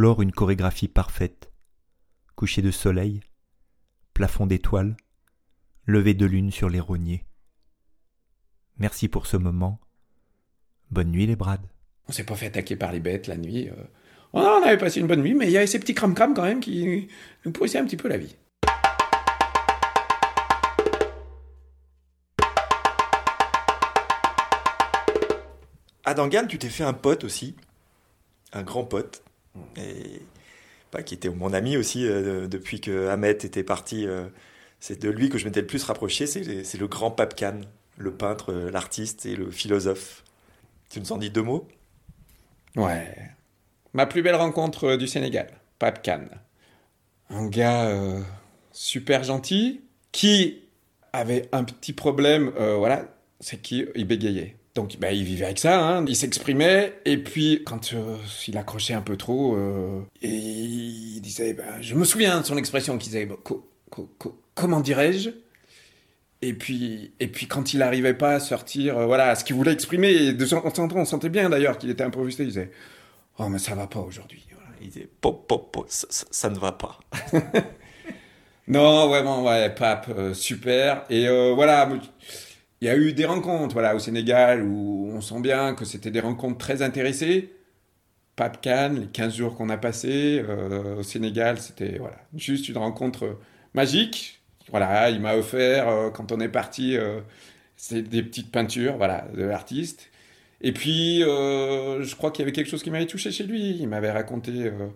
Clore 0.00 0.22
une 0.22 0.32
chorégraphie 0.32 0.88
parfaite. 0.88 1.52
Coucher 2.34 2.62
de 2.62 2.70
soleil, 2.70 3.20
plafond 4.14 4.46
d'étoiles, 4.46 4.96
lever 5.84 6.14
de 6.14 6.24
lune 6.24 6.50
sur 6.50 6.70
les 6.70 6.80
rogniers. 6.80 7.26
Merci 8.78 9.08
pour 9.08 9.26
ce 9.26 9.36
moment. 9.36 9.78
Bonne 10.90 11.10
nuit 11.10 11.26
les 11.26 11.36
brades. 11.36 11.66
On 12.08 12.12
s'est 12.12 12.24
pas 12.24 12.34
fait 12.34 12.46
attaquer 12.46 12.76
par 12.76 12.92
les 12.92 13.00
bêtes 13.00 13.26
la 13.26 13.36
nuit. 13.36 13.68
euh. 13.68 13.74
On 14.32 14.40
on 14.40 14.62
avait 14.62 14.78
passé 14.78 15.00
une 15.00 15.06
bonne 15.06 15.20
nuit, 15.20 15.34
mais 15.34 15.48
il 15.48 15.52
y 15.52 15.58
avait 15.58 15.66
ces 15.66 15.78
petits 15.78 15.92
cram-cram 15.92 16.32
quand 16.32 16.44
même 16.44 16.60
qui 16.60 17.06
nous 17.44 17.52
pourrissaient 17.52 17.76
un 17.76 17.84
petit 17.84 17.98
peu 17.98 18.08
la 18.08 18.16
vie. 18.16 18.36
À 26.06 26.14
Dangan, 26.14 26.46
tu 26.46 26.56
t'es 26.56 26.70
fait 26.70 26.84
un 26.84 26.94
pote 26.94 27.22
aussi, 27.22 27.54
un 28.54 28.62
grand 28.62 28.84
pote, 28.84 29.22
et 29.76 30.22
qui 31.04 31.14
était 31.14 31.28
mon 31.28 31.52
ami 31.52 31.76
aussi 31.76 32.06
euh, 32.06 32.48
depuis 32.48 32.80
que 32.80 33.08
Ahmet 33.08 33.30
était 33.30 33.62
parti. 33.62 34.06
euh, 34.06 34.28
c'est 34.80 35.00
de 35.00 35.10
lui 35.10 35.28
que 35.28 35.38
je 35.38 35.44
m'étais 35.44 35.60
le 35.60 35.66
plus 35.66 35.82
rapproché. 35.84 36.26
C'est 36.26 36.78
le 36.78 36.88
grand 36.88 37.10
Pape 37.10 37.36
Khan, 37.36 37.60
le 37.96 38.12
peintre, 38.12 38.52
euh, 38.52 38.70
l'artiste 38.70 39.26
et 39.26 39.36
le 39.36 39.50
philosophe. 39.50 40.24
Tu 40.88 41.00
nous 41.00 41.12
en 41.12 41.18
dis 41.18 41.30
deux 41.30 41.42
mots? 41.42 41.68
Ouais. 42.76 43.30
Ma 43.92 44.06
plus 44.06 44.22
belle 44.22 44.36
rencontre 44.36 44.96
du 44.96 45.06
Sénégal, 45.06 45.48
Pape 45.78 46.02
Khan. 46.04 46.24
Un 47.28 47.46
gars 47.46 47.96
super 48.72 49.22
gentil 49.22 49.82
qui 50.10 50.62
avait 51.12 51.48
un 51.52 51.62
petit 51.62 51.92
problème, 51.92 52.50
voilà, 52.78 53.04
c'est 53.38 53.60
qu'il 53.62 54.04
bégayait. 54.04 54.56
Donc 54.80 54.96
bah, 54.98 55.12
il 55.12 55.24
vivait 55.24 55.44
avec 55.44 55.58
ça, 55.58 55.78
hein. 55.78 56.06
il 56.08 56.16
s'exprimait, 56.16 56.94
et 57.04 57.18
puis 57.18 57.62
quand 57.66 57.92
euh, 57.92 58.16
il 58.48 58.56
accrochait 58.56 58.94
un 58.94 59.02
peu 59.02 59.18
trop, 59.18 59.54
euh, 59.54 60.00
et 60.22 60.28
il 60.30 61.20
disait, 61.20 61.52
bah, 61.52 61.82
je 61.82 61.94
me 61.94 62.04
souviens 62.04 62.40
de 62.40 62.46
son 62.46 62.56
expression 62.56 62.96
qu'il 62.96 63.12
disait, 63.12 63.26
bah, 63.26 63.36
co- 63.44 63.68
co- 63.90 64.08
co- 64.18 64.40
comment 64.54 64.80
dirais-je? 64.80 65.30
Et 66.40 66.54
puis, 66.54 67.12
et 67.20 67.26
puis 67.26 67.46
quand 67.46 67.74
il 67.74 67.80
n'arrivait 67.80 68.14
pas 68.14 68.32
à 68.36 68.40
sortir, 68.40 68.96
euh, 68.96 69.04
voilà, 69.04 69.34
ce 69.34 69.44
qu'il 69.44 69.54
voulait 69.54 69.72
exprimer, 69.72 70.08
et 70.12 70.32
de 70.32 70.46
temps 70.46 70.64
en 70.64 70.70
temps, 70.70 70.88
on 70.96 71.04
sentait 71.04 71.28
bien 71.28 71.50
d'ailleurs 71.50 71.76
qu'il 71.76 71.90
était 71.90 72.04
improvisé, 72.04 72.44
il 72.44 72.48
disait, 72.48 72.70
oh 73.38 73.50
mais 73.50 73.58
ça 73.58 73.74
va 73.74 73.86
pas 73.86 74.00
aujourd'hui. 74.00 74.46
Il 74.80 74.88
disait, 74.88 75.10
pop, 75.20 75.46
pop, 75.46 75.70
pop, 75.70 75.84
ça, 75.90 76.06
ça- 76.08 76.24
ça 76.30 76.48
ne 76.48 76.58
va 76.58 76.72
pas. 76.72 76.98
Non, 78.68 79.08
vraiment, 79.08 79.44
ouais, 79.44 79.68
Pape, 79.74 80.10
super. 80.32 81.04
Et 81.10 81.26
voilà, 81.54 81.88
il 82.80 82.86
y 82.86 82.90
a 82.90 82.96
eu 82.96 83.12
des 83.12 83.26
rencontres 83.26 83.74
voilà, 83.74 83.94
au 83.94 83.98
Sénégal 83.98 84.62
où 84.62 85.10
on 85.12 85.20
sent 85.20 85.40
bien 85.40 85.74
que 85.74 85.84
c'était 85.84 86.10
des 86.10 86.20
rencontres 86.20 86.58
très 86.58 86.82
intéressées. 86.82 87.52
Pape 88.36 88.60
Cannes, 88.62 89.00
les 89.00 89.06
15 89.08 89.34
jours 89.36 89.56
qu'on 89.56 89.68
a 89.70 89.76
passés 89.78 90.42
euh, 90.48 90.96
au 90.98 91.02
Sénégal, 91.02 91.58
c'était 91.60 91.98
voilà, 91.98 92.18
juste 92.34 92.68
une 92.68 92.78
rencontre 92.78 93.38
magique. 93.74 94.42
Voilà, 94.70 95.10
il 95.10 95.20
m'a 95.20 95.36
offert, 95.36 95.88
euh, 95.88 96.10
quand 96.10 96.32
on 96.32 96.40
est 96.40 96.48
parti, 96.48 96.96
euh, 96.96 97.20
c'est 97.76 98.02
des 98.02 98.22
petites 98.22 98.52
peintures 98.52 98.96
voilà, 98.96 99.26
de 99.34 99.42
l'artiste. 99.44 100.10
Et 100.62 100.72
puis, 100.72 101.22
euh, 101.24 102.02
je 102.04 102.16
crois 102.16 102.30
qu'il 102.30 102.42
y 102.42 102.44
avait 102.44 102.52
quelque 102.52 102.70
chose 102.70 102.82
qui 102.82 102.90
m'avait 102.90 103.06
touché 103.06 103.32
chez 103.32 103.44
lui. 103.44 103.76
Il 103.78 103.88
m'avait 103.88 104.10
raconté 104.12 104.52
euh, 104.66 104.88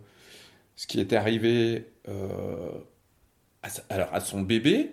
ce 0.76 0.87
qui 0.87 1.01
était 1.01 1.16
arrivé 1.16 1.87
euh, 2.09 2.70
alors, 3.89 4.12
à 4.14 4.20
son 4.20 4.43
bébé. 4.43 4.93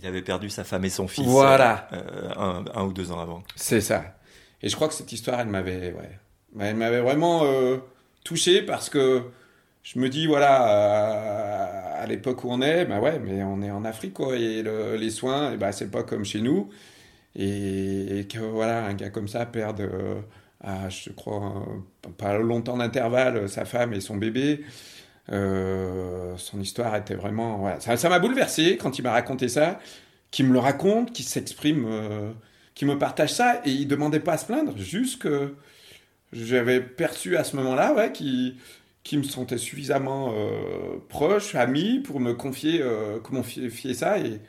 Il 0.00 0.06
avait 0.06 0.22
perdu 0.22 0.48
sa 0.50 0.64
femme 0.64 0.84
et 0.84 0.90
son 0.90 1.08
fils 1.08 1.26
Voilà. 1.26 1.88
euh, 1.92 2.30
un, 2.36 2.64
un 2.74 2.84
ou 2.84 2.92
deux 2.92 3.10
ans 3.10 3.20
avant. 3.20 3.42
C'est 3.56 3.80
ça. 3.80 4.16
Et 4.62 4.68
je 4.68 4.76
crois 4.76 4.88
que 4.88 4.94
cette 4.94 5.10
histoire, 5.12 5.40
elle 5.40 5.48
m'avait, 5.48 5.92
ouais, 5.92 6.18
elle 6.60 6.76
m'avait 6.76 7.00
vraiment 7.00 7.40
euh, 7.44 7.78
touché 8.24 8.62
parce 8.62 8.88
que 8.90 9.22
je 9.82 9.98
me 9.98 10.08
dis, 10.08 10.26
voilà, 10.26 10.68
euh, 10.68 12.02
à 12.02 12.06
l'époque 12.06 12.44
où 12.44 12.48
on 12.50 12.60
est, 12.62 12.84
bah 12.84 13.00
ouais, 13.00 13.18
mais 13.18 13.42
on 13.42 13.62
est 13.62 13.70
en 13.70 13.84
Afrique, 13.84 14.14
quoi, 14.14 14.36
et 14.36 14.62
le- 14.62 14.96
les 14.96 15.10
soins, 15.10 15.52
eh 15.54 15.56
ben, 15.56 15.72
c'est 15.72 15.90
pas 15.90 16.02
comme 16.02 16.24
chez 16.24 16.40
nous. 16.40 16.68
Et, 17.36 18.20
et 18.20 18.26
que, 18.26 18.38
voilà, 18.38 18.84
un 18.84 18.94
gars 18.94 19.10
comme 19.10 19.28
ça 19.28 19.46
perde, 19.46 19.80
euh, 19.80 20.20
à, 20.60 20.88
je 20.88 21.10
crois, 21.10 21.64
pas 22.18 22.36
longtemps 22.38 22.76
d'intervalle, 22.76 23.48
sa 23.48 23.64
femme 23.64 23.92
et 23.92 24.00
son 24.00 24.16
bébé. 24.16 24.64
Euh, 25.30 26.36
son 26.36 26.60
histoire 26.60 26.96
était 26.96 27.14
vraiment. 27.14 27.78
Ça 27.80 28.08
m'a 28.08 28.18
bouleversé 28.18 28.76
quand 28.76 28.98
il 28.98 29.02
m'a 29.02 29.12
raconté 29.12 29.48
ça, 29.48 29.78
qu'il 30.30 30.46
me 30.46 30.52
le 30.52 30.58
raconte, 30.58 31.12
qu'il 31.12 31.24
s'exprime, 31.24 31.84
euh, 31.86 32.32
qu'il 32.74 32.88
me 32.88 32.98
partage 32.98 33.32
ça, 33.32 33.60
et 33.64 33.70
il 33.70 33.86
demandait 33.86 34.20
pas 34.20 34.34
à 34.34 34.38
se 34.38 34.46
plaindre, 34.46 34.76
juste 34.78 35.20
que 35.22 35.54
j'avais 36.32 36.80
perçu 36.80 37.36
à 37.36 37.44
ce 37.44 37.56
moment-là, 37.56 37.94
ouais, 37.94 38.12
qu'il 38.12 38.56
qu'il 39.04 39.20
me 39.20 39.24
sentait 39.24 39.56
suffisamment 39.56 40.34
euh, 40.34 40.98
proche, 41.08 41.54
ami, 41.54 42.00
pour 42.00 42.20
me 42.20 42.34
confier, 42.34 42.82
confier 43.22 43.94
ça, 43.94 44.18
et 44.18 44.40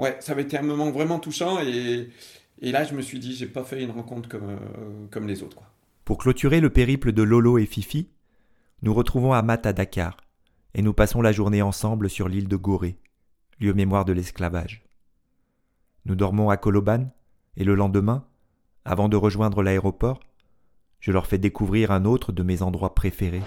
ouais, 0.00 0.16
ça 0.20 0.32
avait 0.32 0.42
été 0.42 0.58
un 0.58 0.62
moment 0.62 0.90
vraiment 0.90 1.20
touchant, 1.20 1.60
et, 1.60 2.08
et 2.60 2.72
là 2.72 2.82
je 2.82 2.94
me 2.94 3.02
suis 3.02 3.20
dit, 3.20 3.34
j'ai 3.34 3.46
pas 3.46 3.62
fait 3.62 3.82
une 3.82 3.92
rencontre 3.92 4.28
comme, 4.28 4.58
comme 5.12 5.28
les 5.28 5.44
autres. 5.44 5.58
Pour 6.04 6.18
clôturer 6.18 6.60
le 6.60 6.70
périple 6.70 7.12
de 7.12 7.22
Lolo 7.22 7.58
et 7.58 7.66
Fifi, 7.66 8.08
nous 8.82 8.94
retrouvons 8.94 9.32
Amat 9.32 9.66
à 9.66 9.72
Dakar 9.72 10.16
et 10.74 10.82
nous 10.82 10.92
passons 10.92 11.20
la 11.22 11.32
journée 11.32 11.62
ensemble 11.62 12.08
sur 12.08 12.28
l'île 12.28 12.48
de 12.48 12.56
Gorée, 12.56 12.96
lieu 13.60 13.74
mémoire 13.74 14.04
de 14.04 14.12
l'esclavage. 14.12 14.82
Nous 16.06 16.14
dormons 16.14 16.48
à 16.50 16.56
Koloban 16.56 17.08
et 17.56 17.64
le 17.64 17.74
lendemain, 17.74 18.24
avant 18.84 19.08
de 19.08 19.16
rejoindre 19.16 19.62
l'aéroport, 19.62 20.20
je 21.00 21.12
leur 21.12 21.26
fais 21.26 21.38
découvrir 21.38 21.90
un 21.90 22.04
autre 22.04 22.32
de 22.32 22.42
mes 22.42 22.62
endroits 22.62 22.94
préférés. 22.94 23.42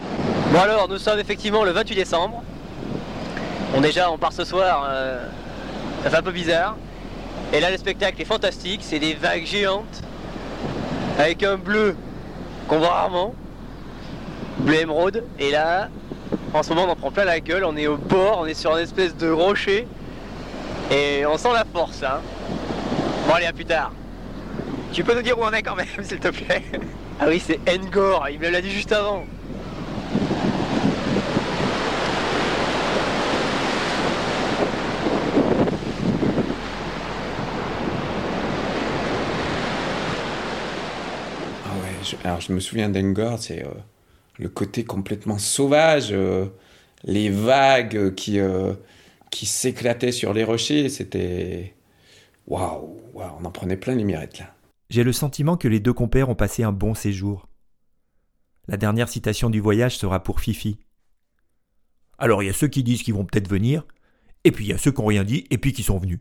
Bon 0.51 0.59
alors, 0.59 0.87
nous 0.89 0.97
sommes 0.97 1.19
effectivement 1.19 1.63
le 1.63 1.71
28 1.71 1.95
décembre. 1.95 2.43
On 3.75 3.81
déjà, 3.81 4.11
on 4.11 4.17
part 4.17 4.33
ce 4.33 4.43
soir. 4.43 4.85
euh, 4.87 5.27
ça 6.03 6.09
fait 6.09 6.17
un 6.17 6.21
peu 6.23 6.31
bizarre. 6.31 6.77
Et 7.53 7.59
là, 7.59 7.71
le 7.71 7.77
spectacle 7.77 8.21
est 8.21 8.25
fantastique. 8.25 8.81
C'est 8.83 8.99
des 8.99 9.13
vagues 9.13 9.45
géantes 9.45 10.01
avec 11.17 11.43
un 11.43 11.57
bleu 11.57 11.95
qu'on 12.67 12.79
voit 12.79 12.89
rarement, 12.89 13.33
bleu 14.59 14.75
émeraude. 14.75 15.23
Et 15.39 15.51
là, 15.51 15.89
en 16.53 16.63
ce 16.63 16.69
moment, 16.69 16.85
on 16.85 16.91
en 16.91 16.95
prend 16.95 17.11
plein 17.11 17.25
la 17.25 17.39
gueule. 17.39 17.63
On 17.65 17.75
est 17.75 17.87
au 17.87 17.97
bord, 17.97 18.39
on 18.41 18.45
est 18.45 18.53
sur 18.53 18.71
une 18.71 18.83
espèce 18.83 19.15
de 19.15 19.29
rocher 19.29 19.87
et 20.91 21.25
on 21.25 21.37
sent 21.37 21.53
la 21.53 21.65
force. 21.65 22.03
Hein. 22.03 22.21
Bon, 23.27 23.33
allez, 23.33 23.45
à 23.45 23.53
plus 23.53 23.65
tard. 23.65 23.91
Tu 24.91 25.03
peux 25.03 25.15
nous 25.15 25.21
dire 25.21 25.37
où 25.39 25.43
on 25.43 25.51
est 25.51 25.63
quand 25.63 25.75
même, 25.75 25.87
s'il 26.03 26.19
te 26.19 26.27
plaît 26.27 26.63
Ah 27.19 27.25
oui, 27.27 27.41
c'est 27.43 27.59
Ngor. 27.65 28.27
Il 28.29 28.39
me 28.39 28.49
l'a 28.49 28.61
dit 28.61 28.69
juste 28.69 28.91
avant. 28.91 29.25
Ah 41.65 41.69
ouais, 41.81 42.17
alors 42.23 42.41
je 42.41 42.51
me 42.51 42.59
souviens 42.59 42.89
d'Engor, 42.89 43.39
c'est 43.39 43.63
euh, 43.63 43.69
le 44.37 44.49
côté 44.49 44.83
complètement 44.83 45.37
sauvage, 45.37 46.09
euh, 46.11 46.47
les 47.03 47.29
vagues 47.29 48.15
qui, 48.15 48.39
euh, 48.39 48.73
qui 49.31 49.45
s'éclataient 49.45 50.11
sur 50.11 50.33
les 50.33 50.43
rochers, 50.43 50.89
c'était... 50.89 51.75
Waouh, 52.47 52.99
waouh, 53.13 53.37
on 53.39 53.45
en 53.45 53.51
prenait 53.51 53.77
plein 53.77 53.95
les 53.95 54.03
mirettes 54.03 54.39
là. 54.39 54.53
J'ai 54.89 55.03
le 55.03 55.13
sentiment 55.13 55.57
que 55.57 55.67
les 55.67 55.79
deux 55.79 55.93
compères 55.93 56.29
ont 56.29 56.35
passé 56.35 56.61
un 56.63 56.71
bon 56.71 56.93
séjour. 56.93 57.47
La 58.67 58.77
dernière 58.77 59.09
citation 59.09 59.49
du 59.49 59.59
voyage 59.59 59.97
sera 59.97 60.21
pour 60.21 60.39
Fifi. 60.39 60.77
Alors 62.17 62.43
il 62.43 62.45
y 62.45 62.49
a 62.49 62.53
ceux 62.53 62.67
qui 62.67 62.83
disent 62.83 63.01
qu'ils 63.01 63.15
vont 63.15 63.25
peut-être 63.25 63.49
venir, 63.49 63.85
et 64.43 64.51
puis 64.51 64.65
il 64.65 64.69
y 64.69 64.73
a 64.73 64.77
ceux 64.77 64.91
qui 64.91 65.01
n'ont 65.01 65.07
rien 65.07 65.23
dit, 65.23 65.47
et 65.49 65.57
puis 65.57 65.73
qui 65.73 65.83
sont 65.83 65.97
venus. 65.97 66.19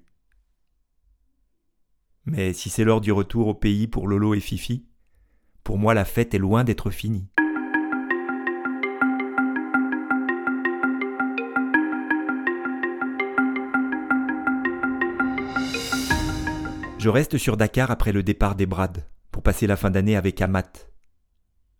Mais 2.25 2.53
si 2.53 2.71
c'est 2.71 2.85
l'heure 2.85 3.01
du 3.01 3.13
retour 3.13 3.49
au 3.49 3.55
pays 3.55 3.89
pour 3.89 4.09
Lolo 4.09 4.35
et 4.35 4.41
Fifi, 4.41 4.87
pour 5.65 5.77
moi 5.77 5.93
la 5.93 6.05
fête 6.05 6.35
est 6.35 6.39
loin 6.39 6.65
d'être 6.65 6.91
finie. 6.91 7.29
Je 17.03 17.09
reste 17.09 17.37
sur 17.37 17.57
Dakar 17.57 17.91
après 17.91 18.13
le 18.13 18.23
départ 18.23 18.55
des 18.55 18.65
Brades, 18.65 19.05
pour 19.33 19.43
passer 19.43 19.67
la 19.67 19.75
fin 19.75 19.91
d'année 19.91 20.15
avec 20.15 20.41
Amat. 20.41 20.89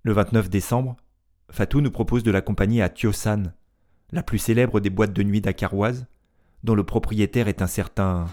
Le 0.03 0.13
29 0.13 0.51
décembre, 0.51 0.97
Fatou 1.49 1.81
nous 1.81 1.93
propose 1.93 2.25
de 2.25 2.33
l'accompagner 2.33 2.83
à 2.83 2.89
Tiosan, 2.89 3.53
la 4.11 4.25
plus 4.25 4.39
célèbre 4.39 4.81
des 4.81 4.91
boîtes 4.91 5.13
de 5.13 5.23
nuit 5.23 5.41
dakaroises, 5.41 6.07
dont 6.65 6.75
le 6.75 6.83
propriétaire 6.83 7.47
est 7.47 7.63
un 7.63 7.69
certain... 7.69 8.27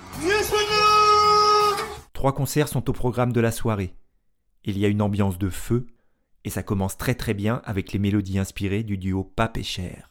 Trois 2.14 2.34
concerts 2.34 2.70
sont 2.70 2.90
au 2.90 2.94
programme 2.94 3.34
de 3.34 3.40
la 3.40 3.52
soirée. 3.52 3.94
Il 4.64 4.76
y 4.76 4.84
a 4.84 4.88
une 4.88 5.04
ambiance 5.04 5.38
de 5.38 5.50
feu, 5.50 5.86
et 6.44 6.50
ça 6.50 6.64
commence 6.64 6.98
très 6.98 7.14
très 7.14 7.36
bien 7.36 7.62
avec 7.66 7.94
les 7.94 8.00
mélodies 8.00 8.40
inspirées 8.40 8.82
du 8.82 8.98
duo 8.98 9.32
Pape 9.36 9.58
et 9.58 9.64
Cher. 9.64 10.10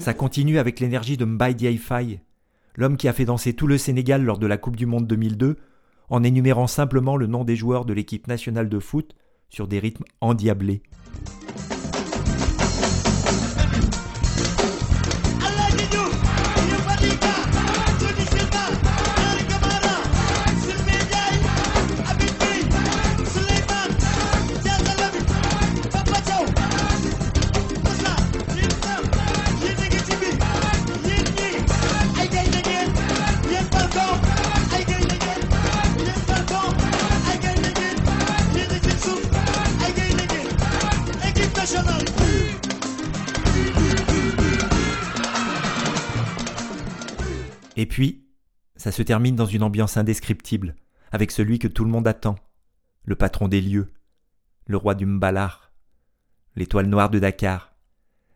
Ça 0.00 0.14
continue 0.14 0.58
avec 0.58 0.80
l'énergie 0.80 1.16
de 1.16 1.24
Mbaye 1.24 1.54
Diaye 1.54 1.78
l'homme 2.78 2.96
qui 2.96 3.08
a 3.08 3.12
fait 3.12 3.24
danser 3.24 3.54
tout 3.54 3.66
le 3.66 3.76
Sénégal 3.76 4.22
lors 4.22 4.38
de 4.38 4.46
la 4.46 4.56
Coupe 4.56 4.76
du 4.76 4.86
Monde 4.86 5.08
2002, 5.08 5.56
en 6.10 6.22
énumérant 6.22 6.68
simplement 6.68 7.16
le 7.16 7.26
nom 7.26 7.42
des 7.42 7.56
joueurs 7.56 7.84
de 7.84 7.92
l'équipe 7.92 8.28
nationale 8.28 8.68
de 8.68 8.78
foot 8.78 9.16
sur 9.50 9.66
des 9.66 9.80
rythmes 9.80 10.04
endiablés. 10.20 10.82
Et 47.78 47.86
puis, 47.86 48.26
ça 48.74 48.90
se 48.90 49.02
termine 49.02 49.36
dans 49.36 49.46
une 49.46 49.62
ambiance 49.62 49.96
indescriptible, 49.96 50.74
avec 51.12 51.30
celui 51.30 51.60
que 51.60 51.68
tout 51.68 51.84
le 51.84 51.90
monde 51.92 52.08
attend, 52.08 52.34
le 53.04 53.14
patron 53.14 53.46
des 53.46 53.60
lieux, 53.60 53.94
le 54.66 54.76
roi 54.76 54.96
du 54.96 55.06
Mbalar, 55.06 55.70
l'étoile 56.56 56.86
noire 56.86 57.08
de 57.08 57.20
Dakar, 57.20 57.72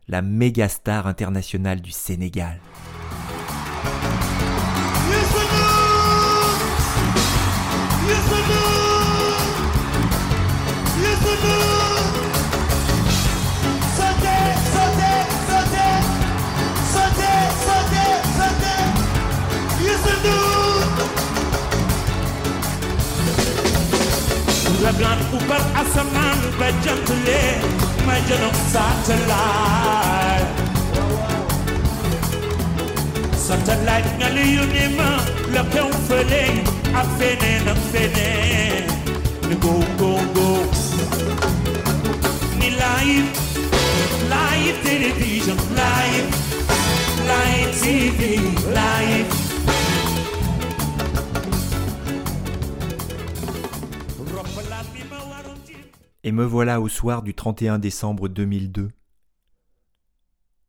la 0.06 0.22
méga 0.22 0.68
star 0.68 1.08
internationale 1.08 1.80
du 1.80 1.90
Sénégal. 1.90 2.60
Satellite. 28.72 30.48
Satellite 33.36 34.10
ngali 34.18 34.44
yunima 34.56 35.10
la 35.54 35.62
pew 35.64 35.88
fele 36.08 36.44
a 36.94 37.02
fene 37.16 37.52
na 37.64 37.74
fene. 37.90 38.28
Ni 39.48 39.54
go 39.56 39.74
go 39.98 40.11
Et 56.32 56.34
me 56.34 56.46
voilà 56.46 56.80
au 56.80 56.88
soir 56.88 57.22
du 57.22 57.34
31 57.34 57.78
décembre 57.78 58.26
2002. 58.26 58.90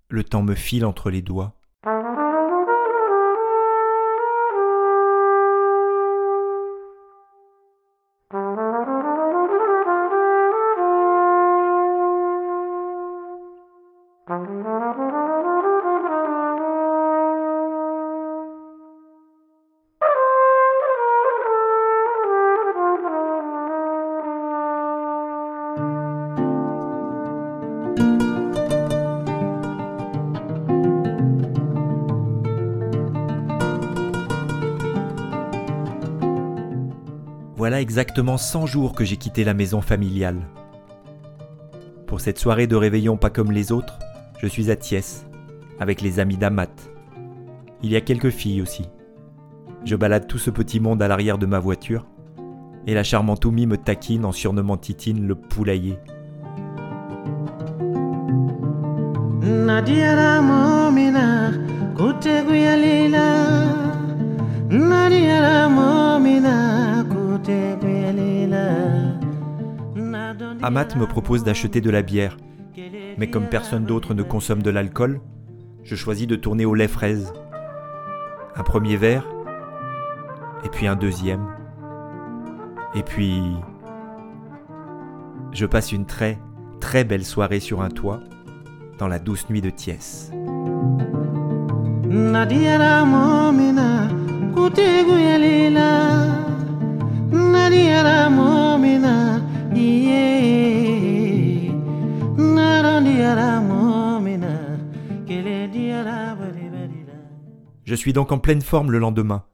Le 0.10 0.24
temps 0.26 0.44
me 0.44 0.56
file 0.56 0.84
entre 0.84 1.10
les 1.10 1.22
doigts. 1.22 1.56
Exactement 37.84 38.38
100 38.38 38.66
jours 38.66 38.94
que 38.94 39.04
j'ai 39.04 39.18
quitté 39.18 39.44
la 39.44 39.54
maison 39.54 39.82
familiale. 39.82 40.40
Pour 42.08 42.22
cette 42.22 42.40
soirée 42.40 42.66
de 42.66 42.78
réveillon 42.78 43.18
pas 43.18 43.30
comme 43.30 43.52
les 43.52 43.74
autres, 43.74 44.00
je 44.40 44.48
suis 44.48 44.72
à 44.72 44.78
Thiès, 44.78 45.26
avec 45.82 46.00
les 46.00 46.22
amis 46.22 46.38
d'Amat. 46.38 46.70
Il 47.84 47.92
y 47.92 47.98
a 47.98 48.02
quelques 48.02 48.30
filles 48.30 48.62
aussi. 48.62 48.86
Je 49.84 49.98
balade 49.98 50.28
tout 50.28 50.38
ce 50.38 50.50
petit 50.50 50.80
monde 50.80 51.02
à 51.02 51.10
l'arrière 51.10 51.38
de 51.38 51.46
ma 51.46 51.60
voiture, 51.60 52.06
et 52.88 52.94
la 52.94 53.04
charmante 53.04 53.44
Oumi 53.44 53.68
me 53.68 53.76
taquine 53.76 54.24
en 54.24 54.32
surnommant 54.32 54.78
Titine 54.78 55.28
le 55.28 55.36
poulailler. 55.36 56.00
Amat 70.62 70.96
me 70.96 71.06
propose 71.06 71.44
d'acheter 71.44 71.82
de 71.82 71.90
la 71.90 72.02
bière, 72.02 72.38
mais 73.18 73.30
comme 73.30 73.48
personne 73.48 73.86
d'autre 73.86 74.14
ne 74.14 74.24
consomme 74.24 74.62
de 74.62 74.70
l'alcool, 74.70 75.22
je 75.84 75.96
choisis 75.96 76.28
de 76.28 76.36
tourner 76.36 76.66
au 76.66 76.74
lait 76.74 76.88
fraise. 76.88 77.34
Un 78.56 78.64
premier 78.64 78.96
verre, 78.96 79.28
et 80.64 80.70
puis 80.70 80.88
un 80.88 80.96
deuxième, 80.96 81.46
et 82.96 83.04
puis... 83.04 83.42
Je 85.52 85.66
passe 85.68 85.92
une 85.92 86.06
très, 86.06 86.40
très 86.80 87.04
belle 87.04 87.24
soirée 87.24 87.60
sur 87.60 87.82
un 87.82 87.90
toit, 87.90 88.22
dans 88.98 89.08
la 89.08 89.20
douce 89.20 89.50
nuit 89.50 89.62
de 89.62 89.70
Thiès. 89.70 90.32
Je 107.94 107.98
suis 107.98 108.14
donc 108.14 108.32
en 108.32 108.40
pleine 108.40 108.64
forme 108.64 108.92
le 108.92 108.98
lendemain, 108.98 109.46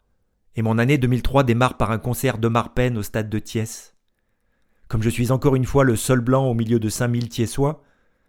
et 0.56 0.62
mon 0.62 0.78
année 0.78 0.98
2003 0.98 1.44
démarre 1.44 1.76
par 1.76 1.92
un 1.92 1.98
concert 1.98 2.38
de 2.38 2.48
Marpen 2.48 2.98
au 2.98 3.04
stade 3.04 3.30
de 3.30 3.38
Thiès. 3.38 3.96
Comme 4.88 5.04
je 5.04 5.10
suis 5.10 5.32
encore 5.32 5.56
une 5.56 5.66
fois 5.66 5.84
le 5.84 5.98
seul 5.98 6.22
blanc 6.22 6.46
au 6.46 6.54
milieu 6.54 6.80
de 6.80 6.88
5000 6.88 7.28
Thiessois, 7.28 7.84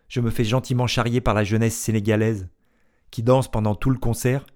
je 0.09 0.21
me 0.21 0.31
fais 0.31 0.43
gentiment 0.43 0.89
charrier 0.89 1.21
par 1.21 1.35
la 1.35 1.45
jeunesse 1.45 1.77
sénégalaise, 1.77 2.49
qui 3.13 3.23
danse 3.23 3.49
pendant 3.49 3.77
tout 3.77 3.91
le 3.91 3.99
concert, 3.99 4.47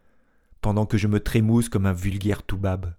pendant 0.61 0.87
que 0.87 0.99
je 0.99 1.07
me 1.07 1.21
trémousse 1.21 1.69
comme 1.69 1.87
un 1.87 1.93
vulgaire 1.93 2.43
toubab. 2.43 2.95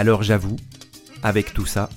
Alors 0.00 0.22
j'avoue, 0.22 0.56
avec 1.22 1.52
tout 1.52 1.66
ça, 1.66 1.90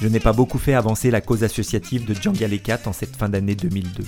je 0.00 0.08
n'ai 0.08 0.18
pas 0.18 0.32
beaucoup 0.32 0.58
fait 0.58 0.74
avancer 0.74 1.08
la 1.12 1.20
cause 1.20 1.44
associative 1.44 2.04
de 2.04 2.12
Djangalekat 2.12 2.80
en 2.86 2.92
cette 2.92 3.14
fin 3.14 3.28
d'année 3.28 3.54
2002. 3.54 4.02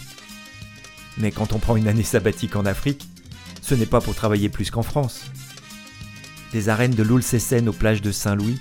Mais 1.18 1.30
quand 1.30 1.52
on 1.52 1.60
prend 1.60 1.76
une 1.76 1.86
année 1.86 2.02
sabbatique 2.02 2.56
en 2.56 2.66
Afrique, 2.66 3.06
ce 3.62 3.76
n'est 3.76 3.86
pas 3.86 4.00
pour 4.00 4.16
travailler 4.16 4.48
plus 4.48 4.72
qu'en 4.72 4.82
France. 4.82 5.26
Des 6.50 6.68
arènes 6.68 6.96
de 6.96 7.04
l'Oulcesen 7.04 7.68
aux 7.68 7.72
plages 7.72 8.02
de 8.02 8.10
Saint-Louis, 8.10 8.58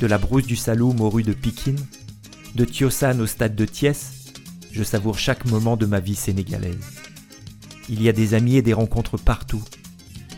de 0.00 0.06
la 0.06 0.18
brousse 0.18 0.46
du 0.46 0.54
Saloum 0.54 1.00
aux 1.00 1.10
rues 1.10 1.24
de 1.24 1.32
Pikine, 1.32 1.84
de 2.54 2.64
Tiosan 2.64 3.18
au 3.18 3.26
stade 3.26 3.56
de 3.56 3.64
Thiès, 3.64 4.12
je 4.70 4.84
savoure 4.84 5.18
chaque 5.18 5.44
moment 5.44 5.76
de 5.76 5.86
ma 5.86 5.98
vie 5.98 6.14
sénégalaise. 6.14 7.00
Il 7.88 8.00
y 8.00 8.08
a 8.08 8.12
des 8.12 8.34
amis 8.34 8.58
et 8.58 8.62
des 8.62 8.74
rencontres 8.74 9.16
partout, 9.16 9.64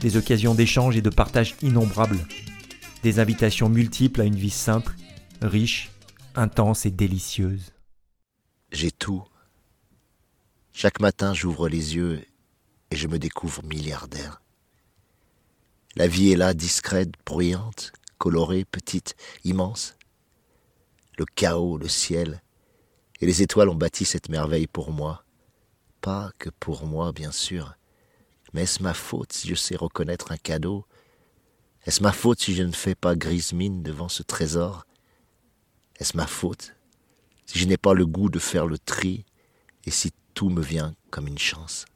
des 0.00 0.16
occasions 0.16 0.54
d'échange 0.54 0.96
et 0.96 1.02
de 1.02 1.10
partage 1.10 1.56
innombrables, 1.60 2.26
des 3.02 3.18
invitations 3.18 3.68
multiples 3.68 4.20
à 4.20 4.24
une 4.24 4.36
vie 4.36 4.50
simple, 4.50 4.94
riche, 5.40 5.90
intense 6.34 6.86
et 6.86 6.90
délicieuse. 6.90 7.72
J'ai 8.72 8.90
tout. 8.90 9.24
Chaque 10.72 11.00
matin, 11.00 11.34
j'ouvre 11.34 11.68
les 11.68 11.96
yeux 11.96 12.24
et 12.90 12.96
je 12.96 13.08
me 13.08 13.18
découvre 13.18 13.64
milliardaire. 13.64 14.42
La 15.96 16.06
vie 16.06 16.30
est 16.30 16.36
là, 16.36 16.54
discrète, 16.54 17.10
bruyante, 17.26 17.92
colorée, 18.18 18.64
petite, 18.64 19.16
immense. 19.44 19.96
Le 21.18 21.24
chaos, 21.24 21.78
le 21.78 21.88
ciel 21.88 22.42
et 23.20 23.26
les 23.26 23.42
étoiles 23.42 23.68
ont 23.68 23.74
bâti 23.74 24.04
cette 24.04 24.28
merveille 24.28 24.66
pour 24.66 24.92
moi. 24.92 25.24
Pas 26.00 26.30
que 26.38 26.48
pour 26.48 26.86
moi, 26.86 27.12
bien 27.12 27.32
sûr. 27.32 27.74
Mais 28.52 28.62
est-ce 28.62 28.82
ma 28.82 28.94
faute 28.94 29.32
si 29.32 29.48
je 29.48 29.54
sais 29.54 29.76
reconnaître 29.76 30.32
un 30.32 30.36
cadeau 30.36 30.86
Est-ce 31.86 32.02
ma 32.02 32.12
faute 32.12 32.40
si 32.40 32.54
je 32.54 32.62
ne 32.62 32.72
fais 32.72 32.94
pas 32.94 33.16
grise 33.16 33.52
mine 33.52 33.82
devant 33.82 34.08
ce 34.08 34.22
trésor? 34.22 34.86
Est-ce 35.98 36.16
ma 36.16 36.26
faute 36.26 36.74
si 37.46 37.58
je 37.58 37.66
n'ai 37.66 37.78
pas 37.78 37.94
le 37.94 38.06
goût 38.06 38.28
de 38.28 38.38
faire 38.38 38.66
le 38.66 38.78
tri 38.78 39.24
et 39.84 39.90
si 39.90 40.12
tout 40.34 40.50
me 40.50 40.62
vient 40.62 40.94
comme 41.10 41.26
une 41.26 41.38
chance? 41.38 41.86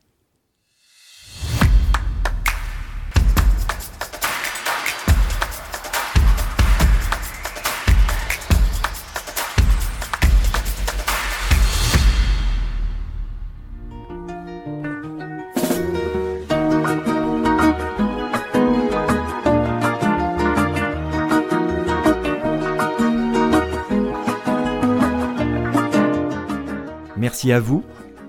Merci 27.24 27.52
à 27.52 27.58
vous, 27.58 27.82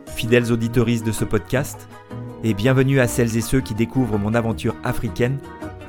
fidèles 0.06 0.54
auditoristes 0.54 1.06
de 1.06 1.12
ce 1.12 1.26
podcast, 1.26 1.90
et 2.46 2.54
bienvenue 2.54 3.02
à 3.02 3.10
celles 3.10 3.36
et 3.36 3.42
ceux 3.42 3.60
qui 3.60 3.74
découvrent 3.74 4.18
mon 4.18 4.34
aventure 4.34 4.74
africaine 4.86 5.38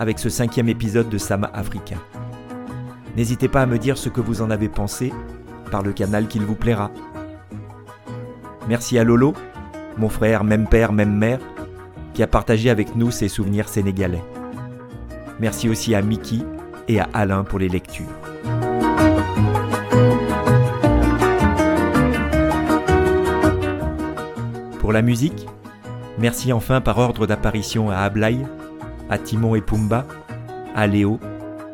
avec 0.00 0.18
ce 0.18 0.28
cinquième 0.28 0.68
épisode 0.68 1.08
de 1.08 1.16
Sama 1.16 1.48
Africa. 1.54 1.94
N'hésitez 3.16 3.46
pas 3.46 3.62
à 3.62 3.66
me 3.66 3.78
dire 3.78 3.96
ce 3.96 4.08
que 4.08 4.20
vous 4.20 4.42
en 4.42 4.50
avez 4.50 4.68
pensé 4.68 5.12
par 5.70 5.84
le 5.84 5.92
canal 5.92 6.26
qu'il 6.26 6.42
vous 6.42 6.56
plaira. 6.56 6.90
Merci 8.68 8.98
à 8.98 9.04
Lolo, 9.04 9.34
mon 9.98 10.08
frère 10.08 10.42
même 10.42 10.66
père 10.66 10.92
même 10.92 11.16
mère, 11.16 11.38
qui 12.12 12.24
a 12.24 12.26
partagé 12.26 12.70
avec 12.70 12.96
nous 12.96 13.12
ses 13.12 13.28
souvenirs 13.28 13.68
sénégalais. 13.68 14.24
Merci 15.38 15.68
aussi 15.68 15.94
à 15.94 16.02
Mickey 16.02 16.40
et 16.88 16.98
à 16.98 17.08
Alain 17.14 17.44
pour 17.44 17.60
les 17.60 17.68
lectures. 17.68 18.25
Pour 24.86 24.92
la 24.92 25.02
musique, 25.02 25.48
merci 26.16 26.52
enfin 26.52 26.80
par 26.80 26.98
ordre 26.98 27.26
d'apparition 27.26 27.90
à 27.90 27.96
Ablaï, 27.96 28.46
à 29.10 29.18
Timon 29.18 29.56
et 29.56 29.60
Pumba, 29.60 30.06
à 30.76 30.86
Léo, 30.86 31.18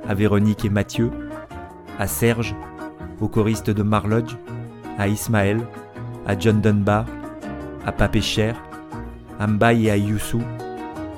à 0.08 0.14
Véronique 0.14 0.64
et 0.64 0.70
Mathieu, 0.70 1.10
à 1.98 2.06
Serge, 2.06 2.56
au 3.20 3.28
choriste 3.28 3.68
de 3.68 3.82
Marlodge, 3.82 4.38
à 4.96 5.08
Ismaël, 5.08 5.60
à 6.26 6.38
John 6.38 6.62
Dunbar, 6.62 7.04
à 7.84 7.92
Papé 7.92 8.22
Cher, 8.22 8.56
à 9.38 9.46
Mbaye 9.46 9.88
et 9.88 9.90
à 9.90 9.98
Youssou, 9.98 10.40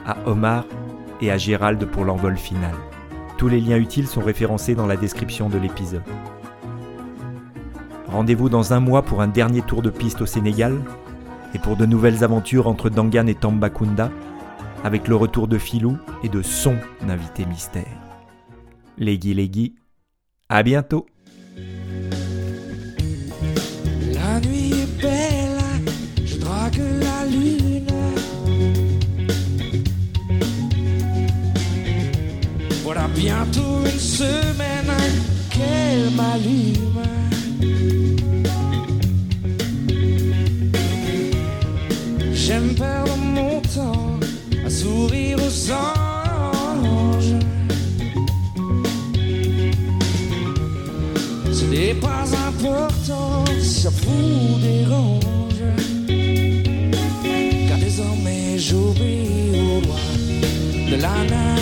à 0.05 0.17
Omar 0.27 0.65
et 1.21 1.31
à 1.31 1.39
Gérald 1.39 1.85
pour 1.87 2.05
l'envol 2.05 2.37
final. 2.37 2.75
Tous 3.39 3.47
les 3.47 3.61
liens 3.61 3.79
utiles 3.79 4.09
sont 4.09 4.21
référencés 4.21 4.75
dans 4.75 4.89
la 4.89 4.97
description 4.97 5.49
de 5.49 5.59
l'épisode. 5.59 6.03
Rendez-vous 8.09 8.49
dans 8.49 8.73
un 8.73 8.81
mois 8.81 9.03
pour 9.03 9.23
un 9.23 9.29
dernier 9.29 9.63
tour 9.63 9.81
de 9.81 9.91
piste 9.91 10.23
au 10.23 10.27
Sénégal 10.27 10.77
et 11.55 11.59
pour 11.59 11.77
de 11.77 11.87
nouvelles 11.87 12.25
aventures 12.25 12.67
entre 12.67 12.91
Dangan 12.91 13.27
et 13.27 13.35
Tambacounda, 13.35 14.11
avec 14.83 15.09
le 15.09 15.17
retour 15.17 15.49
de 15.49 15.57
Filou 15.57 15.97
et 16.23 16.29
de 16.29 16.43
son 16.43 16.77
invité 17.09 17.47
mystère. 17.47 17.85
Legui 18.99 19.35
Legui, 19.35 19.75
à 20.49 20.63
bientôt 20.63 21.07
La 24.13 24.41
nuit 24.41 24.73
est 24.73 25.03
belle, 25.03 25.59
je 26.25 26.37
drague 26.39 26.81
la 27.01 27.25
lune. 27.27 27.87
Voilà 32.83 33.09
bientôt 33.15 33.81
une 33.85 33.99
semaine 33.99 34.93
qu'elle 35.51 36.11
m'allume. 36.15 36.94
Ce 51.53 51.65
n'est 51.65 51.95
pas 51.95 52.25
important 52.49 53.45
si 53.59 53.81
ça 53.81 53.89
vous 53.89 54.59
dérange. 54.61 55.63
Car 57.69 57.79
désormais 57.79 58.59
j'obéis 58.59 59.53
aux 59.55 59.81
lois 59.87 59.97
de 60.91 60.97
la 61.01 61.25
nature. 61.25 61.54